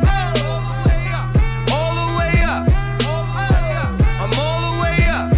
All 0.53 0.71
the 0.71 0.87
way 0.87 1.05
up. 1.19 1.33
All 1.73 1.95
the 1.99 2.09
way 2.17 2.37
up, 2.47 2.65
I'm 4.23 4.33
all 4.39 4.61
the 4.69 4.75
way 4.83 4.99
up, 5.11 5.29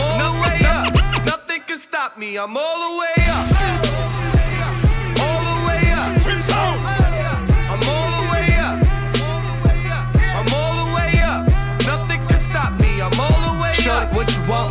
All 0.00 0.18
the 0.24 0.32
way 0.40 0.58
up. 0.64 0.88
Nothing 1.26 1.60
can 1.66 1.78
stop 1.78 2.16
me. 2.16 2.38
I'm 2.38 2.56
all 2.56 2.78
the 2.94 2.98
way 2.98 3.19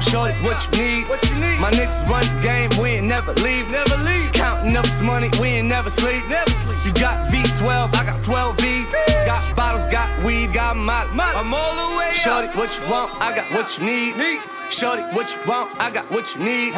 shorty, 0.09 0.33
what 0.41 0.57
you 0.65 0.83
need. 0.83 1.09
What 1.09 1.21
you 1.29 1.35
need? 1.35 1.59
My 1.61 1.71
niggas 1.71 2.07
run 2.09 2.25
the 2.25 2.41
game, 2.41 2.69
we 2.81 2.97
ain't 2.97 3.07
never 3.07 3.33
leave. 3.45 3.69
Never 3.69 3.97
leave. 4.01 4.31
Counting 4.33 4.75
up 4.75 4.83
this 4.83 5.01
money, 5.03 5.29
we 5.39 5.47
ain't 5.61 5.67
never 5.67 5.89
sleep. 5.89 6.27
Never 6.27 6.49
sleep. 6.49 6.85
You 6.85 6.93
got 6.93 7.27
V12, 7.29 7.93
I 7.95 8.03
got 8.05 8.23
12 8.23 8.59
V's. 8.59 8.91
Got 9.25 9.55
bottles, 9.55 9.87
got 9.87 10.09
weed, 10.23 10.53
got 10.53 10.75
molly. 10.75 11.09
I'm 11.13 11.53
all 11.53 11.75
the 11.75 11.97
way 11.97 12.09
Shorty, 12.11 12.47
up. 12.47 12.55
what 12.55 12.69
you 12.79 12.89
want, 12.89 13.11
I 13.21 13.35
got 13.35 13.45
what 13.53 13.77
you 13.77 13.85
need. 13.85 14.17
Need. 14.17 14.41
Shorty, 14.69 15.03
what 15.15 15.29
you 15.33 15.41
want, 15.47 15.69
I 15.81 15.91
got 15.91 16.09
what 16.11 16.35
you 16.35 16.43
need. 16.43 16.73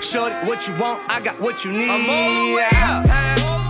Shorty, 0.00 0.34
what 0.46 0.66
you 0.66 0.74
want, 0.78 1.02
I 1.08 1.20
got 1.20 1.40
what 1.40 1.64
you 1.64 1.72
need. 1.72 1.90
I'm 1.90 2.08
all 2.10 2.46
the 2.46 2.56
way 2.56 2.68
up. 2.72 3.61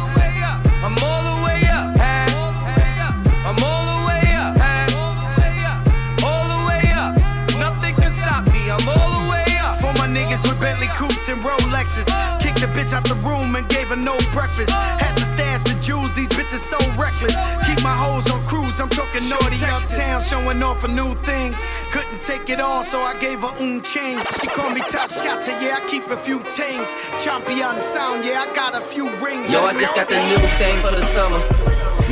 Bitch 12.92 12.96
out 12.96 13.04
the 13.04 13.14
room 13.26 13.54
and 13.56 13.68
gave 13.68 13.88
her 13.88 13.96
no 13.96 14.16
breakfast. 14.32 14.70
Had 14.70 15.16
to 15.16 15.24
stash 15.24 15.62
the 15.62 15.78
jewels, 15.80 16.14
these 16.14 16.28
bitches 16.28 16.60
so 16.60 16.78
reckless. 17.00 17.34
Keep 17.66 17.82
my 17.82 17.94
hoes 17.94 18.30
on 18.30 18.42
cruise, 18.42 18.80
I'm 18.80 18.88
talking 18.88 19.28
naughty 19.28 19.56
uptown, 19.64 20.22
showing 20.22 20.62
off 20.62 20.80
for 20.80 20.88
new 20.88 21.14
things. 21.14 21.56
Couldn't 21.90 22.20
take 22.20 22.48
it 22.48 22.60
all, 22.60 22.84
so 22.84 23.00
I 23.00 23.18
gave 23.18 23.40
her 23.42 23.54
un 23.60 23.82
chain. 23.82 24.18
She 24.40 24.46
called 24.46 24.74
me 24.74 24.80
top 24.80 25.10
shotter, 25.10 25.52
yeah, 25.60 25.78
I 25.80 25.88
keep 25.88 26.06
a 26.08 26.16
few 26.16 26.42
tings. 26.50 26.88
Champion 27.22 27.80
sound, 27.82 28.24
yeah, 28.24 28.46
I 28.48 28.54
got 28.54 28.74
a 28.74 28.80
few 28.80 29.08
rings. 29.24 29.50
Yo, 29.50 29.64
I 29.64 29.72
just 29.72 29.94
got 29.94 30.08
the 30.08 30.20
new 30.28 30.42
thing 30.58 30.80
for 30.82 30.94
the 30.94 31.02
summer. 31.02 31.40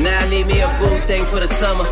Now 0.03 0.21
I 0.21 0.31
need 0.31 0.47
me 0.47 0.61
a 0.61 0.69
boo 0.79 0.99
thing 1.07 1.25
for 1.27 1.41
the 1.41 1.49
summer. 1.49 1.85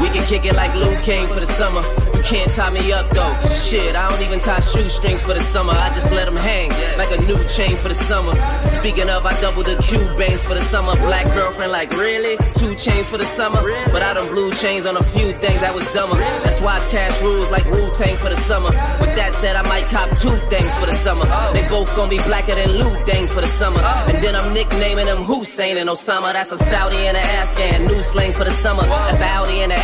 We 0.00 0.08
can 0.10 0.24
kick 0.26 0.44
it 0.44 0.54
like 0.54 0.74
Luke 0.74 1.02
King 1.02 1.26
for 1.26 1.40
the 1.40 1.46
summer. 1.46 1.82
You 2.16 2.22
can't 2.22 2.52
tie 2.52 2.70
me 2.70 2.92
up 2.92 3.08
though. 3.10 3.34
Shit, 3.66 3.94
I 3.94 4.08
don't 4.10 4.22
even 4.22 4.40
tie 4.40 4.60
shoestrings 4.60 5.22
for 5.22 5.34
the 5.34 5.42
summer. 5.42 5.72
I 5.72 5.88
just 5.90 6.10
let 6.12 6.26
them 6.26 6.36
hang 6.36 6.70
like 6.96 7.10
a 7.10 7.20
new 7.22 7.38
chain 7.48 7.76
for 7.76 7.88
the 7.88 7.94
summer. 7.94 8.34
Speaking 8.62 9.08
of, 9.08 9.24
I 9.26 9.38
double 9.40 9.62
the 9.62 9.76
Cubans 9.82 10.42
for 10.42 10.54
the 10.54 10.62
summer. 10.62 10.94
Black 10.96 11.26
girlfriend, 11.34 11.72
like 11.72 11.90
really? 11.92 12.36
Two 12.54 12.74
chains 12.74 13.08
for 13.08 13.18
the 13.18 13.26
summer. 13.26 13.60
But 13.92 14.02
I 14.02 14.14
done 14.14 14.28
blue 14.32 14.52
chains 14.54 14.86
on 14.86 14.96
a 14.96 15.02
few 15.02 15.32
things 15.38 15.60
that 15.60 15.74
was 15.74 15.90
dumber. 15.92 16.16
That's 16.44 16.60
why 16.60 16.76
it's 16.76 16.88
cash 16.88 17.20
rules 17.22 17.50
like 17.50 17.64
Wu 17.66 17.90
Tang 17.94 18.16
for 18.16 18.28
the 18.28 18.36
summer. 18.36 18.70
With 19.00 19.14
that 19.16 19.32
said, 19.34 19.56
I 19.56 19.62
might 19.62 19.86
cop 19.86 20.08
two 20.18 20.36
things 20.50 20.74
for 20.76 20.86
the 20.86 20.96
summer. 20.96 21.26
They 21.52 21.66
both 21.68 21.94
gonna 21.96 22.10
be 22.10 22.18
blacker 22.22 22.54
than 22.54 22.70
Lou 22.72 22.92
Dang 23.04 23.26
for 23.26 23.40
the 23.40 23.48
summer. 23.48 23.80
And 23.80 24.22
then 24.22 24.34
I'm 24.34 24.52
nicknaming 24.52 25.06
them 25.06 25.22
Hussein 25.24 25.76
and 25.76 25.88
Osama. 25.88 26.32
That's 26.32 26.50
a 26.52 26.58
Saudi 26.58 26.96
and 26.96 27.16
an 27.16 27.26
Afghan. 27.42 27.86
New 27.86 28.02
slang 28.02 28.32
for 28.32 28.44
the 28.44 28.50
summer. 28.50 28.82
That's 28.82 29.16
the 29.18 29.26
Audi 29.26 29.60
and 29.62 29.72
the 29.72 29.78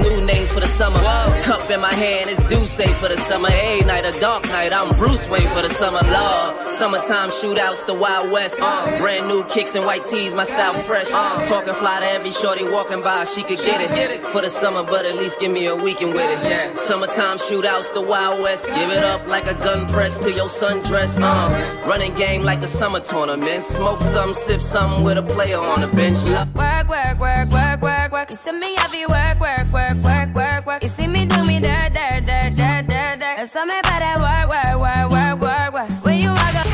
New 0.00 0.24
names 0.24 0.50
for 0.50 0.60
the 0.60 0.66
summer. 0.66 0.98
Cup 1.42 1.68
in 1.70 1.80
my 1.80 1.92
hand 1.92 2.30
is 2.30 2.38
Duce 2.48 2.80
for 2.98 3.08
the 3.08 3.16
summer. 3.16 3.48
A 3.50 3.80
night, 3.84 4.06
a 4.06 4.18
dark 4.18 4.44
night. 4.44 4.72
I'm 4.72 4.96
Bruce 4.96 5.28
Wayne 5.28 5.46
for 5.48 5.60
the 5.60 5.68
summer. 5.68 6.00
Love. 6.10 6.68
Summertime 6.74 7.28
shootouts, 7.28 7.84
the 7.84 7.92
Wild 7.92 8.30
West. 8.30 8.58
Uh. 8.62 8.98
Brand 8.98 9.28
new 9.28 9.44
kicks 9.44 9.74
and 9.74 9.84
white 9.84 10.06
tees, 10.06 10.34
my 10.34 10.44
style 10.44 10.72
fresh. 10.74 11.10
Uh. 11.12 11.44
Talking 11.46 11.74
fly 11.74 12.00
to 12.00 12.06
every 12.06 12.30
shorty 12.30 12.64
walking 12.64 13.02
by, 13.02 13.24
she 13.24 13.42
could 13.42 13.58
get 13.58 13.80
it. 13.82 14.24
For 14.26 14.40
the 14.40 14.48
summer, 14.48 14.82
but 14.84 15.04
at 15.04 15.16
least 15.16 15.40
give 15.40 15.52
me 15.52 15.66
a 15.66 15.76
weekend 15.76 16.14
with 16.14 16.30
it. 16.30 16.78
Summertime 16.78 17.36
shootouts, 17.36 17.92
the 17.92 18.00
Wild 18.00 18.40
West. 18.42 18.68
Give 18.68 18.90
it 18.90 19.04
up 19.04 19.26
like 19.26 19.46
a 19.46 19.54
gun 19.54 19.86
press 19.88 20.18
to 20.20 20.32
your 20.32 20.46
sundress. 20.46 21.20
Uh, 21.20 21.26
uh. 21.26 21.88
running 21.88 22.14
game 22.14 22.42
like 22.42 22.60
the 22.60 22.68
summer 22.68 23.00
tournament. 23.00 23.62
Smoke 23.64 23.98
some, 23.98 24.32
sip 24.32 24.60
some 24.60 25.02
with 25.02 25.18
a 25.18 25.22
player 25.22 25.58
on 25.58 25.80
the 25.82 25.88
bench. 25.88 26.24
Love. 26.24 26.54
Work, 26.56 26.88
work, 26.88 27.20
work, 27.20 27.50
work, 27.50 27.82
work, 27.82 27.89
work. 28.10 28.30
You 28.30 28.36
see 28.36 28.52
me 28.52 28.74
heavy 28.76 29.06
work, 29.06 29.40
work, 29.40 29.66
work, 29.72 29.94
work, 30.02 30.34
work, 30.34 30.66
work. 30.66 30.82
You 30.82 30.88
see 30.88 31.06
me 31.06 31.26
do 31.26 31.44
me 31.44 31.60
dirt, 31.60 31.92
dirt, 31.94 32.26
dirt, 32.26 32.56
dirt, 32.56 32.86
dirt, 32.88 33.18
dirt. 33.20 33.36
There's 33.36 33.50
something 33.50 33.78
about 33.78 34.00
that 34.00 34.18
work, 34.20 34.48
work, 34.50 34.74
work, 34.80 35.10
work, 35.10 35.40
work, 35.40 35.72
work. 35.74 36.04
When 36.04 36.18
you 36.18 36.30
walk 36.30 36.54
up, 36.54 36.66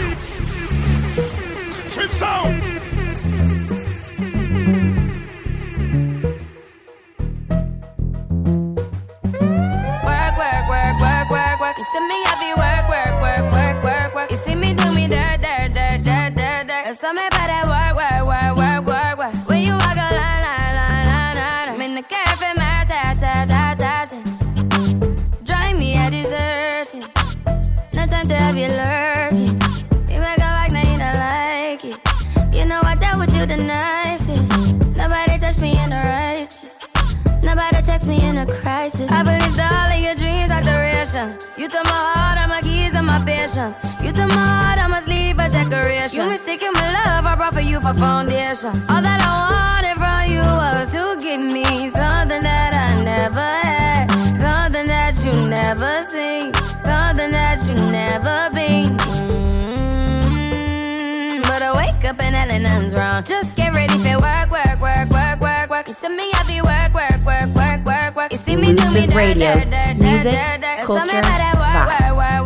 Switch 1.87 2.11
sound. 2.11 2.63
work, 10.05 10.37
work, 10.37 10.69
work, 10.69 10.97
work, 11.01 11.31
work, 11.31 11.61
work. 11.61 11.77
You 11.79 11.85
see 11.93 12.01
me 12.01 12.19
heavy 12.25 12.53
work, 12.61 12.89
work, 12.89 13.13
work, 13.23 13.53
work, 13.53 13.85
work, 13.85 14.15
work. 14.15 14.31
You 14.31 14.37
see 14.37 14.55
me 14.55 14.75
do 14.75 14.93
me 14.93 15.07
dirt, 15.09 15.41
dirt, 15.43 15.73
dirt, 15.75 16.05
dirt, 16.05 16.35
dirt, 16.37 16.67
dirt. 16.67 16.85
There's 16.85 16.99
something 16.99 17.27
about 17.27 17.49
that 17.49 17.67
work, 17.67 17.97
work, 17.97 18.27
work, 18.27 18.29
work, 18.29 18.56
work, 18.56 18.56
mistaken 46.57 46.75
my 46.75 46.93
love, 46.93 47.27
I 47.27 47.35
brought 47.37 47.55
for 47.55 47.61
you 47.61 47.81
for 47.81 47.93
foundation. 47.95 48.71
All 48.89 49.03
that 49.03 49.21
I 49.21 49.51
wanted 49.53 49.97
from 50.01 50.27
you 50.33 50.41
was 50.43 50.93
to 50.93 51.17
give 51.23 51.41
me 51.41 51.89
something 51.91 52.41
that 52.43 52.73
I 52.75 53.05
never 53.05 53.41
had, 53.41 54.07
something 54.39 54.87
that 54.87 55.15
you 55.25 55.33
never 55.49 56.03
seen, 56.09 56.53
something 56.81 57.31
that 57.31 57.61
you 57.69 57.75
never 57.93 58.51
been. 58.55 58.97
Mm, 60.17 61.43
But 61.43 61.63
I 61.63 61.73
wake 61.77 62.05
up 62.05 62.21
and 62.23 62.35
nothing's 62.49 62.95
wrong. 62.95 63.23
Just 63.25 63.57
get 63.57 63.75
ready 63.75 63.99
for 63.99 64.19
work, 64.21 64.51
work, 64.51 64.81
work, 64.81 65.09
work, 65.11 65.41
work, 65.41 65.71
work. 65.71 65.89
You 65.89 65.95
see 65.95 66.09
me 66.09 66.33
work, 66.63 66.95
work, 66.95 67.21
work, 67.27 67.49
work, 67.55 67.85
work, 67.85 68.17
work. 68.17 68.33
You 68.33 68.39
see 68.39 68.57
me 68.57 68.73
do 68.75 68.91
me 68.93 69.07
dirt, 69.07 69.37
dirt, 69.37 69.69
dirt, 69.69 69.99
Music, 70.01 70.33
dirt, 70.33 70.61
dirt. 70.63 70.79
culture, 70.87 71.19
about 71.21 71.39
that 71.39 71.55
work, 71.61 71.87
work, 71.93 72.17
work, 72.17 72.46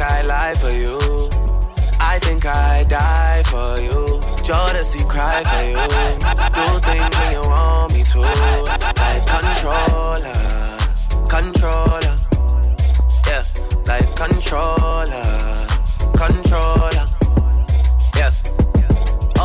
I 0.00 0.22
lie 0.22 0.54
for 0.54 0.70
you. 0.70 0.98
I 2.00 2.18
think 2.18 2.46
I 2.46 2.84
die 2.88 3.42
for 3.46 3.78
you. 3.80 4.20
Jodeci 4.42 5.06
cry 5.08 5.42
for 5.44 5.62
you. 5.68 5.76
Do 6.56 6.66
things 6.80 7.10
when 7.18 7.32
you 7.36 7.42
want 7.44 7.92
me 7.92 8.02
to. 8.02 8.20
Like 8.96 9.24
controller, 9.28 10.40
controller. 11.28 12.16
Yeah, 13.28 13.44
like 13.84 14.08
controller, 14.16 15.28
controller. 16.16 17.06
Yeah. 18.16 18.32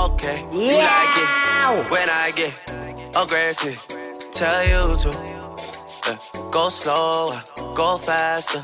Okay, 0.07 0.39
you 0.51 0.77
like 0.79 1.15
it 1.19 1.91
when 1.91 2.07
I 2.09 2.31
get 2.35 2.53
aggressive. 3.15 3.77
Tell 4.31 4.63
you 4.63 4.97
to 5.03 5.09
yeah. 5.27 6.17
go 6.51 6.69
slower, 6.69 7.35
go 7.75 7.97
faster, 7.97 8.63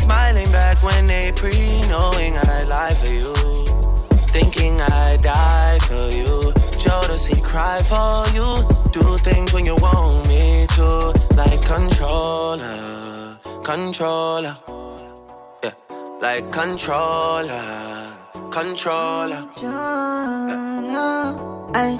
smiling 0.00 0.50
back 0.50 0.82
when 0.82 1.06
they 1.06 1.32
pre 1.36 1.52
knowing 1.92 2.32
I 2.36 2.64
lie 2.64 2.94
for 3.00 3.12
you. 3.12 3.34
Thinking 4.34 4.74
I 4.80 5.18
die 5.20 5.78
for 5.88 6.06
you. 6.20 6.52
Jodeci 6.82 7.42
cry 7.42 7.78
for 7.90 8.24
you. 8.36 8.48
Do 8.96 9.02
things 9.28 9.52
when 9.52 9.64
you 9.66 9.76
want 9.76 10.26
me 10.28 10.66
to. 10.76 10.88
Like 11.40 11.62
controller, 11.64 13.38
controller. 13.64 14.56
Yeah, 15.64 15.74
like 16.20 16.46
controller, 16.52 17.66
controller. 18.50 19.42
Ay, 21.74 21.94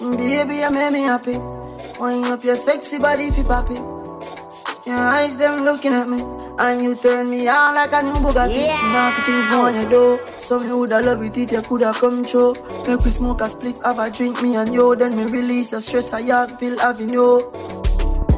baby, 0.00 0.56
you 0.62 0.70
make 0.70 0.92
me 0.92 1.02
happy. 1.02 1.36
Wind 2.00 2.24
up 2.26 2.42
your 2.44 2.56
sexy 2.56 2.98
body 2.98 3.24
you 3.36 3.44
poppy. 3.44 3.78
Your 4.86 4.98
eyes 4.98 5.36
them 5.38 5.64
looking 5.64 5.92
at 5.92 6.08
me, 6.08 6.18
and 6.58 6.82
you 6.82 6.94
turn 6.94 7.30
me 7.30 7.48
on 7.48 7.74
like 7.74 7.92
a 7.92 8.02
new 8.02 8.12
Bugatti. 8.14 8.66
Yeah. 8.66 8.92
Naughty 8.92 9.22
things 9.22 9.46
go 9.48 9.60
on 9.62 9.74
your 9.74 9.90
door. 9.90 10.28
So 10.28 10.58
me 10.58 10.68
woulda 10.68 11.00
love 11.02 11.22
it 11.22 11.36
if 11.36 11.52
you 11.52 11.62
coulda 11.62 11.92
come 11.92 12.24
true. 12.24 12.54
Make 12.86 13.04
we 13.04 13.10
smoke 13.10 13.40
a 13.40 13.44
spliff, 13.44 13.82
have 13.84 13.98
a 13.98 14.10
drink, 14.10 14.42
me 14.42 14.56
and 14.56 14.72
you. 14.72 14.94
Then 14.96 15.16
me 15.16 15.24
release 15.24 15.70
the 15.70 15.80
stress 15.80 16.12
I 16.12 16.22
have, 16.22 16.58
feel 16.58 16.78
having 16.78 17.12
you. 17.12 17.50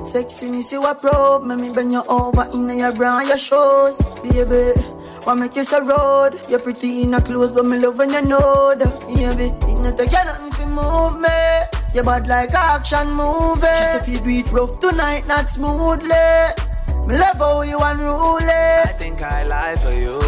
Sexy 0.04 0.50
me 0.50 0.60
see 0.62 0.78
what 0.78 1.00
probe, 1.00 1.44
make 1.44 1.58
me 1.58 1.72
bend 1.74 1.92
you 1.92 2.02
over 2.08 2.46
in 2.52 2.68
your 2.78 2.92
bra 2.92 3.20
and 3.20 3.28
your 3.28 3.38
shoes, 3.38 4.02
baby. 4.22 4.78
What 5.24 5.36
make 5.36 5.56
you 5.56 5.62
so 5.62 5.80
road? 5.82 6.38
You're 6.50 6.58
pretty 6.60 7.02
in 7.02 7.14
a 7.14 7.20
clothes, 7.20 7.52
but 7.52 7.64
me 7.64 7.78
love 7.78 7.98
when 7.98 8.12
you 8.12 8.22
know 8.22 8.74
that, 8.74 9.00
baby. 9.08 9.48
It 9.72 9.80
not 9.80 9.96
take 9.96 10.12
you 10.12 10.24
nothing 10.24 10.50
to 10.52 10.66
move 10.66 11.18
me. 11.20 11.28
You 11.94 12.02
bad 12.02 12.26
like 12.26 12.52
action 12.52 13.10
movie. 13.12 13.62
Just 13.62 14.06
if 14.06 14.08
you 14.08 14.18
do 14.18 14.40
it 14.40 14.52
rough 14.52 14.78
tonight, 14.80 15.26
not 15.26 15.48
smoothly. 15.48 16.10
Me 17.06 17.18
love 17.18 17.36
how 17.36 17.60
you 17.62 17.78
unruly. 17.80 18.48
I 18.48 18.92
think 18.96 19.20
I 19.20 19.44
lie 19.44 19.76
for 19.76 19.92
you. 19.92 20.18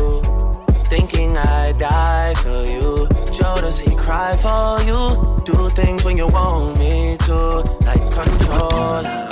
thinking 0.84 1.36
I 1.36 1.72
die 1.72 2.34
for 2.36 2.64
you. 2.64 3.06
Jodeci 3.32 3.96
cry 3.96 4.36
for 4.36 4.82
you. 4.84 5.42
Do 5.44 5.70
things 5.70 6.04
when 6.04 6.16
you 6.18 6.26
want 6.26 6.78
me 6.78 7.16
to, 7.26 7.36
like 7.88 8.04
controller, 8.12 9.28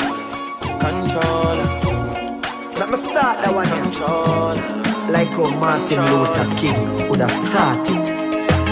controller. 0.80 1.68
Let 2.78 2.88
me 2.90 2.96
start 2.96 3.38
that 3.44 3.52
one. 3.54 3.68
Controller. 3.68 4.56
Like 5.12 5.28
how 5.28 5.50
Martin 5.60 6.00
Luther 6.10 6.56
King 6.56 7.08
would 7.10 7.20
have 7.20 7.30
started. 7.30 8.04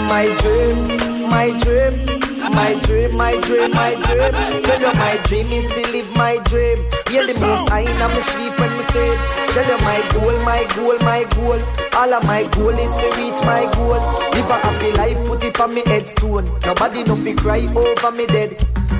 My 0.09 0.25
dream, 0.41 1.29
my 1.29 1.57
dream. 1.61 2.12
My 2.53 2.79
dream, 2.83 3.17
my 3.17 3.33
dream, 3.41 3.71
my 3.71 3.93
dream. 4.05 4.63
Tell 4.63 4.81
you 4.81 4.93
my 4.93 5.19
dream 5.25 5.47
is 5.51 5.67
to 5.69 5.81
live 5.91 6.15
my 6.15 6.37
dream. 6.45 6.77
Yeah, 7.09 7.25
the 7.25 7.35
most 7.41 7.71
I 7.71 7.81
in 7.81 8.01
me 8.13 8.21
sleep 8.21 8.59
when 8.59 8.71
me 8.77 8.83
say. 8.93 9.09
Tell 9.53 9.65
you 9.65 9.77
my 9.83 9.99
goal, 10.13 10.37
my 10.45 10.61
goal, 10.75 10.97
my 11.01 11.25
goal. 11.35 11.59
All 11.97 12.13
of 12.13 12.23
my 12.25 12.43
goal 12.53 12.77
is 12.77 12.93
to 13.01 13.07
reach 13.17 13.41
my 13.45 13.65
goal. 13.73 14.01
Live 14.33 14.49
a 14.49 14.57
happy 14.61 14.91
life, 14.93 15.17
put 15.27 15.43
it 15.43 15.59
on 15.59 15.73
me 15.73 15.83
headstone. 15.85 16.45
Nobody 16.65 17.03
no 17.03 17.15
fi 17.15 17.33
cry 17.33 17.65
over 17.75 18.11
me 18.11 18.25
dead. 18.27 18.51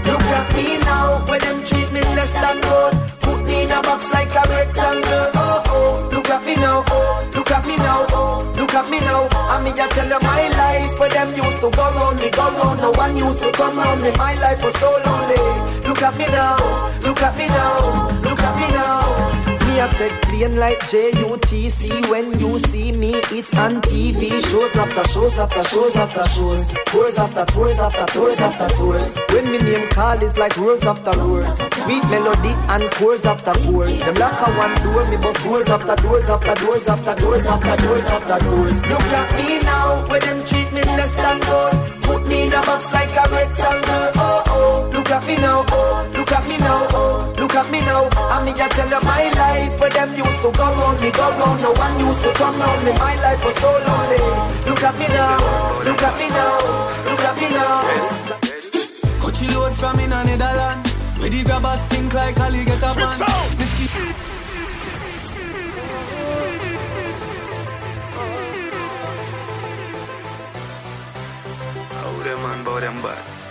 Look 0.06 0.22
at 0.22 0.56
me 0.56 0.78
now, 0.80 1.26
when 1.28 1.40
them 1.40 1.64
treat 1.64 1.92
me 1.94 2.02
less 2.18 2.34
than 2.34 2.62
gold. 2.62 3.14
In 3.54 3.72
a 3.72 3.82
box 3.82 4.12
like 4.12 4.34
a 4.34 4.44
rectangle. 4.50 5.30
Oh 5.36 5.64
oh, 5.68 6.10
look 6.12 6.30
at 6.30 6.44
me 6.46 6.56
now. 6.56 6.84
Oh, 6.88 7.30
look 7.36 7.52
at 7.52 7.66
me 7.66 7.76
now. 7.78 8.06
Oh, 8.10 8.54
look 8.58 8.74
at 8.74 8.90
me 8.90 9.00
now. 9.00 9.28
I 9.32 9.62
me 9.64 9.72
just 9.72 9.92
tell 9.96 10.10
you 10.10 10.20
my 10.22 10.44
life 10.58 11.00
where 11.00 11.10
them 11.10 11.30
used 11.36 11.60
to 11.62 11.70
go 11.70 11.86
round 11.96 12.20
me, 12.20 12.30
go 12.32 12.50
round. 12.58 12.82
No 12.82 12.92
one 12.92 13.16
used 13.16 13.40
to 13.42 13.52
come 13.52 13.78
round 13.78 14.02
me. 14.02 14.12
My 14.18 14.34
life 14.42 14.62
was 14.64 14.74
so 14.76 14.90
lonely. 15.06 15.38
Look 15.88 16.02
at 16.02 16.18
me 16.18 16.26
now. 16.28 16.58
Look 17.02 17.22
at 17.22 17.38
me 17.38 17.48
now. 17.48 18.10
Look 18.26 18.42
at 18.42 18.56
me 18.58 18.68
now. 18.74 19.53
Me 19.74 19.80
a 19.80 19.88
take 19.90 20.22
plane 20.22 20.56
like 20.58 20.80
JUTC 20.82 22.08
When 22.12 22.38
you 22.40 22.60
see 22.60 22.92
me, 22.92 23.14
it's 23.34 23.56
on 23.56 23.82
TV 23.82 24.30
Shows 24.30 24.76
after 24.76 25.04
shows 25.10 25.40
after 25.40 25.64
shows 25.64 25.96
after 25.96 26.26
shows. 26.30 26.74
Tours 26.86 27.18
after 27.18 27.44
tours 27.52 27.80
after 27.80 28.06
tours 28.14 28.40
after 28.40 28.76
tours. 28.76 29.18
When 29.34 29.52
me 29.52 29.58
name 29.58 29.90
call 29.90 30.22
is 30.22 30.38
like 30.38 30.56
roars 30.58 30.84
after 30.84 31.18
roars 31.18 31.58
Sweet 31.82 32.04
melody 32.14 32.54
and 32.70 32.86
chords 32.92 33.26
after 33.26 33.54
chords. 33.66 33.98
Them 33.98 34.14
lock 34.16 34.38
a 34.46 34.52
one 34.54 34.76
door, 34.86 35.10
me 35.10 35.18
bust 35.18 35.44
doors 35.44 35.68
after 35.68 35.96
doors 36.04 36.30
after 36.30 36.54
doors 36.54 36.88
after 36.88 37.16
doors 37.20 37.46
after 37.48 37.76
doors 37.84 38.06
after 38.06 38.46
doors. 38.46 38.88
Look 38.88 39.02
at 39.02 39.30
me 39.38 39.60
now, 39.64 40.08
when 40.08 40.22
them 40.22 40.46
treat 40.46 40.72
me 40.72 40.84
less 40.84 41.16
than 41.16 41.40
gold. 41.50 42.04
Put 42.04 42.28
me 42.28 42.46
in 42.46 42.54
a 42.54 42.62
box 42.62 42.94
like 42.94 43.10
a 43.10 43.26
rectangle. 43.34 44.22
Oh 44.22 44.33
at 45.14 45.28
me 45.28 45.36
now, 45.38 45.64
oh 45.70 46.10
Look 46.14 46.32
at 46.32 46.44
me 46.50 46.58
now, 46.58 46.88
oh 46.90 47.34
Look 47.38 47.54
at 47.54 47.70
me 47.70 47.82
now, 47.82 48.10
I 48.34 48.42
me 48.44 48.52
a 48.52 48.68
tell 48.70 48.90
you 48.90 49.02
my 49.06 49.30
life 49.38 49.80
Where 49.80 49.90
them 49.94 50.10
used 50.18 50.42
to 50.42 50.50
go 50.50 50.66
round 50.66 51.00
me, 51.02 51.12
go 51.12 51.30
round. 51.38 51.62
No 51.62 51.72
one 51.78 51.96
used 52.02 52.22
to 52.26 52.34
come 52.34 52.58
round 52.58 52.82
me, 52.84 52.92
my 52.98 53.16
life 53.22 53.44
was 53.46 53.56
so 53.56 53.70
lonely. 53.70 54.20
Look 54.66 54.82
at 54.82 54.96
me 54.98 55.08
now, 55.14 55.38
look 55.86 56.02
at 56.02 56.16
me 56.18 56.28
now 56.34 56.58
Look 57.06 57.24
at 57.30 57.36
me 57.38 57.48
now. 57.54 57.86
Coachy 59.22 59.48
load 59.54 59.74
from 59.74 60.00
in 60.00 60.12
a 60.12 60.24
Netherland 60.26 60.82
Where 61.22 61.30
the 61.30 61.44
grabbers 61.44 61.82
think 61.94 62.14
like 62.14 62.40
Ali 62.40 62.66
get 62.66 62.82
a 62.82 62.90
man. 62.98 63.14
Whiskey 63.60 63.88
How 71.94 72.24
them 72.24 72.42
man 72.42 72.64
bow 72.64 72.80
them 72.80 73.02
back? 73.02 73.43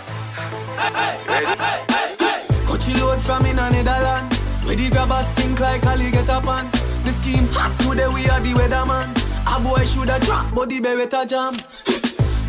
Coachy 2.65 2.93
load 2.99 3.19
from 3.21 3.45
in 3.45 3.55
Netherland 3.55 4.33
Where 4.65 4.75
the 4.75 4.89
grabbers 4.89 5.29
think 5.31 5.59
like 5.59 5.85
Ali 5.85 6.11
get 6.11 6.29
a 6.29 6.41
pan. 6.41 6.69
The 7.03 7.11
scheme 7.11 7.47
hot 7.51 7.77
today 7.79 8.07
we 8.07 8.27
are 8.29 8.39
the 8.39 8.53
weatherman. 8.53 9.11
A 9.45 9.59
boy 9.61 9.85
shoulda 9.85 10.19
drop 10.25 10.53
but 10.55 10.69
the 10.69 10.79
beretta 10.79 11.27
jam. 11.27 11.53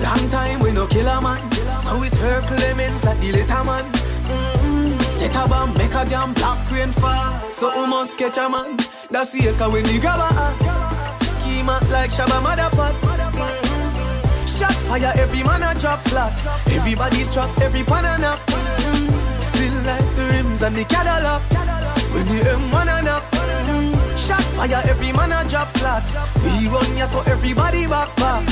Long 0.02 0.30
time 0.30 0.61
we 0.61 0.72
no 0.72 0.86
kill 0.86 1.09
a 1.09 1.20
man. 1.20 1.40
So 1.82 2.02
it's 2.02 2.16
her 2.20 2.40
Clemens 2.42 3.05
like 3.05 3.20
the 3.20 3.32
later 3.32 3.64
man. 3.64 3.84
Mm-mm. 4.28 4.98
Set 5.00 5.36
a 5.36 5.48
bomb, 5.48 5.74
make 5.74 5.94
a 5.94 6.05
jam, 6.09 6.32
black 6.34 6.70
rain 6.70 6.90
fall. 6.92 7.50
So 7.50 7.70
we 7.80 7.86
must 7.86 8.16
catch 8.16 8.38
a 8.38 8.48
man. 8.48 8.76
That's 9.11 9.32
the 9.32 9.48
echo 9.48 9.70
when 9.70 9.84
the 9.84 9.98
grabber 10.00 10.30
Scheme 11.44 11.66
Schema 11.66 11.80
like 11.92 12.11
Shabba 12.11 12.40
Mm-mm. 12.40 13.63
Shot 14.55 14.72
fire, 14.86 15.11
every 15.16 15.42
man 15.42 15.64
a 15.64 15.74
drop 15.74 15.98
flat. 16.07 16.30
Everybody's 16.70 17.34
trapped, 17.34 17.61
every 17.61 17.82
pan 17.82 18.05
a 18.05 18.22
knock 18.22 18.38
Mm. 18.46 19.11
Feel 19.59 19.74
like 19.82 20.09
the 20.14 20.24
rims 20.30 20.62
and 20.62 20.76
the 20.76 20.84
Cadillac. 20.84 21.42
When 22.14 22.24
the 22.30 22.38
M1 22.55 22.86
a 22.86 23.02
knock 23.02 23.24
Mm. 23.66 23.98
Shot 24.16 24.44
fire, 24.55 24.80
every 24.88 25.11
man 25.11 25.32
a 25.32 25.42
drop 25.48 25.66
flat. 25.78 26.05
We 26.44 26.68
run 26.68 26.96
ya 26.96 27.05
so 27.07 27.18
everybody 27.26 27.88
back 27.88 28.14
back. 28.14 28.46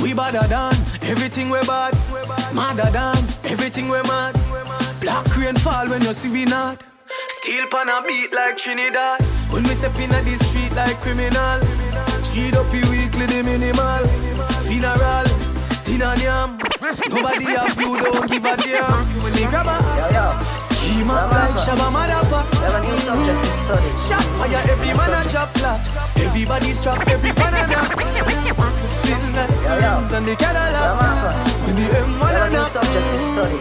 We 0.00 0.14
badder 0.14 0.46
than 0.46 0.74
everything 1.10 1.50
we 1.50 1.58
bad. 1.66 1.98
Madder 2.54 2.90
than 2.94 3.18
everything 3.50 3.88
we 3.88 4.00
mad. 4.06 4.38
Black 5.00 5.26
rain 5.36 5.56
fall 5.56 5.88
when 5.88 6.02
you 6.02 6.12
see 6.12 6.30
we 6.30 6.44
not. 6.44 6.84
Steel 7.42 7.66
pan 7.66 7.88
a 7.88 8.00
beat 8.06 8.32
like 8.32 8.58
Trinidad. 8.58 9.20
When 9.50 9.64
we 9.64 9.70
step 9.70 9.98
in 9.98 10.10
the 10.10 10.36
street 10.38 10.72
like 10.76 10.96
criminal. 11.02 11.58
Cheat 12.22 12.54
up 12.54 12.70
you 12.72 12.86
weekly 12.94 13.26
the 13.26 13.42
minimal 13.42 14.06
Funeral, 14.66 15.26
and 15.86 16.22
yam 16.22 16.58
Nobody 17.08 17.46
have 17.54 17.78
you, 17.78 17.96
don't 18.02 18.26
give 18.28 18.44
a 18.44 18.56
damn. 18.56 19.06
When 19.22 19.32
they 19.32 19.46
grab 19.46 19.66
a 19.70 19.78
Schema 20.58 21.30
like 21.30 21.54
Shabba 21.54 21.86
Madapa 21.94 22.42
Have 22.60 22.74
a 22.74 22.80
new 22.82 22.96
subject 22.98 23.38
to 23.38 23.46
study. 23.46 23.90
Shot 23.94 24.26
fire, 24.38 24.62
every 24.66 24.92
man 24.98 25.14
a 25.14 25.22
drop 25.30 25.50
flat. 25.54 25.80
Everybody's 26.18 26.82
trapped, 26.82 27.08
every 27.08 27.32
banana. 27.32 27.78
Swing 28.86 29.22
like 29.38 29.54
rims 29.54 30.12
and 30.12 30.26
the 30.26 30.34
Cadillac. 30.34 30.98
When 31.64 31.76
the 31.76 31.86
M1 31.86 32.26
Have 32.26 32.52
a 32.52 32.56
a 32.56 32.58
new 32.58 32.64
subject 32.66 33.06
to 33.06 33.18
study. 33.18 33.60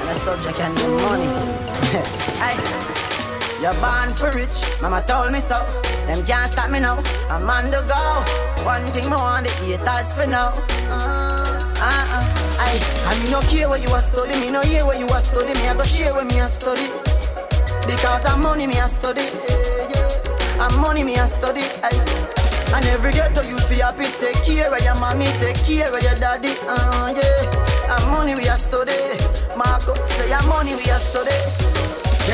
And 0.00 0.10
a 0.10 0.14
subject 0.14 0.56
can 0.58 0.74
be 0.74 0.86
money. 0.98 2.94
You're 3.58 3.74
born 3.82 4.14
for 4.14 4.30
rich, 4.38 4.62
mama 4.80 5.02
told 5.02 5.32
me 5.32 5.42
so. 5.42 5.58
Them 6.06 6.22
can't 6.24 6.46
stop 6.46 6.70
me 6.70 6.78
now. 6.78 7.02
I'm 7.26 7.50
on 7.50 7.74
the 7.74 7.82
go. 7.90 7.98
One 8.62 8.86
thing 8.94 9.10
more 9.10 9.18
on 9.18 9.42
the 9.42 9.50
haters 9.66 10.14
for 10.14 10.30
now. 10.30 10.54
Uh, 10.86 11.34
uh, 11.82 12.06
uh. 12.16 12.62
Aye. 12.62 12.78
And 13.10 13.18
me 13.24 13.30
no 13.34 13.40
care 13.50 13.68
where 13.68 13.82
you 13.82 13.90
are 13.90 14.00
study, 14.00 14.38
me 14.40 14.50
no 14.50 14.62
hear 14.62 14.86
where 14.86 14.94
you 14.98 15.10
are 15.10 15.20
study. 15.20 15.52
Me 15.58 15.66
I 15.66 15.74
go 15.74 15.82
share 15.82 16.14
where 16.14 16.24
me 16.24 16.38
a 16.38 16.46
study. 16.46 16.86
Because 17.82 18.30
I'm 18.30 18.46
money 18.46 18.66
me 18.66 18.78
a 18.78 18.86
study. 18.86 19.26
I'm 20.62 20.70
money 20.80 21.02
me 21.02 21.18
a 21.18 21.26
study. 21.26 21.66
Aye. 21.82 21.98
And 22.78 22.86
every 22.94 23.10
ghetto 23.10 23.42
you 23.42 23.58
feel 23.58 23.90
happy, 23.90 24.06
take 24.22 24.38
care 24.46 24.70
of 24.70 24.78
your 24.86 24.94
mommy, 25.02 25.26
take 25.42 25.58
care 25.66 25.90
of 25.90 25.98
your 25.98 26.14
daddy. 26.14 26.54
Uh, 26.62 27.10
yeah. 27.10 27.90
And 27.90 28.06
money 28.14 28.38
we 28.38 28.46
a 28.46 28.54
study. 28.54 28.94
Marco 29.58 29.98
say 30.04 30.30
your 30.30 30.46
money 30.46 30.78
we 30.78 30.86
a 30.94 30.98
study. 31.02 31.77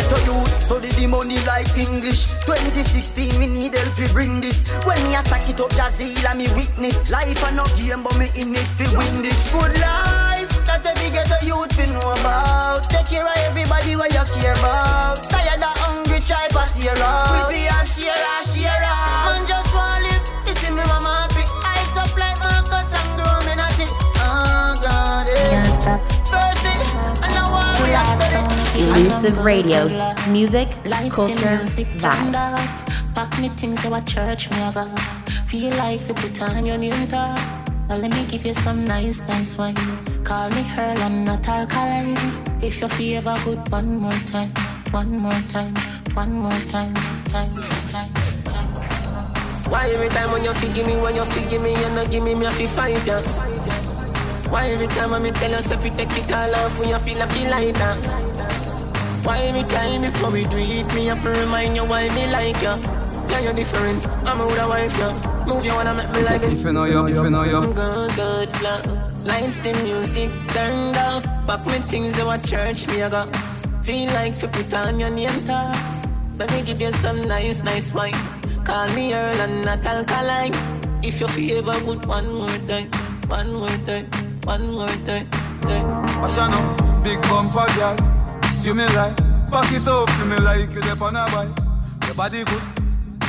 Ghetto 0.05 0.20
youth 0.28 0.52
study 0.61 0.88
the 1.00 1.07
money 1.07 1.40
like 1.48 1.72
English. 1.80 2.36
2016 2.44 3.40
we 3.40 3.46
need 3.46 3.74
help 3.74 3.94
to 3.96 4.05
bring 4.12 4.40
this. 4.40 4.72
When 4.84 5.00
me 5.05 5.14
a 5.16 5.22
stack 5.24 5.48
it 5.48 5.61
up, 5.61 5.70
Jazzy 5.72 6.12
and 6.28 6.38
me 6.38 6.46
witness. 6.52 7.11
Life 7.11 7.40
a 7.40 7.55
no 7.55 7.64
game, 7.80 8.02
but 8.05 8.12
me 8.18 8.28
in 8.36 8.52
it 8.52 8.68
fi 8.76 8.84
win 8.92 9.22
this. 9.22 9.52
Good 9.52 9.80
life 9.80 10.52
that 10.68 10.84
every 10.84 11.09
ghetto 11.09 11.40
youth 11.46 11.72
fi 11.72 11.88
know 11.96 12.12
about. 12.20 12.84
Take 12.90 13.07
care 13.07 13.24
of 13.24 13.36
everybody 13.48 13.96
what 13.96 14.12
you 14.12 14.24
care 14.40 14.52
about. 14.61 15.24
Tired 15.24 15.64
of 15.64 15.72
hungry 15.80 16.20
try 16.20 16.48
pat 16.52 16.68
tear 16.76 16.92
out. 17.00 17.63
Elusive 28.95 29.45
Radio. 29.45 29.88
Music, 30.30 30.68
culture, 31.11 31.59
music 31.59 31.86
vibe. 31.99 33.14
Pack 33.14 33.38
me 33.40 33.49
things 33.49 33.82
so 33.82 33.92
at 33.95 34.07
church 34.07 34.51
me 34.51 34.57
I 34.59 34.72
go. 34.72 34.86
Feel 35.47 35.70
like 35.76 36.07
you 36.07 36.14
put 36.14 36.40
on 36.42 36.64
your 36.64 36.78
name 36.78 36.92
tag. 37.09 37.38
Now 37.88 37.97
let 37.97 38.11
me 38.12 38.24
give 38.30 38.47
you 38.47 38.55
some 38.55 38.84
nice, 38.84 39.26
nice 39.26 39.59
wine. 39.59 39.74
Call 40.22 40.49
me 40.51 40.62
Earl, 40.78 40.99
I'm 41.03 41.24
not 41.24 41.47
alkaline. 41.49 42.16
If 42.62 42.80
you 42.80 42.88
feel 42.88 43.18
ever 43.18 43.36
good, 43.45 43.61
one 43.72 43.99
more 43.99 44.20
time, 44.30 44.51
one 44.90 45.18
more 45.18 45.42
time, 45.49 45.74
one 46.14 46.32
more 46.32 46.61
time, 46.70 46.95
time, 47.24 47.55
time. 47.90 48.11
Why 49.68 49.90
every 49.90 50.09
time 50.09 50.30
when 50.30 50.45
you 50.45 50.53
forgive 50.55 50.86
me, 50.86 50.97
when 51.03 51.16
you 51.16 51.24
forgive 51.24 51.62
me, 51.62 51.72
you 51.74 51.88
not 51.90 52.11
give 52.11 52.22
me, 52.22 52.34
me 52.34 52.45
have 52.45 52.57
to 52.57 52.68
fight 52.68 53.05
ya? 53.07 53.20
Why 54.51 54.68
every 54.68 54.86
time 54.86 55.11
when 55.11 55.22
me 55.24 55.30
tell 55.32 55.51
yourself 55.51 55.84
you 55.84 55.90
take 55.90 56.16
it 56.16 56.30
all 56.30 56.55
off 56.55 56.78
when 56.78 56.90
you 56.90 56.99
feel 56.99 57.18
like 57.18 57.34
you 57.34 57.51
like 57.51 57.74
that? 57.74 58.53
Why 59.25 59.39
every 59.49 59.64
time 59.72 60.03
before 60.03 60.31
we 60.31 60.45
do 60.45 60.59
it, 60.61 60.87
me 60.95 61.07
have 61.07 61.22
to 61.22 61.31
remind 61.31 61.75
you 61.77 61.85
why 61.87 62.09
me 62.12 62.31
like 62.31 62.61
ya? 62.61 62.77
Yeah, 63.31 63.41
you're 63.41 63.57
different, 63.57 64.07
I'm 64.29 64.39
a 64.39 64.45
older 64.45 64.68
wife, 64.68 64.93
yeah. 64.99 65.47
Move 65.47 65.64
you 65.64 65.72
wanna 65.72 65.95
make 65.95 66.12
me 66.12 66.22
like 66.25 66.41
this. 66.41 66.53
If 66.53 66.64
you 66.64 66.72
know 66.72 66.85
you, 66.85 67.07
if 67.07 67.14
you 67.16 67.31
know 67.31 67.43
you 67.45 67.61
Good, 67.72 68.12
good, 68.16 68.62
love. 68.62 69.27
Lights, 69.27 69.61
the 69.61 69.72
music 69.83 70.31
turned 70.53 70.97
up. 70.97 71.25
Back 71.47 71.64
me 71.66 71.81
things 71.89 72.18
you 72.18 72.29
at 72.29 72.45
church, 72.45 72.87
me 72.89 73.03
I 73.03 73.09
got. 73.09 73.29
Feel 73.83 74.12
like 74.12 74.37
you 74.41 74.49
put 74.49 74.72
on 74.75 75.01
your 75.01 75.11
name 75.11 75.41
tag. 75.49 75.77
Let 76.37 76.53
me 76.53 76.62
give 76.62 76.81
you 76.81 76.93
some 76.93 77.27
nice, 77.27 77.64
nice 77.64 77.95
wine. 77.95 78.12
Call 78.64 78.89
me 78.95 79.14
Earl 79.14 79.41
and 79.41 79.64
not 79.64 79.85
alkaline. 79.87 80.53
If 81.03 81.20
you 81.20 81.29
feel 81.29 81.59
ever 81.59 81.81
good, 81.85 82.05
one 82.07 82.29
more 82.35 82.59
time, 82.68 82.89
one 83.29 83.53
more 83.55 83.79
time, 83.89 84.07
one 84.45 84.70
more 84.72 84.89
time, 85.09 85.27
time. 85.64 85.89
Watch 86.20 86.37
out 86.37 86.51
now, 86.53 87.01
big 87.03 87.20
bumper 87.22 87.66
girl, 87.77 87.97
give 88.64 88.76
me 88.76 88.84
right. 88.96 89.14
Back 89.50 89.70
it 89.72 89.86
up 89.86 90.08
for 90.08 90.24
me 90.24 90.36
like 90.36 90.72
you 90.72 90.80
dep 90.80 91.00
on 91.02 91.16
a 91.16 91.24
bike. 91.36 91.52
Your 92.06 92.14
body 92.16 92.44
good, 92.44 92.64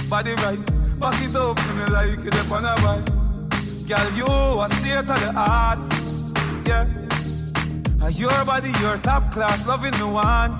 body 0.10 0.32
right. 0.42 0.64
Back 0.98 1.20
it 1.22 1.36
up 1.36 1.60
for 1.60 1.74
me 1.76 1.86
like 1.92 2.24
you 2.24 2.32
dep 2.32 2.52
on 2.52 2.64
a 2.64 2.74
bike. 2.80 3.06
Girl, 3.86 4.08
you 4.16 4.26
a 4.26 4.68
state 4.70 4.98
of 4.98 5.08
the 5.08 5.34
art, 5.36 5.80
yeah. 6.66 6.88
And 8.02 8.20
Your 8.20 8.46
body, 8.46 8.72
your 8.80 8.98
top 8.98 9.32
class, 9.32 9.68
loving 9.68 9.92
me 10.00 10.14
want. 10.14 10.58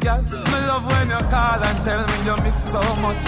Girl, 0.00 0.22
me 0.22 0.58
love 0.68 0.84
when 0.92 1.08
you 1.08 1.22
call 1.32 1.62
and 1.64 1.78
tell 1.82 2.04
me 2.04 2.16
you 2.28 2.36
miss 2.44 2.70
so 2.70 2.80
much. 3.00 3.24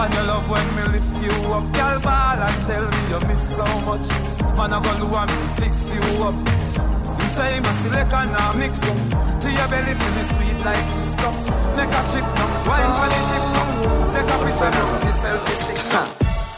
And 0.00 0.14
you 0.14 0.22
love 0.26 0.48
when 0.48 0.66
me 0.74 0.82
lift 0.96 1.14
you 1.20 1.52
up. 1.52 1.64
Girl, 1.74 2.00
ball 2.00 2.40
and 2.40 2.58
tell 2.66 2.86
me 2.88 3.00
you 3.12 3.20
miss 3.28 3.56
so 3.56 3.66
much. 3.84 4.08
Man, 4.56 4.72
I 4.72 4.82
gonna 4.82 5.12
want 5.12 5.30
me 5.30 5.46
fix 5.60 5.92
you 5.92 6.24
up. 6.24 6.97
Say 7.28 7.60
my 7.60 7.68
select 7.84 8.12
and 8.14 8.32
now 8.32 8.52
mix 8.56 8.80
up. 8.88 8.96
To 9.42 9.48
your 9.52 9.68
belly 9.68 9.92
feel 9.92 10.12
me 10.16 10.24
sweet 10.32 10.58
like 10.64 10.86
this 10.96 11.14
cup. 11.20 11.36
Make 11.76 11.92
a 11.92 12.00
chick 12.08 12.24
up, 12.24 12.52
wine 12.66 12.88
for 12.96 13.08
the 13.12 13.20
tip 13.28 13.46
up. 13.60 13.68
Take 14.16 14.30
a 14.32 14.36
picture 14.48 14.72
of 14.72 15.00
the 15.04 15.12
selfie 15.12 15.56
stick. 15.60 15.78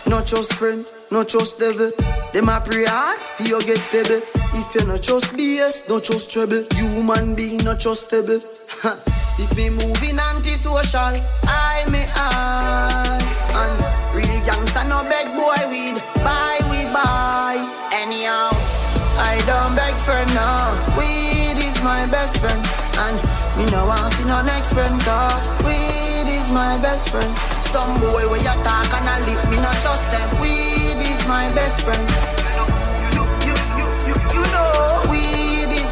Not 0.06 0.26
just 0.26 0.54
friend, 0.54 0.86
not 1.10 1.26
just 1.28 1.58
devil. 1.58 1.90
Them 2.32 2.48
a 2.48 2.60
pray 2.60 2.84
hard 2.86 3.18
for 3.18 3.42
you 3.42 3.60
get 3.62 3.82
pebble. 3.90 4.22
If 4.54 4.74
you 4.74 4.86
not 4.86 5.02
just 5.02 5.34
BS, 5.34 5.88
not 5.88 6.04
just 6.04 6.30
trouble. 6.30 6.64
Human 6.74 7.34
being 7.34 7.64
not 7.64 7.80
just 7.80 8.06
stable. 8.06 8.38
if 9.42 9.56
me 9.56 9.70
moving 9.70 10.18
antisocial, 10.34 11.18
I 11.50 11.84
may 11.90 12.06
I. 12.14 13.18
And 13.58 14.14
real 14.14 14.40
gangster 14.46 14.84
no 14.86 15.02
beg 15.02 15.34
boy 15.34 15.68
weed. 15.68 15.98
Is 21.80 21.84
my 21.84 22.06
best 22.06 22.38
friend. 22.40 22.62
And 22.98 23.16
me 23.56 23.64
no 23.72 23.86
want 23.86 24.12
see 24.12 24.24
no 24.24 24.42
next 24.42 24.72
friend 24.72 25.00
car. 25.02 25.32
Weed 25.64 26.28
is 26.28 26.50
my 26.50 26.78
best 26.82 27.10
friend. 27.10 27.30
Some 27.64 27.94
boy 28.00 28.28
where 28.28 28.40
you 28.40 28.56
talk 28.64 28.92
and 28.92 29.08
a 29.08 29.16
lip, 29.26 29.50
me 29.50 29.56
not 29.56 29.76
trust 29.80 30.10
them. 30.10 30.40
Weed 30.40 31.00
is 31.00 31.26
my 31.26 31.52
best 31.54 31.82
friend. 31.82 32.39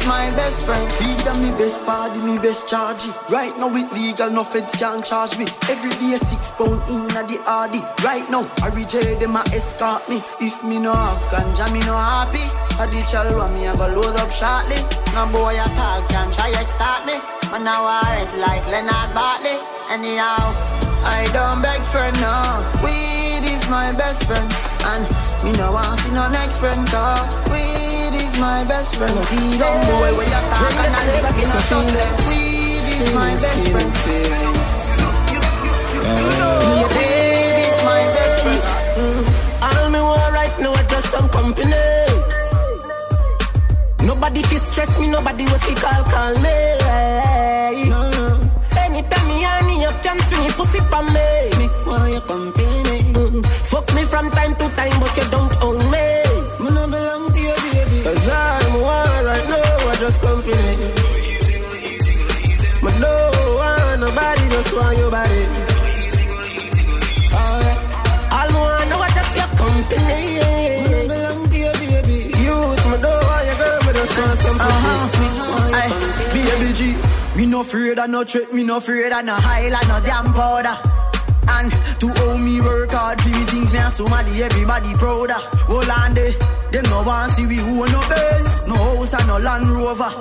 My 0.09 0.25
best 0.33 0.65
friend. 0.65 0.89
Weed 0.99 1.21
and 1.29 1.39
me 1.39 1.51
best 1.61 1.85
party, 1.85 2.19
me 2.19 2.41
best 2.41 2.67
charge. 2.67 3.05
Right 3.29 3.53
now 3.61 3.69
it 3.77 3.85
legal, 3.93 4.31
no 4.31 4.43
feds 4.43 4.75
can 4.75 5.03
charge 5.03 5.37
me. 5.37 5.45
Every 5.69 5.93
day 6.01 6.17
six 6.17 6.49
pound 6.49 6.81
in 6.89 7.05
a 7.13 7.21
the 7.29 7.37
RD. 7.45 7.85
Right 8.03 8.25
now, 8.33 8.41
I 8.65 8.73
reject 8.73 9.21
them 9.21 9.37
a 9.37 9.45
escort 9.53 10.01
me. 10.09 10.17
If 10.41 10.65
me 10.65 10.79
no 10.79 10.91
have 10.91 11.21
ganja, 11.29 11.69
me 11.71 11.79
no 11.85 11.93
happy. 11.93 12.41
I 12.81 12.89
the 12.89 13.05
chalwa 13.05 13.53
me 13.53 13.69
I 13.69 13.77
go 13.77 13.85
load 13.93 14.17
up 14.17 14.33
shortly. 14.33 14.81
No 15.13 15.29
boy 15.29 15.53
at 15.53 15.77
all 15.77 16.01
can 16.09 16.33
try 16.33 16.49
extort 16.57 17.05
me. 17.05 17.21
Man 17.53 17.63
now 17.63 17.85
I 17.85 18.01
red 18.17 18.33
like 18.41 18.65
Leonard 18.65 19.13
Bartley. 19.13 19.55
Anyhow. 19.93 20.78
I 21.09 21.25
don't 21.33 21.61
beg 21.65 21.81
for 21.89 22.05
no. 22.21 22.35
Weed 22.85 23.43
is 23.49 23.67
my 23.67 23.91
best 23.97 24.25
friend, 24.29 24.45
and 24.93 25.03
me 25.43 25.51
no 25.57 25.73
want 25.73 25.97
see 25.99 26.13
no 26.13 26.29
next 26.29 26.59
friend. 26.61 26.85
Cause 26.87 27.25
weed 27.49 28.13
is 28.13 28.37
my 28.39 28.63
best 28.69 28.95
friend. 28.95 29.13
Some 29.57 29.79
boy 29.89 30.11
where 30.17 30.29
you 30.29 30.41
talk 30.53 30.75
and 30.85 30.93
I 30.93 31.03
live, 31.09 31.33
me 31.33 31.43
not 31.49 31.63
trust 31.65 31.89
them. 31.89 32.13
Weed 32.29 32.85
is 32.93 33.09
my 33.17 33.31
best 33.33 33.73
friend. 33.73 33.89
You 36.05 36.31
know, 36.37 36.85
weed 36.93 37.57
is 37.67 37.79
my 37.89 38.01
best 38.15 38.37
friend. 38.45 38.61
All 39.65 39.85
me 39.89 39.99
want 39.99 40.31
right 40.37 40.55
now 40.61 40.73
is 40.77 40.85
just 40.93 41.07
some 41.09 41.27
company. 41.29 41.89
Nobody 44.05 44.41
fi 44.43 44.57
stress 44.57 44.99
me, 44.99 45.07
nobody 45.09 45.43
will 45.45 45.59
fi 45.59 45.73
call 45.73 46.03
call 46.05 46.33
me. 46.45 47.58
Me 49.79 49.85
up, 49.85 49.95
can 50.03 50.19
swing 50.19 50.43
your 50.43 50.51
pussy 50.59 50.83
for 50.91 50.99
me. 51.07 51.23
Me 51.55 51.71
want 51.87 52.11
your 52.11 52.19
company. 52.27 52.99
Mm. 53.15 53.39
Fuck 53.47 53.87
me 53.95 54.03
from 54.03 54.27
time 54.31 54.51
to 54.59 54.67
time, 54.75 54.91
but 54.99 55.15
you 55.15 55.23
don't 55.31 55.55
own 55.63 55.79
me. 55.87 56.03
Me 56.59 56.67
no 56.75 56.83
belong 56.91 57.31
to 57.31 57.39
you, 57.39 57.55
baby. 57.71 58.03
Cause 58.03 58.27
I'm 58.27 58.75
one 58.83 59.23
right 59.23 59.47
now, 59.47 59.87
I 59.87 59.95
just 60.03 60.19
company. 60.19 60.75
Me 62.83 62.91
no 62.99 63.13
want 63.55 64.03
nobody, 64.03 64.43
just 64.51 64.75
want 64.75 64.97
your 64.99 65.11
body. 65.15 65.47
Alright. 67.31 67.79
All 68.35 68.49
me 68.51 68.59
want 68.59 68.83
now, 68.91 68.99
I 68.99 69.09
just 69.15 69.31
your 69.39 69.47
company. 69.55 70.43
Me 70.43 70.91
no 70.91 71.07
belong 71.07 71.47
to 71.47 71.55
you, 71.55 71.71
baby. 71.79 72.35
Youth, 72.35 72.83
me 72.91 72.99
no 72.99 73.15
want 73.15 73.47
your 73.47 73.55
girl, 73.63 73.79
me 73.87 73.91
just 73.95 74.11
want 74.19 74.35
some 74.43 74.59
pussy. 74.59 74.91
Uh 74.91 75.07
huh. 75.07 75.79
Aye, 75.79 75.91
baby 76.35 76.75
G. 76.75 77.18
Me 77.39 77.45
no 77.45 77.61
afraid 77.61 77.95
of 77.95 78.11
no 78.11 78.27
threat, 78.27 78.51
me 78.51 78.67
no 78.67 78.83
afraid 78.83 79.15
of 79.15 79.23
no 79.23 79.31
highlight, 79.31 79.87
no 79.87 79.95
damn 80.03 80.27
powder. 80.35 80.75
And 81.55 81.71
to 82.03 82.11
owe 82.27 82.35
me 82.35 82.59
work 82.59 82.91
hard 82.91 83.15
for 83.15 83.31
me 83.31 83.47
things, 83.47 83.71
me 83.71 83.79
and 83.79 83.95
somebody, 83.95 84.43
everybody 84.43 84.91
prouder. 84.99 85.39
Hold 85.71 85.87
on 85.87 86.19
there, 86.19 86.35
them 86.75 86.83
no 86.91 86.99
want 87.07 87.31
see 87.31 87.47
we 87.47 87.63
own 87.63 87.87
no 87.95 88.03
Benz, 88.11 88.67
no 88.67 88.75
house 88.75 89.15
and 89.15 89.23
no 89.31 89.39
Land 89.39 89.71
Rover. 89.71 90.11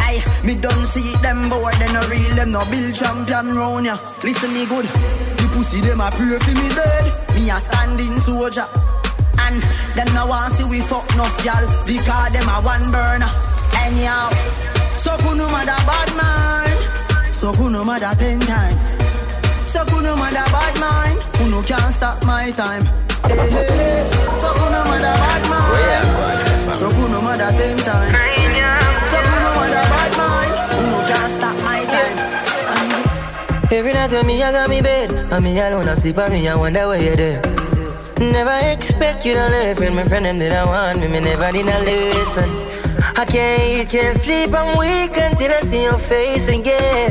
Aye, 0.00 0.24
me 0.48 0.56
done 0.56 0.80
see 0.88 1.04
them 1.20 1.52
boy, 1.52 1.68
they 1.76 1.92
no 1.92 2.00
real, 2.08 2.32
them 2.40 2.56
no 2.56 2.64
build 2.72 2.88
champion 2.96 3.52
round 3.52 3.84
ya. 3.84 4.00
Listen 4.24 4.48
me 4.56 4.64
good, 4.64 4.88
the 5.36 5.44
pussy 5.52 5.84
them 5.84 6.00
a 6.00 6.08
pray 6.08 6.40
for 6.40 6.56
me 6.56 6.68
dead, 6.72 7.04
me 7.36 7.52
a 7.52 7.60
standing 7.60 8.16
soldier. 8.16 8.64
And 9.44 9.60
them 9.92 10.08
no 10.16 10.24
want 10.24 10.56
see 10.56 10.64
we 10.64 10.80
fuck 10.80 11.04
no 11.20 11.28
y'all, 11.44 11.68
because 11.84 12.32
them 12.32 12.48
a 12.48 12.56
one 12.64 12.88
burner. 12.88 13.28
Anyhow. 13.84 14.75
So 14.96 15.16
kuno 15.22 15.46
mother 15.48 15.80
bad 15.86 16.10
mind. 16.16 16.80
So 17.34 17.52
kuno 17.52 17.84
mother 17.84 18.12
ten 18.18 18.40
time. 18.40 18.76
So 19.66 19.84
kuno 19.86 20.16
mother 20.16 20.46
bad 20.52 20.74
mind. 20.80 21.18
Kuno 21.36 21.62
can't 21.62 21.92
stop 21.92 22.24
my 22.24 22.50
time. 22.56 22.84
Hey, 23.28 23.36
hey, 23.36 23.70
hey. 23.78 24.10
So 24.40 24.50
kuno 24.58 24.80
mother 24.88 25.14
bad 25.22 25.42
mind. 25.52 26.74
So 26.74 26.88
kuno 26.90 27.20
mother 27.20 27.50
ten 27.56 27.76
time. 27.76 28.12
So 29.06 29.18
kuno 29.20 29.50
mother 29.58 29.84
bad 29.92 30.12
mind. 30.16 30.54
Kuno 30.72 30.98
can't 31.06 31.30
stop 31.30 31.56
my 31.64 31.84
time. 31.84 32.18
Every 33.72 33.92
night 33.92 34.12
when 34.12 34.26
me 34.26 34.42
I 34.42 34.52
got 34.52 34.70
me 34.70 34.80
bed 34.80 35.10
And 35.10 35.44
me 35.44 35.58
alone 35.58 35.88
asleep 35.88 36.18
and 36.18 36.32
me 36.32 36.48
I 36.48 36.54
wonder 36.54 36.86
where 36.86 37.02
you're 37.02 37.16
there 37.16 37.42
Never 38.20 38.56
expect 38.70 39.26
you 39.26 39.34
to 39.34 39.48
leave 39.50 39.80
And 39.80 39.96
my 39.96 40.04
friend 40.04 40.24
them 40.24 40.38
did 40.38 40.52
I 40.52 40.64
want 40.64 41.00
me 41.00 41.08
Me 41.08 41.18
never 41.18 41.50
did 41.50 41.66
not 41.66 41.82
listen 41.82 42.48
I 43.18 43.24
can't 43.24 43.62
eat, 43.62 43.88
can't 43.88 44.14
sleep, 44.14 44.52
I'm 44.52 44.76
weak 44.76 45.16
until 45.16 45.50
I 45.50 45.60
see 45.60 45.84
your 45.84 45.96
face 45.96 46.48
again. 46.48 47.10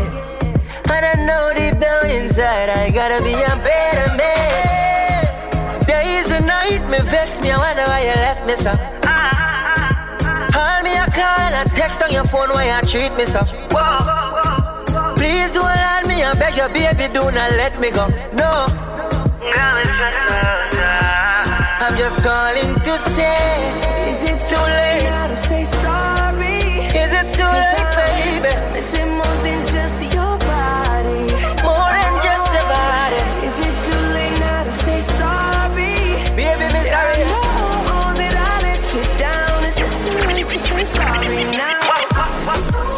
And 0.86 1.04
I 1.04 1.16
know 1.26 1.52
deep 1.58 1.80
down 1.82 2.06
inside 2.12 2.70
I 2.70 2.92
gotta 2.92 3.24
be 3.24 3.34
a 3.34 3.56
better 3.66 4.14
man. 4.14 5.26
Days 5.88 6.30
and 6.30 6.46
night 6.46 6.88
me 6.92 7.00
vex 7.10 7.42
me, 7.42 7.50
I 7.50 7.58
wonder 7.58 7.82
why 7.90 8.02
you 8.06 8.14
left 8.22 8.46
me 8.46 8.56
so. 8.56 8.78
Call 10.54 10.84
me 10.86 10.94
a 10.94 11.10
call 11.10 11.54
a 11.58 11.66
text 11.74 12.04
on 12.04 12.12
your 12.14 12.26
phone 12.26 12.50
why 12.50 12.70
you 12.70 12.82
treat 12.86 13.12
me 13.18 13.26
so. 13.26 13.42
Whoa. 13.74 15.16
Please 15.16 15.58
hold 15.58 15.74
on 15.74 16.08
me, 16.08 16.22
I 16.22 16.38
beg 16.38 16.54
you, 16.54 16.70
baby, 16.70 17.12
do 17.12 17.32
not 17.32 17.50
let 17.58 17.82
me 17.82 17.90
go. 17.90 18.06
No. 18.38 18.68
I'm 21.82 21.98
just 21.98 22.22
calling 22.24 22.76
to 22.86 22.94
say, 23.10 23.74
is 24.12 24.22
it 24.22 24.38
too 24.50 24.62
late? 24.62 25.05
Gotta 25.46 25.64
say 25.64 25.64
sorry. 25.82 26.58
Is 26.96 27.12
it 27.14 27.28
too 27.34 27.44
late, 27.44 28.42
baby? 28.42 28.54
Missing 28.74 29.10
more 29.12 29.38
than 29.44 29.66
just 29.66 30.02
your 30.14 30.38
body. 30.40 31.28
More 31.64 31.92
than 31.94 32.14
just 32.24 32.54
your 32.54 32.66
body. 32.70 33.22
Is 33.46 33.60
it 33.60 33.76
too 33.86 34.02
late 34.14 34.40
now 34.40 34.64
to 34.64 34.72
say 34.72 35.02
sorry? 35.02 35.96
Baby, 36.36 36.66
me 36.74 36.82
sorry. 36.84 37.14
I 37.14 37.28
know 37.30 38.14
that 38.16 38.36
I 38.36 38.60
let 38.64 38.82
you 38.94 39.04
down. 39.18 39.64
Is 39.66 39.78
it 39.80 39.94
too 40.06 40.18
late 40.28 40.48
to 40.48 40.60
say 40.60 40.86
sorry 40.86 41.44
now? 41.44 41.80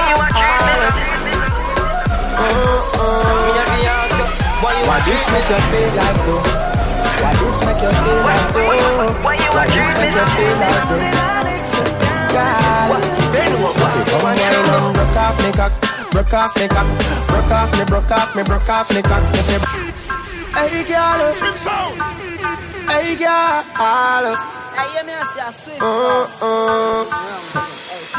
Why 4.62 4.72
you 4.72 4.88
want 4.88 4.88
Why 4.88 5.00
this 5.06 5.24
make 5.32 5.50
you 5.50 5.56
uh-uh. 5.56 5.72
feel 5.72 5.92
like 5.96 6.20
though? 6.28 6.65
Why 7.36 7.44
this 7.44 7.60
make 7.68 7.82
you 7.84 7.92
feel 7.92 8.22
like 8.24 8.48
though? 8.56 8.72
Why 9.56 9.68
this 9.68 9.92
make 10.00 10.16
you 10.16 10.26
feel 10.36 10.56
like 10.56 10.88
though? 10.88 11.36
God, 12.32 13.02
they 13.32 13.46
know 13.52 13.60
what 13.64 13.76
Come 13.76 14.26
on, 14.26 14.36
yeah, 14.40 14.94
broke 14.96 15.20
off 15.20 15.36
me 15.44 15.52
cock, 15.52 15.74
broke 16.12 16.34
off 16.34 16.56
me 16.56 16.68
cock, 16.68 16.88
broke 17.28 17.52
off 17.52 17.72
me, 17.78 17.84
broke 17.86 18.12
off 18.12 18.36
me, 18.36 18.44
broke 18.44 18.70
off 18.70 18.90
me 18.96 19.02
cock. 19.02 19.24
If 19.34 19.50
you 19.52 19.60
Hey 20.56 20.84
girl, 20.86 21.24
hey 22.88 23.16
girl, 23.16 23.64
uh-uh. 25.82 27.06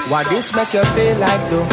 Why 0.09 0.25
this 0.25 0.55
make 0.55 0.75
you 0.75 0.85
feel 0.93 1.17
like 1.19 1.51
though? 1.51 1.65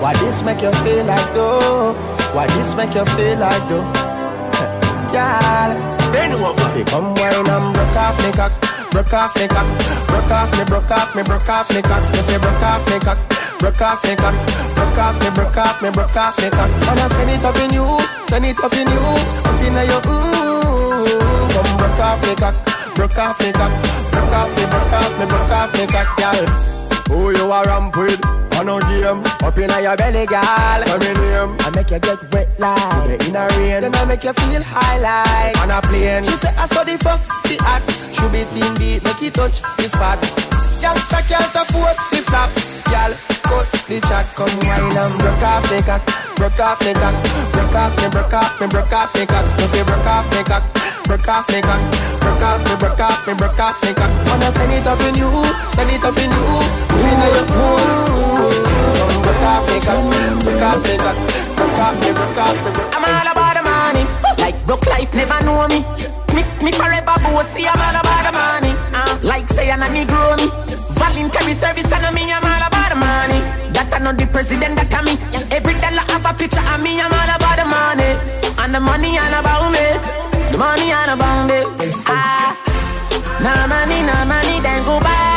Why 0.00 0.14
this 0.14 0.42
make 0.42 0.62
you 0.62 0.72
feel 0.72 1.04
like 1.04 1.34
though? 1.34 1.94
Why 2.32 2.46
this 2.48 2.74
make 2.74 2.94
you 2.94 3.04
feel 3.04 3.38
like 3.38 3.68
though? 3.68 3.84
girl. 5.12 5.91
Bend 6.12 6.34
over. 6.36 6.52
If 6.52 6.76
you 6.76 6.84
come 6.84 7.14
wine 7.16 7.48
and 7.48 7.72
broke 7.74 7.96
off 7.96 8.16
me 8.20 8.30
cock, 8.36 8.52
broke 8.92 9.12
off 9.12 9.32
me 9.36 9.48
cock, 9.48 9.66
broke 10.08 10.30
off 10.30 10.52
me, 10.56 10.64
broke 10.68 10.90
off 10.92 11.16
me, 11.16 11.22
broke 11.24 11.48
off 11.48 11.68
me 11.72 11.80
cock. 11.82 12.04
If 12.12 12.28
you 12.28 12.38
broke 12.38 12.62
off 12.62 12.84
me 12.86 12.98
cock, 13.00 13.18
broke 13.58 13.80
off 13.80 14.04
me 14.04 14.14
cock, 14.16 14.36
broke 14.76 14.98
off 15.00 15.16
me, 15.20 15.28
broke 15.32 15.56
off 15.56 15.82
me, 15.82 15.88
broke 15.90 16.16
off 16.16 16.36
me 16.36 16.48
cock. 16.52 16.70
And 16.92 17.00
I 17.00 17.06
send 17.08 17.30
it 17.32 17.44
up 17.44 17.56
in 17.56 17.72
you, 17.72 17.86
send 18.28 18.44
it 18.44 18.58
up 18.60 18.74
in 18.76 18.88
you, 18.88 19.04
up 19.48 19.60
in 19.64 19.76
your 19.88 20.02
mmm. 20.04 21.52
Come 21.52 21.72
broke 21.80 22.00
off 22.00 22.20
me 22.22 22.32
cock, 22.36 22.56
broke 22.94 23.18
off 23.18 23.40
me 23.40 23.50
cock, 23.52 23.72
broke 24.12 24.36
off 24.36 24.50
me, 24.52 24.64
broke 24.68 24.92
off 24.92 25.12
me, 25.18 25.24
broke 25.26 25.52
off 25.56 25.72
me 25.72 25.84
cock, 25.88 26.08
girl. 26.20 26.46
Who 27.08 27.30
you 27.32 27.50
a 27.50 27.64
ramp 27.64 27.96
with? 27.96 28.41
On 28.58 28.68
a 28.68 28.78
game, 28.86 29.22
up 29.42 29.58
in 29.58 29.70
your 29.82 29.96
belly, 29.96 30.26
girl. 30.26 30.80
Say 30.84 30.98
me 31.00 31.10
name. 31.18 31.56
I 31.60 31.70
make 31.74 31.90
you 31.90 31.98
get 31.98 32.20
wet 32.32 32.48
like 32.58 33.22
in 33.26 33.36
a 33.36 33.48
rain. 33.58 33.82
Then 33.82 33.94
I 33.94 34.04
make 34.06 34.24
you 34.24 34.32
feel 34.32 34.62
high 34.62 34.98
like 34.98 35.56
on 35.62 35.70
a 35.70 35.80
plane. 35.82 36.24
She 36.24 36.36
say 36.36 36.52
I 36.56 36.66
saw 36.66 36.84
the 36.84 36.96
fuck 36.98 37.20
the 37.48 37.56
act. 37.66 37.90
Should 38.14 38.30
be 38.30 38.44
team 38.52 38.72
beat, 38.78 39.02
make 39.02 39.22
it 39.22 39.34
touch 39.34 39.62
the 39.78 39.88
spot. 39.88 40.20
Youngster 40.82 41.22
can't 41.26 41.54
afford 41.54 41.96
the 42.12 42.20
flap. 42.26 42.50
Girl, 42.92 43.12
cut 43.48 43.66
the 43.88 43.98
chat, 44.04 44.26
come 44.36 44.52
wine 44.62 44.94
and 44.94 45.14
broke 45.16 45.42
off 45.42 45.64
the 45.70 45.80
cock, 45.82 46.02
broke 46.36 46.60
off 46.60 46.78
the 46.84 46.92
cock, 46.92 47.16
broke 47.56 47.72
off 47.72 47.96
me, 47.96 48.06
broke 48.12 48.34
off 48.34 48.60
me, 48.60 48.66
broke 48.68 48.92
off 48.92 49.14
me 49.14 49.24
cock. 49.26 49.46
If 49.58 49.72
you 49.72 49.84
broke 49.88 50.06
off 50.06 50.28
me 50.28 50.40
cock, 50.44 50.64
broke 51.08 51.28
off 51.28 51.48
me 51.48 51.58
cock, 51.62 51.82
broke 52.20 52.42
off 52.42 52.60
me, 52.62 52.74
broke 52.76 53.00
off 53.00 53.26
me, 53.26 53.32
broke 53.34 53.58
off 53.58 53.80
me 53.82 53.90
cock. 53.94 54.12
Wanna 54.28 54.50
send 54.52 54.72
it 54.76 54.86
up 54.86 55.00
in 55.08 55.16
you, 55.16 55.30
send 55.72 55.88
it 55.88 56.04
up 56.04 56.18
in 56.20 56.30
you, 56.30 56.46
in 57.00 57.20
your 57.32 57.46
mood. 57.56 58.21
Know 65.52 65.68
me. 65.68 65.84
Me, 66.32 66.40
me 66.64 66.70
forever 66.72 67.16
bossy. 67.20 67.68
I'm 67.68 67.76
all 67.76 67.96
about 68.00 68.24
the 68.24 68.32
money. 68.32 68.72
Uh, 68.96 69.12
like 69.22 69.48
say 69.48 69.68
I'm 69.70 69.84
a 69.84 69.88
Negro 69.92 70.36
me. 70.40 70.48
Voluntary 70.96 71.52
service 71.52 71.92
and 71.92 72.08
me. 72.16 72.32
I'm 72.32 72.44
all 72.44 72.64
about 72.68 72.88
the 72.88 72.96
money. 72.96 73.40
That 73.76 73.92
I 73.92 73.98
know 74.00 74.12
the 74.16 74.26
president 74.32 74.80
that 74.80 74.92
I 74.96 75.00
me. 75.04 75.14
Every 75.52 75.76
dollar 75.76 76.04
have 76.08 76.24
a 76.24 76.32
picture 76.32 76.64
of 76.64 76.80
me. 76.80 76.96
I'm 77.00 77.12
all 77.12 77.30
about 77.36 77.56
the 77.60 77.66
money. 77.68 78.10
And 78.64 78.72
the 78.72 78.80
money 78.80 79.18
all 79.20 79.34
about 79.36 79.68
me. 79.68 79.86
The 80.48 80.56
money 80.56 80.88
all 80.92 81.10
about 81.12 81.44
me. 81.48 81.58
Ah, 82.08 82.56
no 83.44 83.52
money, 83.72 83.98
no 84.04 84.16
money, 84.28 84.60
then 84.60 84.80
go 84.84 85.00
buy. 85.00 85.32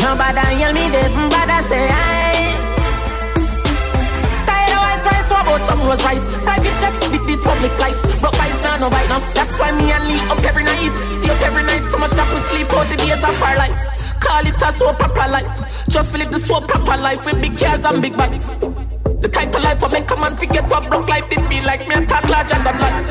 Nobody 0.00 0.60
yell 0.60 0.72
me, 0.72 0.88
they 0.90 1.08
bother 1.30 1.62
say 1.68 1.88
I. 1.88 2.11
rose 5.86 6.04
rice? 6.04 6.24
Private 6.42 6.76
jets, 6.80 6.98
this 7.08 7.22
these 7.26 7.42
public 7.42 7.72
flights. 7.78 8.20
Broke 8.20 8.34
price 8.34 8.58
now, 8.62 8.76
no 8.78 8.88
right 8.90 9.08
now. 9.08 9.20
That's 9.34 9.58
why 9.58 9.70
me 9.78 9.90
and 9.92 10.04
Lee 10.08 10.22
up 10.30 10.40
every 10.44 10.64
night. 10.64 10.94
Stay 11.10 11.30
up 11.30 11.40
every 11.42 11.62
night, 11.62 11.82
so 11.82 11.98
much 11.98 12.12
that 12.18 12.28
we 12.32 12.38
sleep 12.40 12.70
out 12.72 12.86
the 12.88 12.96
days 12.96 13.22
of 13.22 13.34
our 13.42 13.56
lives. 13.56 13.84
Call 14.22 14.46
it 14.46 14.56
a 14.56 14.68
so 14.72 14.92
proper 14.92 15.26
life. 15.30 15.50
Just 15.88 16.14
live 16.14 16.30
the 16.30 16.38
so 16.38 16.60
proper 16.60 16.96
life 17.00 17.24
with 17.24 17.42
big 17.42 17.58
cars 17.58 17.84
and 17.84 18.00
big 18.00 18.16
bikes. 18.16 18.58
The 19.22 19.28
type 19.28 19.54
of 19.54 19.62
life 19.62 19.82
I 19.82 19.88
make 19.88 20.10
a 20.10 20.16
man 20.16 20.34
forget 20.34 20.68
what 20.70 20.88
broke 20.90 21.08
life 21.08 21.28
did 21.30 21.44
feel 21.46 21.64
like 21.64 21.86
me 21.88 21.94
and 21.94 22.08
talk 22.08 22.28
larger 22.28 22.58
than 22.58 22.76
life. 22.78 23.06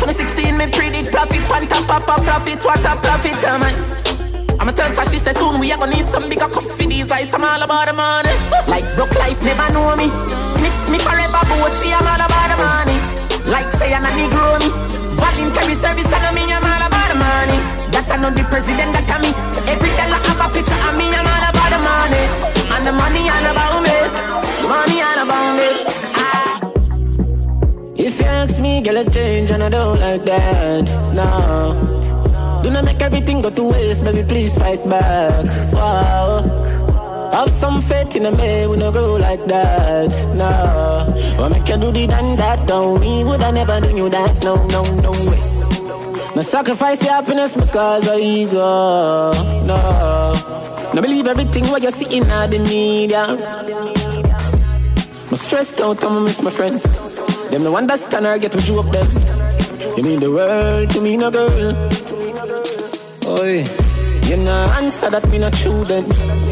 2016, 0.00 0.56
me 0.56 0.66
predict 0.72 1.12
profit, 1.12 1.44
panta, 1.44 1.80
papa, 1.84 2.20
profit, 2.24 2.64
what 2.64 2.80
a 2.80 2.92
profit, 3.00 3.44
am 3.44 3.62
I? 3.62 3.72
I'ma 4.60 4.72
tell 4.72 4.92
her, 4.92 5.04
she 5.08 5.16
said 5.16 5.36
soon 5.36 5.58
we 5.58 5.72
are 5.72 5.78
gonna 5.78 5.96
need 5.96 6.06
some 6.06 6.28
bigger 6.28 6.48
cups 6.48 6.76
for 6.76 6.84
these 6.84 7.10
eyes. 7.10 7.32
I'm 7.32 7.44
all 7.44 7.62
about 7.62 7.88
the 7.88 7.94
money. 7.94 8.28
Like 8.68 8.84
broke 8.96 9.16
life 9.16 9.40
never 9.40 9.72
know 9.72 9.96
me. 9.96 10.59
Me, 10.90 10.98
forever 10.98 11.42
bossy, 11.46 11.94
I'm 11.94 12.02
all 12.02 12.22
about 12.26 12.48
the 12.50 12.56
money. 12.58 12.96
Like 13.46 13.70
say 13.72 13.94
I'm 13.94 14.04
a 14.04 14.10
Negro 14.18 14.58
me. 14.58 14.68
Voluntary 15.14 15.74
service 15.74 16.10
and 16.10 16.34
me, 16.34 16.42
I'm 16.50 16.64
all 16.66 16.82
about 16.86 17.08
the 17.10 17.16
money. 17.16 17.58
That 17.94 18.10
I 18.10 18.16
know 18.18 18.30
the 18.30 18.42
president 18.50 18.90
that 18.94 19.06
I 19.06 19.16
me. 19.22 19.30
Every 19.70 19.90
dollar 19.94 20.18
have 20.18 20.42
a 20.42 20.46
picture 20.50 20.74
of 20.74 20.94
me, 20.98 21.06
I'm 21.14 21.26
all 21.26 21.44
about 21.46 21.70
the 21.70 21.78
money. 21.78 22.24
And 22.74 22.82
the 22.86 22.92
money 22.92 23.22
all 23.30 23.46
about 23.54 23.78
me. 23.86 23.96
Money 24.66 24.98
all 24.98 25.20
about 25.22 25.50
me. 25.58 25.68
Ah. 26.18 26.58
If 27.94 28.18
you 28.18 28.26
ask 28.26 28.60
me, 28.60 28.82
girl, 28.82 28.98
I 28.98 29.04
change 29.04 29.50
and 29.50 29.62
I 29.62 29.68
don't 29.68 29.98
like 30.00 30.24
that. 30.24 30.86
No. 31.14 32.62
Do 32.62 32.70
not 32.70 32.84
make 32.84 33.00
everything 33.02 33.42
go 33.42 33.50
to 33.50 33.70
waste, 33.70 34.04
baby, 34.04 34.22
please 34.26 34.56
fight 34.58 34.82
back. 34.88 35.44
Wow. 35.72 36.69
Have 37.32 37.50
some 37.50 37.80
faith 37.80 38.16
in 38.16 38.26
a 38.26 38.32
man, 38.32 38.70
we 38.70 38.76
no 38.76 38.90
grow 38.90 39.14
like 39.16 39.44
that. 39.46 40.10
No. 40.34 41.42
Or 41.42 41.48
make 41.48 41.68
you 41.68 41.76
do 41.76 41.92
the 41.92 42.06
done 42.06 42.36
that, 42.36 42.66
don't 42.66 43.00
me. 43.00 43.24
Would 43.24 43.40
I 43.40 43.50
never 43.52 43.80
do 43.80 43.96
you 43.96 44.08
that? 44.10 44.42
No, 44.42 44.56
no, 44.66 44.82
no 45.00 45.12
way. 45.30 45.40
No 46.34 46.42
sacrifice 46.42 47.04
your 47.04 47.14
happiness 47.14 47.56
because 47.56 48.08
of 48.08 48.18
ego. 48.18 49.32
No. 49.64 49.78
No 50.92 51.00
believe 51.00 51.28
everything 51.28 51.64
what 51.66 51.82
you 51.82 51.90
see 51.90 52.16
in 52.16 52.24
the 52.24 52.58
media. 52.58 53.24
I'm 55.30 55.36
stressed 55.36 55.80
out, 55.80 56.02
I'm 56.02 56.24
miss 56.24 56.42
my 56.42 56.50
friend. 56.50 56.80
Them 57.50 57.62
no 57.62 57.76
understand 57.76 58.26
or 58.26 58.38
get 58.38 58.50
to 58.52 58.58
joke 58.58 58.90
them. 58.90 59.06
You 59.96 60.02
mean 60.02 60.18
the 60.18 60.30
world 60.30 60.90
to 60.90 61.00
me, 61.00 61.16
no 61.16 61.30
girl. 61.30 61.74
Oi, 63.38 63.64
you 64.26 64.36
know 64.36 64.72
answer 64.78 65.10
that 65.10 65.28
me 65.30 65.38
not 65.38 65.52
true 65.52 65.84
then. 65.84 66.49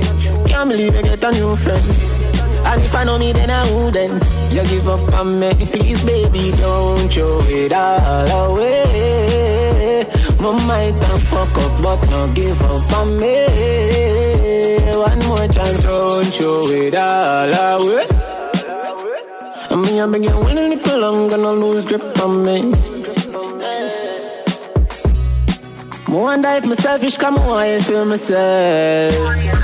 Believe 0.67 0.97
you 0.97 1.03
get 1.03 1.25
a 1.25 1.31
new 1.31 1.55
friend. 1.57 1.83
And 2.67 2.83
if 2.83 2.95
I 2.95 3.05
know 3.05 3.19
me, 3.19 3.33
then 3.33 3.49
I 3.49 3.63
wouldn't. 3.73 4.23
You 4.53 4.63
give 4.65 4.89
up 4.89 5.15
on 5.15 5.39
me, 5.39 5.55
please, 5.55 6.05
baby, 6.05 6.51
don't 6.57 7.11
throw 7.11 7.41
it 7.47 7.73
all 7.73 8.53
away. 8.53 10.05
My 10.41 10.53
might 10.67 11.03
have 11.03 11.23
fuck 11.23 11.57
up, 11.59 11.83
but 11.83 12.11
no 12.11 12.33
give 12.35 12.61
up 12.63 12.93
on 12.99 13.19
me. 13.19 13.47
One 14.95 15.21
more 15.29 15.49
chance, 15.49 15.81
don't 15.81 16.27
throw 16.27 16.69
it 16.69 16.95
all 16.95 17.49
away. 17.49 18.07
I 19.71 19.77
mean, 19.77 20.01
I've 20.01 20.11
been 20.13 20.23
getting 20.23 20.59
a 20.59 20.69
little 20.69 21.01
longer, 21.01 21.37
no 21.39 21.55
lose 21.55 21.87
grip 21.87 22.03
on 22.21 22.45
me. 22.45 22.75
I 26.07 26.11
wonder 26.11 26.49
if 26.49 26.67
my 26.67 26.75
selfish 26.75 27.17
come 27.17 27.37
on, 27.37 27.59
I 27.59 27.79
feel 27.81 28.05
myself. 28.05 29.58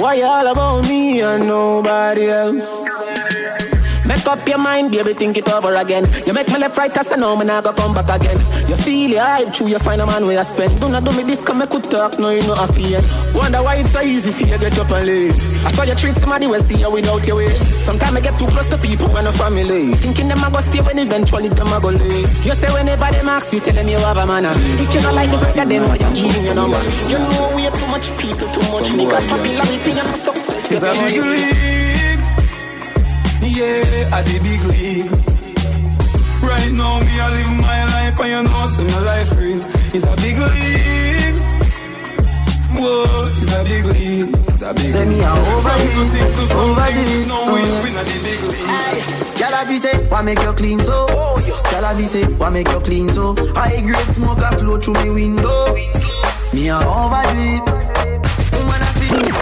Why 0.00 0.14
you 0.14 0.24
all 0.24 0.46
about 0.46 0.88
me 0.88 1.20
and 1.20 1.46
nobody 1.46 2.24
else? 2.30 2.89
Make 4.20 4.36
up 4.36 4.46
your 4.46 4.58
mind, 4.58 4.92
baby, 4.92 5.14
think 5.14 5.38
it 5.38 5.48
over 5.48 5.74
again. 5.76 6.04
You 6.26 6.34
make 6.34 6.48
me 6.48 6.58
left 6.58 6.76
right, 6.76 6.92
I 6.92 7.16
know 7.16 7.38
me 7.38 7.46
not 7.46 7.64
go 7.64 7.72
come 7.72 7.94
back 7.94 8.20
again. 8.20 8.36
You 8.68 8.76
feel 8.76 9.08
your 9.08 9.24
hype, 9.24 9.50
true, 9.54 9.66
you 9.66 9.78
find 9.78 9.98
a 9.98 10.04
man 10.04 10.26
where 10.26 10.36
you 10.36 10.44
spend. 10.44 10.78
Do 10.78 10.90
not 10.90 11.04
do 11.08 11.16
me 11.16 11.22
this, 11.22 11.40
come 11.40 11.56
make 11.56 11.70
could 11.70 11.84
talk, 11.84 12.18
no, 12.18 12.28
you 12.28 12.42
know 12.42 12.52
I 12.52 12.66
fear. 12.68 13.00
Wonder 13.32 13.64
why 13.64 13.76
it's 13.76 13.96
so 13.96 14.02
easy 14.02 14.30
for 14.30 14.44
you 14.44 14.58
to 14.58 14.60
get 14.60 14.78
up 14.78 14.90
and 14.90 15.06
leave. 15.06 15.32
I 15.64 15.72
saw 15.72 15.84
you 15.84 15.94
treat 15.94 16.16
somebody 16.16 16.46
well, 16.46 16.60
see 16.60 16.76
you 16.76 16.92
without 16.92 17.26
your 17.26 17.36
way. 17.36 17.48
Sometimes 17.80 18.14
I 18.14 18.20
get 18.20 18.38
too 18.38 18.44
close 18.44 18.68
to 18.68 18.76
people 18.76 19.08
and 19.16 19.26
a 19.26 19.32
family. 19.32 19.96
Thinking 19.96 20.28
them 20.28 20.44
I 20.44 20.50
go 20.50 20.60
stay 20.60 20.82
when 20.82 20.98
eventually 20.98 21.48
them 21.48 21.72
I 21.72 21.80
go 21.80 21.88
leave. 21.88 22.44
You 22.44 22.52
say 22.52 22.68
whenever 22.76 23.08
them 23.08 23.28
ask 23.32 23.54
you, 23.54 23.60
tell 23.60 23.72
them 23.72 23.88
you 23.88 23.96
have 24.04 24.18
a 24.18 24.26
manner. 24.26 24.52
If 24.52 24.92
you 24.92 25.00
don't 25.00 25.16
like 25.16 25.30
the 25.30 25.38
brother, 25.38 25.64
then 25.64 25.88
why 25.88 25.96
you 25.96 26.12
give 26.12 26.28
me 26.28 26.44
your 26.44 26.54
number? 26.60 26.76
You 27.08 27.16
know 27.24 27.56
we 27.56 27.62
have 27.64 27.72
too 27.72 27.88
much 27.88 28.12
people, 28.20 28.52
too 28.52 28.60
much 28.68 28.92
nigga. 28.92 29.16
Popularity 29.32 29.96
and 29.96 30.12
success. 30.12 30.68
A 30.76 30.92
big 31.08 31.24
league. 31.24 31.89
Yeah, 33.42 34.16
at 34.16 34.24
the 34.26 34.38
big 34.42 34.62
league. 34.70 35.10
Right 36.40 36.70
now, 36.72 37.00
me 37.00 37.14
I 37.20 37.28
live 37.34 37.52
my 37.60 37.84
life, 37.84 38.20
and 38.20 38.28
you 38.30 38.42
know, 38.46 38.66
see 38.72 38.84
my 38.84 39.00
life 39.04 39.32
real. 39.36 39.60
It's 39.92 40.04
a 40.06 40.14
big 40.22 40.38
league. 40.38 41.38
Whoa, 42.72 43.28
it's 43.36 43.52
a 43.52 43.60
big 43.64 43.84
league. 43.84 44.30
It's 44.48 44.62
a 44.62 44.72
big 44.72 44.88
Say 44.94 45.04
me 45.04 45.20
a 45.20 45.30
over 45.30 45.60
From 45.60 45.80
it, 45.82 45.90
over 45.90 46.80
something. 46.86 46.96
it, 46.96 47.28
No, 47.28 47.36
oh, 47.36 47.52
we 47.52 47.60
uh-huh. 47.60 47.68
yeah. 47.68 47.82
win 47.82 47.96
at 48.00 48.06
the 48.06 48.18
big 48.22 48.42
league. 48.48 49.04
Gyal 49.36 49.56
a 49.56 49.62
be 49.68 49.76
say, 49.78 49.96
why 50.08 50.22
make 50.22 50.40
you 50.40 50.52
clean 50.52 50.78
so? 50.80 51.06
Gyal 51.70 51.84
a 51.90 51.96
be 51.96 52.04
say, 52.04 52.24
why 52.38 52.48
make 52.50 52.68
you 52.68 52.80
clean 52.80 53.08
so? 53.08 53.34
High 53.54 53.80
grade 53.82 54.10
smoke 54.14 54.38
a 54.38 54.56
flow 54.58 54.78
through 54.78 54.94
me 55.04 55.10
window. 55.10 55.74
Me 56.54 56.68
a 56.68 56.76
overdo 56.78 57.40
it. 57.40 57.64
Woman 58.54 58.80
a 58.80 58.90
feel. 58.96 59.36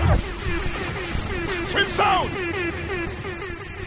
Swim 1.65 1.89
sound. 1.89 2.48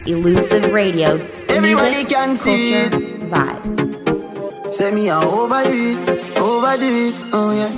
Elusive 0.05 0.73
Radio. 0.73 1.15
Everybody 1.49 2.01
Music, 2.01 2.09
can 2.09 2.33
see 2.33 2.89
culture, 2.89 2.97
it. 2.97 3.21
vibe. 3.29 4.73
Say 4.73 4.91
me 4.93 5.09
a 5.09 5.17
overdo 5.19 5.69
it, 5.69 6.37
overdo 6.37 6.85
it, 6.85 7.15
oh 7.33 7.51
yeah. 7.53 7.69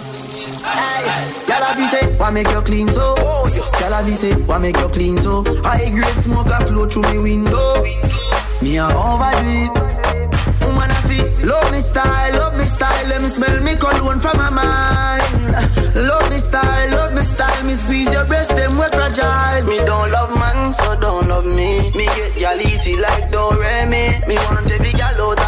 Gyal 1.47 1.74
a 1.74 1.76
be 1.76 1.86
say, 1.86 2.17
why 2.17 2.30
make 2.30 2.49
you 2.49 2.61
clean 2.61 2.88
so? 2.88 3.15
Gyal 3.15 4.01
a 4.01 4.05
be 4.05 4.11
say, 4.11 4.34
why 4.43 4.57
make 4.57 4.78
you 4.78 4.88
clean 4.89 5.17
so? 5.17 5.43
High 5.63 5.89
grade 5.89 6.05
smoke 6.24 6.47
a 6.47 6.65
flow 6.65 6.86
through 6.86 7.03
me 7.13 7.19
window. 7.24 7.84
Me 8.61 8.78
a 8.78 8.86
overdo 8.86 9.43
it. 9.43 9.93
Woman 10.84 10.97
a 10.97 11.07
feel, 11.07 11.47
love 11.47 11.71
me 11.71 11.79
style, 11.79 12.34
love 12.34 12.57
me 12.57 12.65
style. 12.65 13.07
Let 13.07 13.21
me 13.21 13.29
smell 13.29 13.63
me 13.63 13.73
cologne 13.75 14.19
from 14.19 14.36
my 14.36 14.49
mind. 14.49 15.23
Love 15.95 16.29
me 16.29 16.36
style, 16.38 16.89
love 16.89 17.13
me 17.13 17.21
style. 17.21 17.63
Me 17.65 17.73
squeeze 17.73 18.11
your 18.11 18.25
breast, 18.25 18.49
them 18.49 18.73
we 18.73 18.86
fragile. 18.91 19.63
Me 19.65 19.77
don't 19.77 20.11
love 20.11 20.38
man, 20.38 20.73
so 20.73 20.99
don't 20.99 21.29
love 21.29 21.45
me. 21.45 21.89
Me 21.95 22.05
get 22.17 22.41
y'all 22.41 22.59
easy 22.59 22.97
like 22.99 23.31
Doremi. 23.31 24.27
Me 24.27 24.36
want 24.36 24.69
every 24.71 24.91
gal 24.91 25.15
out 25.21 25.39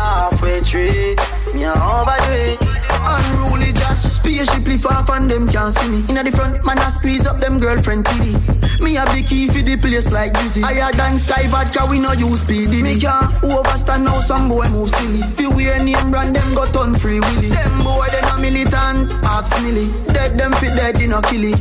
off 4.86 5.10
and 5.10 5.30
them 5.30 5.48
can't 5.48 5.74
see 5.78 5.90
me. 5.90 6.04
Inna 6.10 6.24
the 6.24 6.32
front, 6.32 6.66
man, 6.66 6.80
I 6.80 6.90
squeeze 6.90 7.26
up 7.28 7.40
them 7.40 7.60
girlfriend 7.60 8.06
TV. 8.06 8.34
Me 8.82 8.96
have 8.96 9.10
the 9.14 9.24
key 9.24 9.48
for 9.48 9.62
the 9.62 9.78
place 9.78 10.12
like 10.12 10.34
Dizzy. 10.34 10.62
Higher 10.62 10.92
than 10.94 11.18
Sky 11.18 11.48
Vodka, 11.48 11.86
we 11.90 12.00
no 12.00 12.12
use 12.14 12.42
PD. 12.44 12.82
Me 12.82 13.00
can't 13.00 13.30
overstand 13.44 14.06
now, 14.06 14.20
some 14.20 14.50
boy 14.50 14.68
move 14.70 14.90
silly. 14.90 15.22
Fi 15.22 15.48
wear 15.48 15.84
name 15.84 16.12
brand, 16.12 16.36
them 16.36 16.56
go 16.56 16.66
turn 16.72 16.94
free 16.96 17.20
willy. 17.20 17.50
Them 17.50 17.84
boy, 17.84 18.08
they 18.12 18.22
no 18.22 18.38
militant, 18.42 19.14
ask 19.24 19.54
milly. 19.64 19.88
Dead 20.14 20.38
them 20.38 20.52
fit 20.54 20.76
dead, 20.76 20.96
they 20.96 21.08
no 21.08 21.22
kill 21.22 21.44
it. 21.46 21.60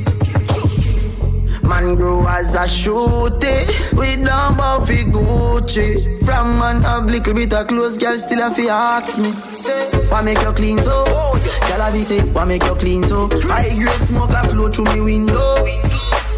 Man 1.62 1.94
grow 1.94 2.26
as 2.28 2.54
a 2.54 2.68
shooty 2.68 3.64
We 3.96 4.22
don't 4.22 4.86
fi 4.86 5.00
Gucci 5.08 6.13
From 6.24 6.58
man 6.58 6.82
have 6.82 7.04
little 7.04 7.34
bit 7.34 7.52
of 7.52 7.66
clothes 7.66 7.98
Girl 7.98 8.16
still 8.16 8.40
a 8.40 8.50
fi 8.50 8.68
ask 8.68 9.18
me. 9.18 9.32
Say, 9.32 9.90
why 10.08 10.22
make 10.22 10.40
you 10.40 10.52
clean 10.52 10.78
so? 10.78 11.04
Girl 11.04 11.82
a 11.82 11.92
be 11.92 12.02
say, 12.02 12.20
why 12.32 12.44
make 12.44 12.64
you 12.64 12.74
clean 12.76 13.02
so? 13.04 13.28
High 13.44 13.74
grade 13.74 14.02
smoke 14.08 14.30
a 14.30 14.48
flow 14.48 14.68
through 14.68 14.86
me 14.94 15.00
window. 15.00 15.64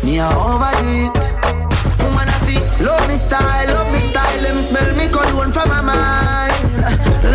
Me 0.03 0.19
a 0.19 0.27
overdo 0.27 0.91
it. 1.07 1.15
Woman 2.03 2.29
a 2.29 2.39
fi 2.43 2.57
love 2.83 3.07
me 3.09 3.15
style, 3.15 3.67
love 3.75 3.93
me 3.93 4.01
style. 4.01 4.43
Let 4.43 4.55
me 4.57 4.63
smell 4.63 4.91
me 4.97 5.07
cologne 5.09 5.53
from 5.53 5.69
my 5.69 5.81
mind. 5.81 6.53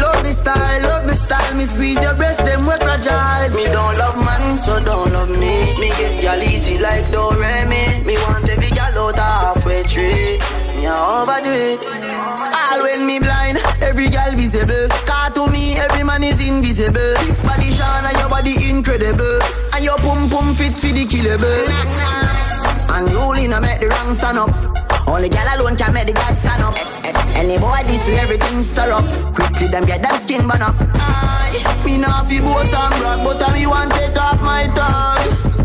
Love 0.01 0.23
me 0.23 0.31
style, 0.31 0.81
love 0.83 1.05
me 1.05 1.13
style. 1.13 1.55
Me 1.55 1.65
squeeze 1.65 2.01
your 2.01 2.15
breast, 2.15 2.43
them 2.43 2.61
we 2.67 2.75
fragile. 2.83 3.49
Me 3.55 3.65
don't 3.65 3.97
love 3.97 4.17
man, 4.25 4.57
so 4.57 4.83
don't 4.83 5.11
love 5.13 5.29
me. 5.29 5.77
Me 5.79 5.87
get 5.99 6.23
y'all 6.23 6.41
easy 6.41 6.77
like 6.77 7.05
Doremi 7.11 8.05
Me 8.05 8.15
want 8.27 8.49
every 8.49 8.69
gal 8.69 8.97
out 8.97 9.17
halfway 9.17 9.83
tree 9.83 10.37
A 10.91 11.23
overdo 11.23 11.53
it 11.71 11.81
All 11.87 12.83
when 12.83 13.07
me 13.07 13.19
blind, 13.19 13.57
every 13.81 14.09
gal 14.09 14.35
visible 14.35 14.87
Car 15.07 15.31
to 15.31 15.47
me, 15.47 15.75
every 15.79 16.03
man 16.03 16.23
is 16.23 16.45
invisible 16.45 17.15
body 17.47 17.71
shine 17.71 18.05
and 18.05 18.17
your 18.19 18.29
body 18.29 18.55
incredible 18.69 19.39
And 19.73 19.83
your 19.83 19.97
pum 19.99 20.29
pum 20.29 20.53
fit 20.53 20.77
for 20.77 20.91
the 20.91 21.05
killable 21.07 21.63
And 22.95 23.07
rolling, 23.15 23.53
I 23.53 23.59
make 23.59 23.79
the 23.79 23.87
wrong 23.87 24.13
stand 24.13 24.37
up 24.37 24.51
only 25.07 25.29
gal 25.29 25.59
alone 25.59 25.75
can 25.75 25.93
make 25.93 26.05
the 26.07 26.13
God 26.13 26.37
stand 26.37 26.61
up. 26.63 26.75
Any 27.35 27.57
boy 27.57 27.81
this 27.83 28.07
way 28.07 28.19
everything 28.19 28.61
stir 28.61 28.91
up. 28.93 29.03
Quickly 29.33 29.67
them 29.67 29.83
get 29.83 30.01
them 30.01 30.13
skin 30.13 30.47
burn 30.47 30.61
up. 30.61 30.75
Aye, 30.79 31.81
me 31.83 31.97
not 31.97 32.27
fi 32.27 32.39
boast 32.39 32.73
and 32.73 32.95
brag, 33.01 33.19
but 33.25 33.41
I 33.43 33.53
me 33.53 33.67
want 33.67 33.91
take 33.91 34.15
off 34.15 34.39
my 34.41 34.67
tag. 34.71 35.60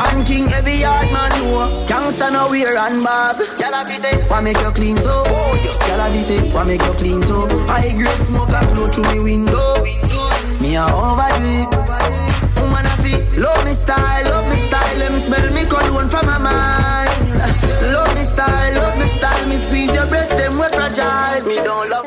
One 0.00 0.24
king 0.24 0.48
every 0.56 0.76
yard 0.80 1.12
man 1.12 1.30
know. 1.36 1.84
Gangsta 1.86 2.32
no 2.32 2.48
wear 2.48 2.76
and 2.76 3.04
bob. 3.04 3.36
Gal 3.58 3.74
a 3.74 3.84
say, 3.96 4.16
why 4.28 4.40
make 4.40 4.60
you 4.60 4.70
clean 4.70 4.96
so? 4.96 5.24
Gal 5.86 6.00
a 6.00 6.08
say, 6.22 6.40
why 6.52 6.64
make 6.64 6.82
you 6.82 6.92
clean 6.94 7.22
so? 7.22 7.46
High 7.68 7.92
grade 7.92 8.22
smoke 8.24 8.48
a 8.48 8.66
flow 8.68 8.88
through 8.88 9.12
me 9.12 9.20
window. 9.20 9.84
Me 10.60 10.76
a 10.76 10.84
overdo 10.88 11.44
it. 11.52 11.68
Woman 12.56 12.86
a 12.86 12.94
fi 13.02 13.12
love 13.36 13.64
me 13.64 13.72
style, 13.72 14.24
love 14.24 14.48
me 14.48 14.56
style. 14.56 14.96
Let 14.98 15.12
me 15.12 15.18
smell 15.18 15.52
me 15.52 15.64
cologne 15.64 16.08
from 16.08 16.24
my 16.26 16.38
mind. 16.38 17.10
Love 17.92 18.14
me 18.14 18.22
style, 18.22 18.74
love 18.80 18.96
me 18.98 19.04
style. 19.04 19.48
Me 19.48 19.56
squeeze 19.56 19.94
your 19.94 20.06
breast, 20.06 20.32
them 20.32 20.54
we 20.54 20.66
fragile. 20.72 21.44
Me 21.46 21.56
don't 21.56 21.90
love, 21.90 22.06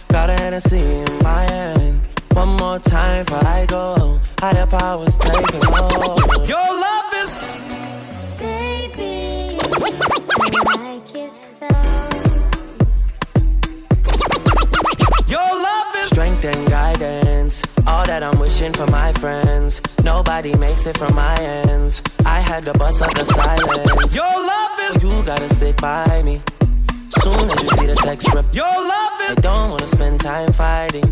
Got 0.21 0.29
a 0.29 0.43
Hennessy 0.43 0.77
in 0.77 1.23
my 1.23 1.41
hand. 1.49 2.07
One 2.33 2.49
more 2.57 2.77
time 2.77 3.25
before 3.25 3.43
I 3.43 3.65
go. 3.67 4.19
Higher 4.39 4.67
powers 4.67 5.17
taking 5.17 5.63
a 5.63 5.71
hold. 5.71 6.47
Your 6.47 6.57
love 6.57 7.13
is. 7.21 7.31
Baby, 8.37 9.57
I 10.77 11.01
kiss 11.07 11.53
Your 15.27 15.39
love 15.39 15.95
is. 15.95 16.07
Strength 16.09 16.45
and 16.45 16.69
guidance. 16.69 17.63
All 17.87 18.05
that 18.05 18.21
I'm 18.21 18.37
wishing 18.37 18.73
for 18.73 18.85
my 18.91 19.11
friends. 19.13 19.81
Nobody 20.03 20.55
makes 20.55 20.85
it 20.85 20.99
from 20.99 21.15
my 21.15 21.35
ends. 21.65 22.03
I 22.27 22.41
had 22.41 22.63
to 22.65 22.73
bust 22.73 23.01
up 23.01 23.11
the 23.15 23.25
silence. 23.25 24.15
Your 24.15 24.23
love 24.23 24.79
is. 24.87 25.03
You 25.03 25.25
gotta 25.25 25.49
stick 25.49 25.77
by 25.77 26.21
me. 26.23 26.43
Soon 27.21 27.35
as 27.51 27.61
you 27.61 27.69
see 27.77 27.85
the 27.85 27.93
text 27.93 28.33
rip. 28.33 28.45
Your 28.51 28.65
love 28.65 29.21
is. 29.21 29.37
I 29.37 29.41
don't 29.41 29.69
wanna 29.69 29.85
spend 29.85 30.19
time 30.19 30.51
fighting. 30.51 31.05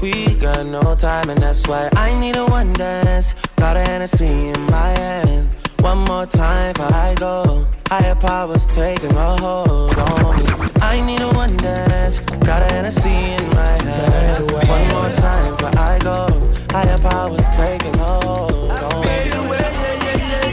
We 0.00 0.36
got 0.36 0.64
no 0.64 0.94
time, 0.94 1.28
and 1.28 1.42
that's 1.42 1.66
why 1.66 1.88
I 1.96 2.14
need 2.20 2.36
a 2.36 2.46
one 2.46 2.72
dance. 2.74 3.34
Got 3.56 3.76
a 3.76 3.80
Hennessy 3.80 4.50
in 4.54 4.60
my 4.70 4.90
hand. 5.02 5.56
One 5.80 5.98
more 6.04 6.26
time 6.26 6.72
before 6.74 6.94
I 6.94 7.16
go. 7.18 7.66
Higher 7.88 8.14
powers 8.14 8.68
taking 8.76 9.10
a 9.10 9.36
hold 9.42 9.98
on 9.98 10.36
me. 10.36 10.46
I 10.80 11.00
need 11.04 11.20
a 11.20 11.28
one 11.32 11.56
dance. 11.56 12.20
Got 12.46 12.62
a 12.62 12.72
Hennessy 12.72 13.10
in 13.10 13.44
my 13.58 13.74
hand. 13.82 14.52
One 14.52 14.86
more 14.94 15.10
time 15.16 15.56
before 15.56 15.76
I 15.76 15.98
go. 15.98 16.28
Higher 16.70 16.98
powers 16.98 17.48
taking 17.56 17.98
a 17.98 18.12
hold 18.22 18.70
on 18.70 19.00
me. 19.00 19.06
Fade 19.08 19.34
away, 19.34 19.66
yeah, 19.82 20.30
yeah, 20.30 20.48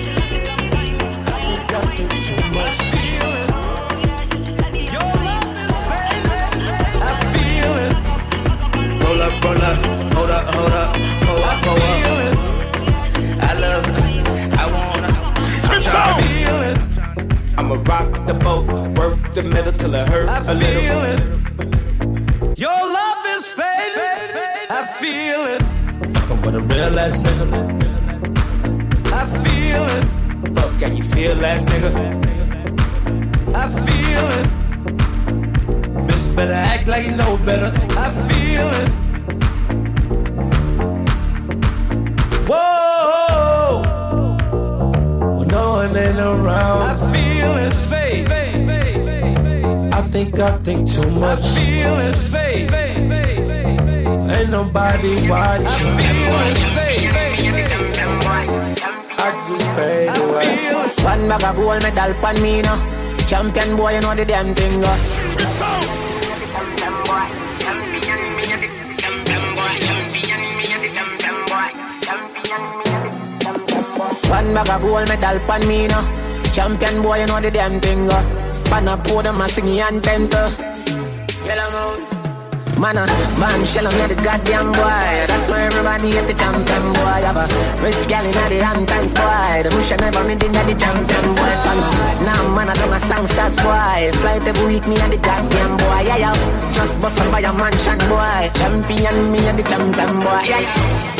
yeah. 1.28 1.78
I've 1.78 1.96
been 1.96 2.10
too 2.18 2.42
much. 2.50 3.01
Roll 9.22 9.30
up, 9.30 9.44
roll 9.44 9.62
up, 9.62 9.86
hold 10.14 10.32
up, 10.32 10.56
hold 10.56 10.74
up, 10.74 10.96
hold 10.98 11.44
up, 11.44 11.64
hold 11.64 11.78
up. 11.78 12.38
I 13.40 13.54
love, 13.54 13.86
I 14.58 14.66
wanna, 14.74 15.12
I'm 15.70 15.82
tryna 15.86 17.56
I'ma 17.56 17.76
rock 17.86 18.26
the 18.26 18.34
boat, 18.34 18.66
work 18.98 19.20
the 19.36 19.44
middle 19.44 19.74
till 19.74 19.94
it 19.94 20.08
hurt 20.08 20.28
a 20.28 20.54
little. 20.56 21.04
It. 21.04 22.58
Your 22.58 22.72
love 22.72 23.26
is 23.28 23.48
fading. 23.48 24.72
I 24.72 24.88
feel 25.00 25.46
it. 25.54 25.62
Fucking 26.18 26.42
with 26.42 26.56
a 26.56 26.62
real 26.62 26.98
ass 26.98 27.22
nigga. 27.22 27.46
I 29.14 29.26
feel 29.44 29.84
it. 29.98 30.56
Fuck, 30.56 30.80
can 30.80 30.98
you 30.98 31.04
feel 31.04 31.46
ass 31.46 31.66
nigga? 31.66 31.92
I 33.54 33.70
feel 33.86 34.28
it. 34.40 34.48
Bitch, 36.08 36.36
better 36.36 36.54
act 36.54 36.88
like 36.88 37.06
you 37.06 37.16
know 37.16 37.38
better. 37.46 37.72
I 38.00 38.10
feel 38.28 38.68
it. 38.68 39.01
Whoa! 42.50 43.82
When 45.38 45.48
no 45.48 45.72
one 45.72 45.96
ain't 45.96 46.20
around. 46.20 46.82
I 46.82 46.96
feel 47.12 47.54
it 47.68 47.74
fade. 47.74 48.28
I 49.94 50.02
think 50.10 50.40
I 50.40 50.58
think 50.60 50.90
too 50.90 51.10
much. 51.12 51.40
I 51.40 51.44
feel 51.60 52.00
it 52.00 52.16
fade. 52.16 52.74
Ain't 54.32 54.50
nobody 54.50 55.28
watching. 55.28 55.98
I 59.24 59.30
just 59.48 59.68
fade 59.76 60.18
away. 60.18 60.62
One 61.04 61.28
bag 61.28 61.44
of 61.44 61.56
gold 61.56 61.84
medal 61.84 62.14
pan 62.22 62.42
me 62.42 62.62
now. 62.62 62.78
Champion 63.28 63.76
boy, 63.78 63.94
you 63.94 64.02
know 64.02 64.16
the 64.16 64.26
damn 64.26 64.54
thing. 64.54 64.84
Uh. 64.84 64.98
One 74.32 74.54
bag 74.56 74.70
of 74.70 74.82
gold 74.82 75.08
medal 75.10 75.40
pan 75.44 75.68
me 75.68 75.88
now. 75.88 76.08
Champion 76.56 77.04
boy, 77.04 77.20
you 77.20 77.28
know 77.28 77.42
the 77.42 77.52
damn 77.52 77.82
thing. 77.82 78.08
Uh. 78.08 78.24
Pan 78.72 78.88
a 78.88 78.96
podium, 78.96 79.42
I 79.42 79.48
sing 79.48 79.66
the 79.66 79.82
anthem. 79.82 80.30
to. 80.32 80.48
Yellow 81.44 81.68
moon. 81.76 82.22
Man, 82.80 82.98
uh, 82.98 83.06
man, 83.38 83.62
shell 83.68 83.86
on 83.86 83.94
the 84.08 84.16
goddamn 84.24 84.72
boy. 84.72 85.06
That's 85.28 85.52
why 85.52 85.68
everybody 85.68 86.18
at 86.18 86.26
the 86.26 86.34
champion 86.34 86.86
boy. 86.96 87.22
Have 87.28 87.44
a 87.44 87.46
rich 87.84 88.08
gal 88.08 88.24
in 88.24 88.32
the 88.32 88.64
Hamptons 88.64 89.14
boy. 89.14 89.68
The 89.68 89.70
bush 89.70 89.92
never 90.00 90.24
made 90.24 90.42
in 90.42 90.56
the 90.56 90.76
champion 90.80 91.28
boy. 91.36 91.54
Fan. 91.68 91.78
Now, 92.24 92.56
man, 92.56 92.72
I 92.72 92.74
don't 92.80 92.96
a 92.96 93.00
songsters 93.04 93.60
boy. 93.60 94.16
Flight 94.24 94.48
every 94.48 94.66
week, 94.66 94.88
me 94.88 94.96
and 94.98 95.12
the 95.12 95.20
goddamn 95.20 95.76
boy. 95.76 96.08
Yeah, 96.08 96.32
yeah. 96.32 96.72
Just 96.72 97.02
bust 97.04 97.20
up 97.20 97.30
by 97.36 97.44
a 97.44 97.52
mansion 97.52 98.00
boy. 98.08 98.48
Champion, 98.56 99.28
me 99.28 99.44
and 99.44 99.60
the 99.60 99.64
champion 99.68 100.24
boy. 100.24 100.42
Yeah, 100.48 100.64
yeah. 100.64 101.11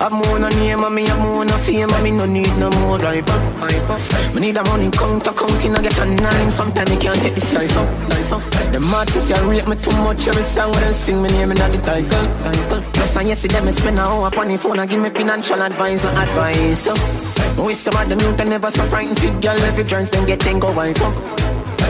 I'm 0.00 0.14
on 0.32 0.44
a 0.44 0.48
name 0.56 0.82
and 0.82 0.94
me 0.94 1.06
I'm 1.06 1.20
more 1.20 1.44
no 1.44 1.52
fame 1.60 1.90
and 1.92 2.02
me 2.02 2.10
no 2.10 2.24
need 2.24 2.56
no 2.56 2.70
more 2.80 2.96
life 2.96 3.28
up, 3.28 3.60
up. 3.60 4.34
Me 4.34 4.40
need 4.40 4.56
a 4.56 4.64
money 4.64 4.90
counter 4.90 5.30
counting 5.30 5.76
I 5.76 5.82
get 5.82 5.98
a 5.98 6.06
nine. 6.06 6.50
Sometimes 6.50 6.90
me 6.90 6.96
can't 6.96 7.20
take 7.20 7.34
this 7.34 7.52
life 7.52 7.76
up, 7.76 7.86
life 8.08 8.32
up. 8.32 8.40
The 8.72 8.80
artists 8.96 9.28
you 9.28 9.36
rate 9.44 9.68
me 9.68 9.76
too 9.76 9.92
much 10.00 10.26
every 10.26 10.42
song 10.42 10.72
when 10.72 10.80
they 10.80 10.92
sing 10.92 11.20
me 11.20 11.28
name 11.28 11.50
in 11.50 11.58
the 11.58 11.80
title, 11.84 12.24
title. 12.40 12.80
Plus 12.96 13.16
and 13.18 13.28
yes, 13.28 13.42
them 13.42 13.70
spend 13.70 13.98
a 13.98 14.02
hour 14.02 14.28
upon 14.28 14.48
the 14.48 14.56
phone 14.56 14.78
and 14.78 14.88
give 14.88 15.02
me 15.02 15.10
financial 15.10 15.60
advice 15.60 16.06
and 16.06 16.16
advice. 16.16 16.88
Oh. 16.88 16.94
So, 16.96 17.64
we 17.66 17.74
some 17.74 17.92
of 18.00 18.08
them 18.08 18.20
youth 18.20 18.42
never 18.48 18.70
so 18.70 18.84
frightened 18.84 19.20
fit 19.20 19.36
girl 19.42 19.58
every 19.68 19.84
turns 19.84 20.08
then 20.08 20.24
get 20.24 20.40
go 20.60 20.72
wife 20.72 21.02
up. 21.02 21.39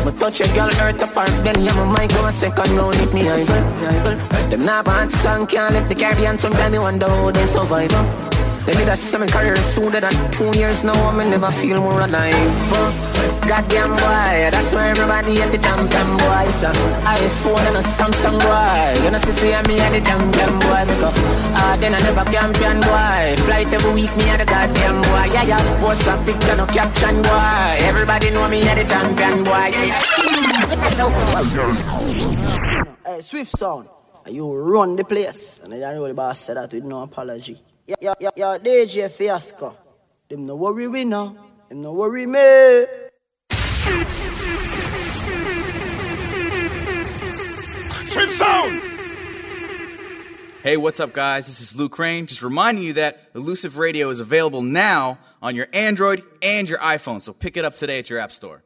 But 0.05 0.19
touch 0.19 0.41
a 0.41 0.49
girl 0.55 0.71
hurt 0.81 1.03
apart, 1.03 1.31
then 1.45 1.63
yeah, 1.63 1.75
my 1.75 2.01
mic 2.01 2.11
go 2.11 2.27
a 2.27 2.33
second 2.33 2.77
round 2.77 2.97
if 2.97 3.13
me 3.13 3.29
I 3.29 3.45
Them 4.49 4.65
not 4.65 4.85
bad 4.87 5.13
song 5.13 5.47
can't 5.47 5.75
lift 5.75 5.89
the 5.89 5.95
Caribbean, 5.95 6.39
sometimes 6.39 6.73
me 6.73 6.79
wonder 6.79 7.09
how 7.09 7.31
they 7.31 7.47
survive. 7.47 8.30
They 8.71 8.87
did 8.87 8.89
a 8.89 8.97
seven 8.97 9.27
career 9.27 9.57
sooner 9.57 9.99
than 9.99 10.15
two 10.31 10.47
years 10.57 10.85
now, 10.85 10.95
I 10.95 11.11
me 11.11 11.29
never 11.29 11.51
feel 11.51 11.83
more 11.83 11.99
alive. 11.99 12.39
Goddamn 13.43 13.91
boy, 13.99 14.47
that's 14.47 14.71
why 14.73 14.91
everybody 14.95 15.43
at 15.43 15.51
the 15.51 15.59
jam 15.59 15.91
jam 15.91 16.07
boy. 16.23 16.47
So 16.55 16.71
iPhone 17.03 17.67
and 17.67 17.75
a 17.75 17.83
Samsung 17.83 18.39
boy. 18.39 19.03
You 19.03 19.11
know, 19.11 19.19
see, 19.19 19.51
me 19.67 19.75
at 19.83 19.91
the 19.91 19.99
jam 19.99 20.23
jam 20.31 20.55
boy. 20.63 20.87
Because 20.87 21.19
ah, 21.59 21.75
then 21.83 21.95
I 21.95 22.01
never 22.07 22.23
champion 22.31 22.79
boy. 22.79 23.43
Flight 23.43 23.75
every 23.75 23.91
week, 23.91 24.15
me 24.15 24.31
at 24.31 24.39
the 24.39 24.47
goddamn 24.47 25.03
boy. 25.03 25.35
Yeah, 25.35 25.51
yeah. 25.51 25.83
What's 25.83 26.07
a 26.07 26.15
picture, 26.23 26.55
no 26.55 26.65
caption 26.71 27.19
boy. 27.27 27.75
Everybody 27.91 28.31
know 28.31 28.47
me 28.47 28.63
at 28.71 28.79
the 28.79 28.87
champion 28.87 29.43
boy. 29.43 29.75
Yeah, 29.75 29.99
yeah. 29.99 29.99
So, 30.95 31.11
hey, 33.03 33.19
Swift 33.19 33.51
Sound. 33.51 33.89
You 34.31 34.55
run 34.55 34.95
the 34.95 35.03
place. 35.05 35.59
And 35.59 35.75
I 35.75 35.95
know 35.95 36.07
the 36.07 36.15
boss 36.15 36.39
said 36.39 36.57
that 36.57 36.71
with 36.71 36.85
no 36.85 37.03
apology. 37.03 37.59
Yeah, 37.91 37.97
yeah, 38.01 38.15
yeah, 38.21 38.31
yeah, 38.37 38.59
DJ 38.59 39.11
Fiasco. 39.11 39.77
Them 40.29 40.47
no 40.47 40.55
worry 40.55 40.87
we 40.87 41.05
now. 41.05 41.35
Them 41.69 41.83
no 41.83 41.93
worry 41.93 42.25
me. 42.25 42.39
Swift 48.07 48.31
Sound! 48.31 48.81
Hey, 50.63 50.77
what's 50.77 51.01
up, 51.01 51.13
guys? 51.13 51.49
This 51.49 51.61
is 51.61 51.75
Luke 51.75 51.91
Crane. 51.91 52.27
Just 52.27 52.43
reminding 52.43 52.85
you 52.85 52.93
that 52.93 53.29
Elusive 53.35 53.77
Radio 53.77 54.09
is 54.11 54.21
available 54.21 54.63
now 54.63 55.19
on 55.43 55.57
your 55.57 55.67
Android 55.73 56.23
and 56.43 56.69
your 56.69 56.79
iPhone, 56.79 57.21
so 57.21 57.33
pick 57.33 57.57
it 57.57 57.65
up 57.65 57.75
today 57.75 57.99
at 57.99 58.09
your 58.09 58.21
App 58.21 58.31
Store. 58.31 58.63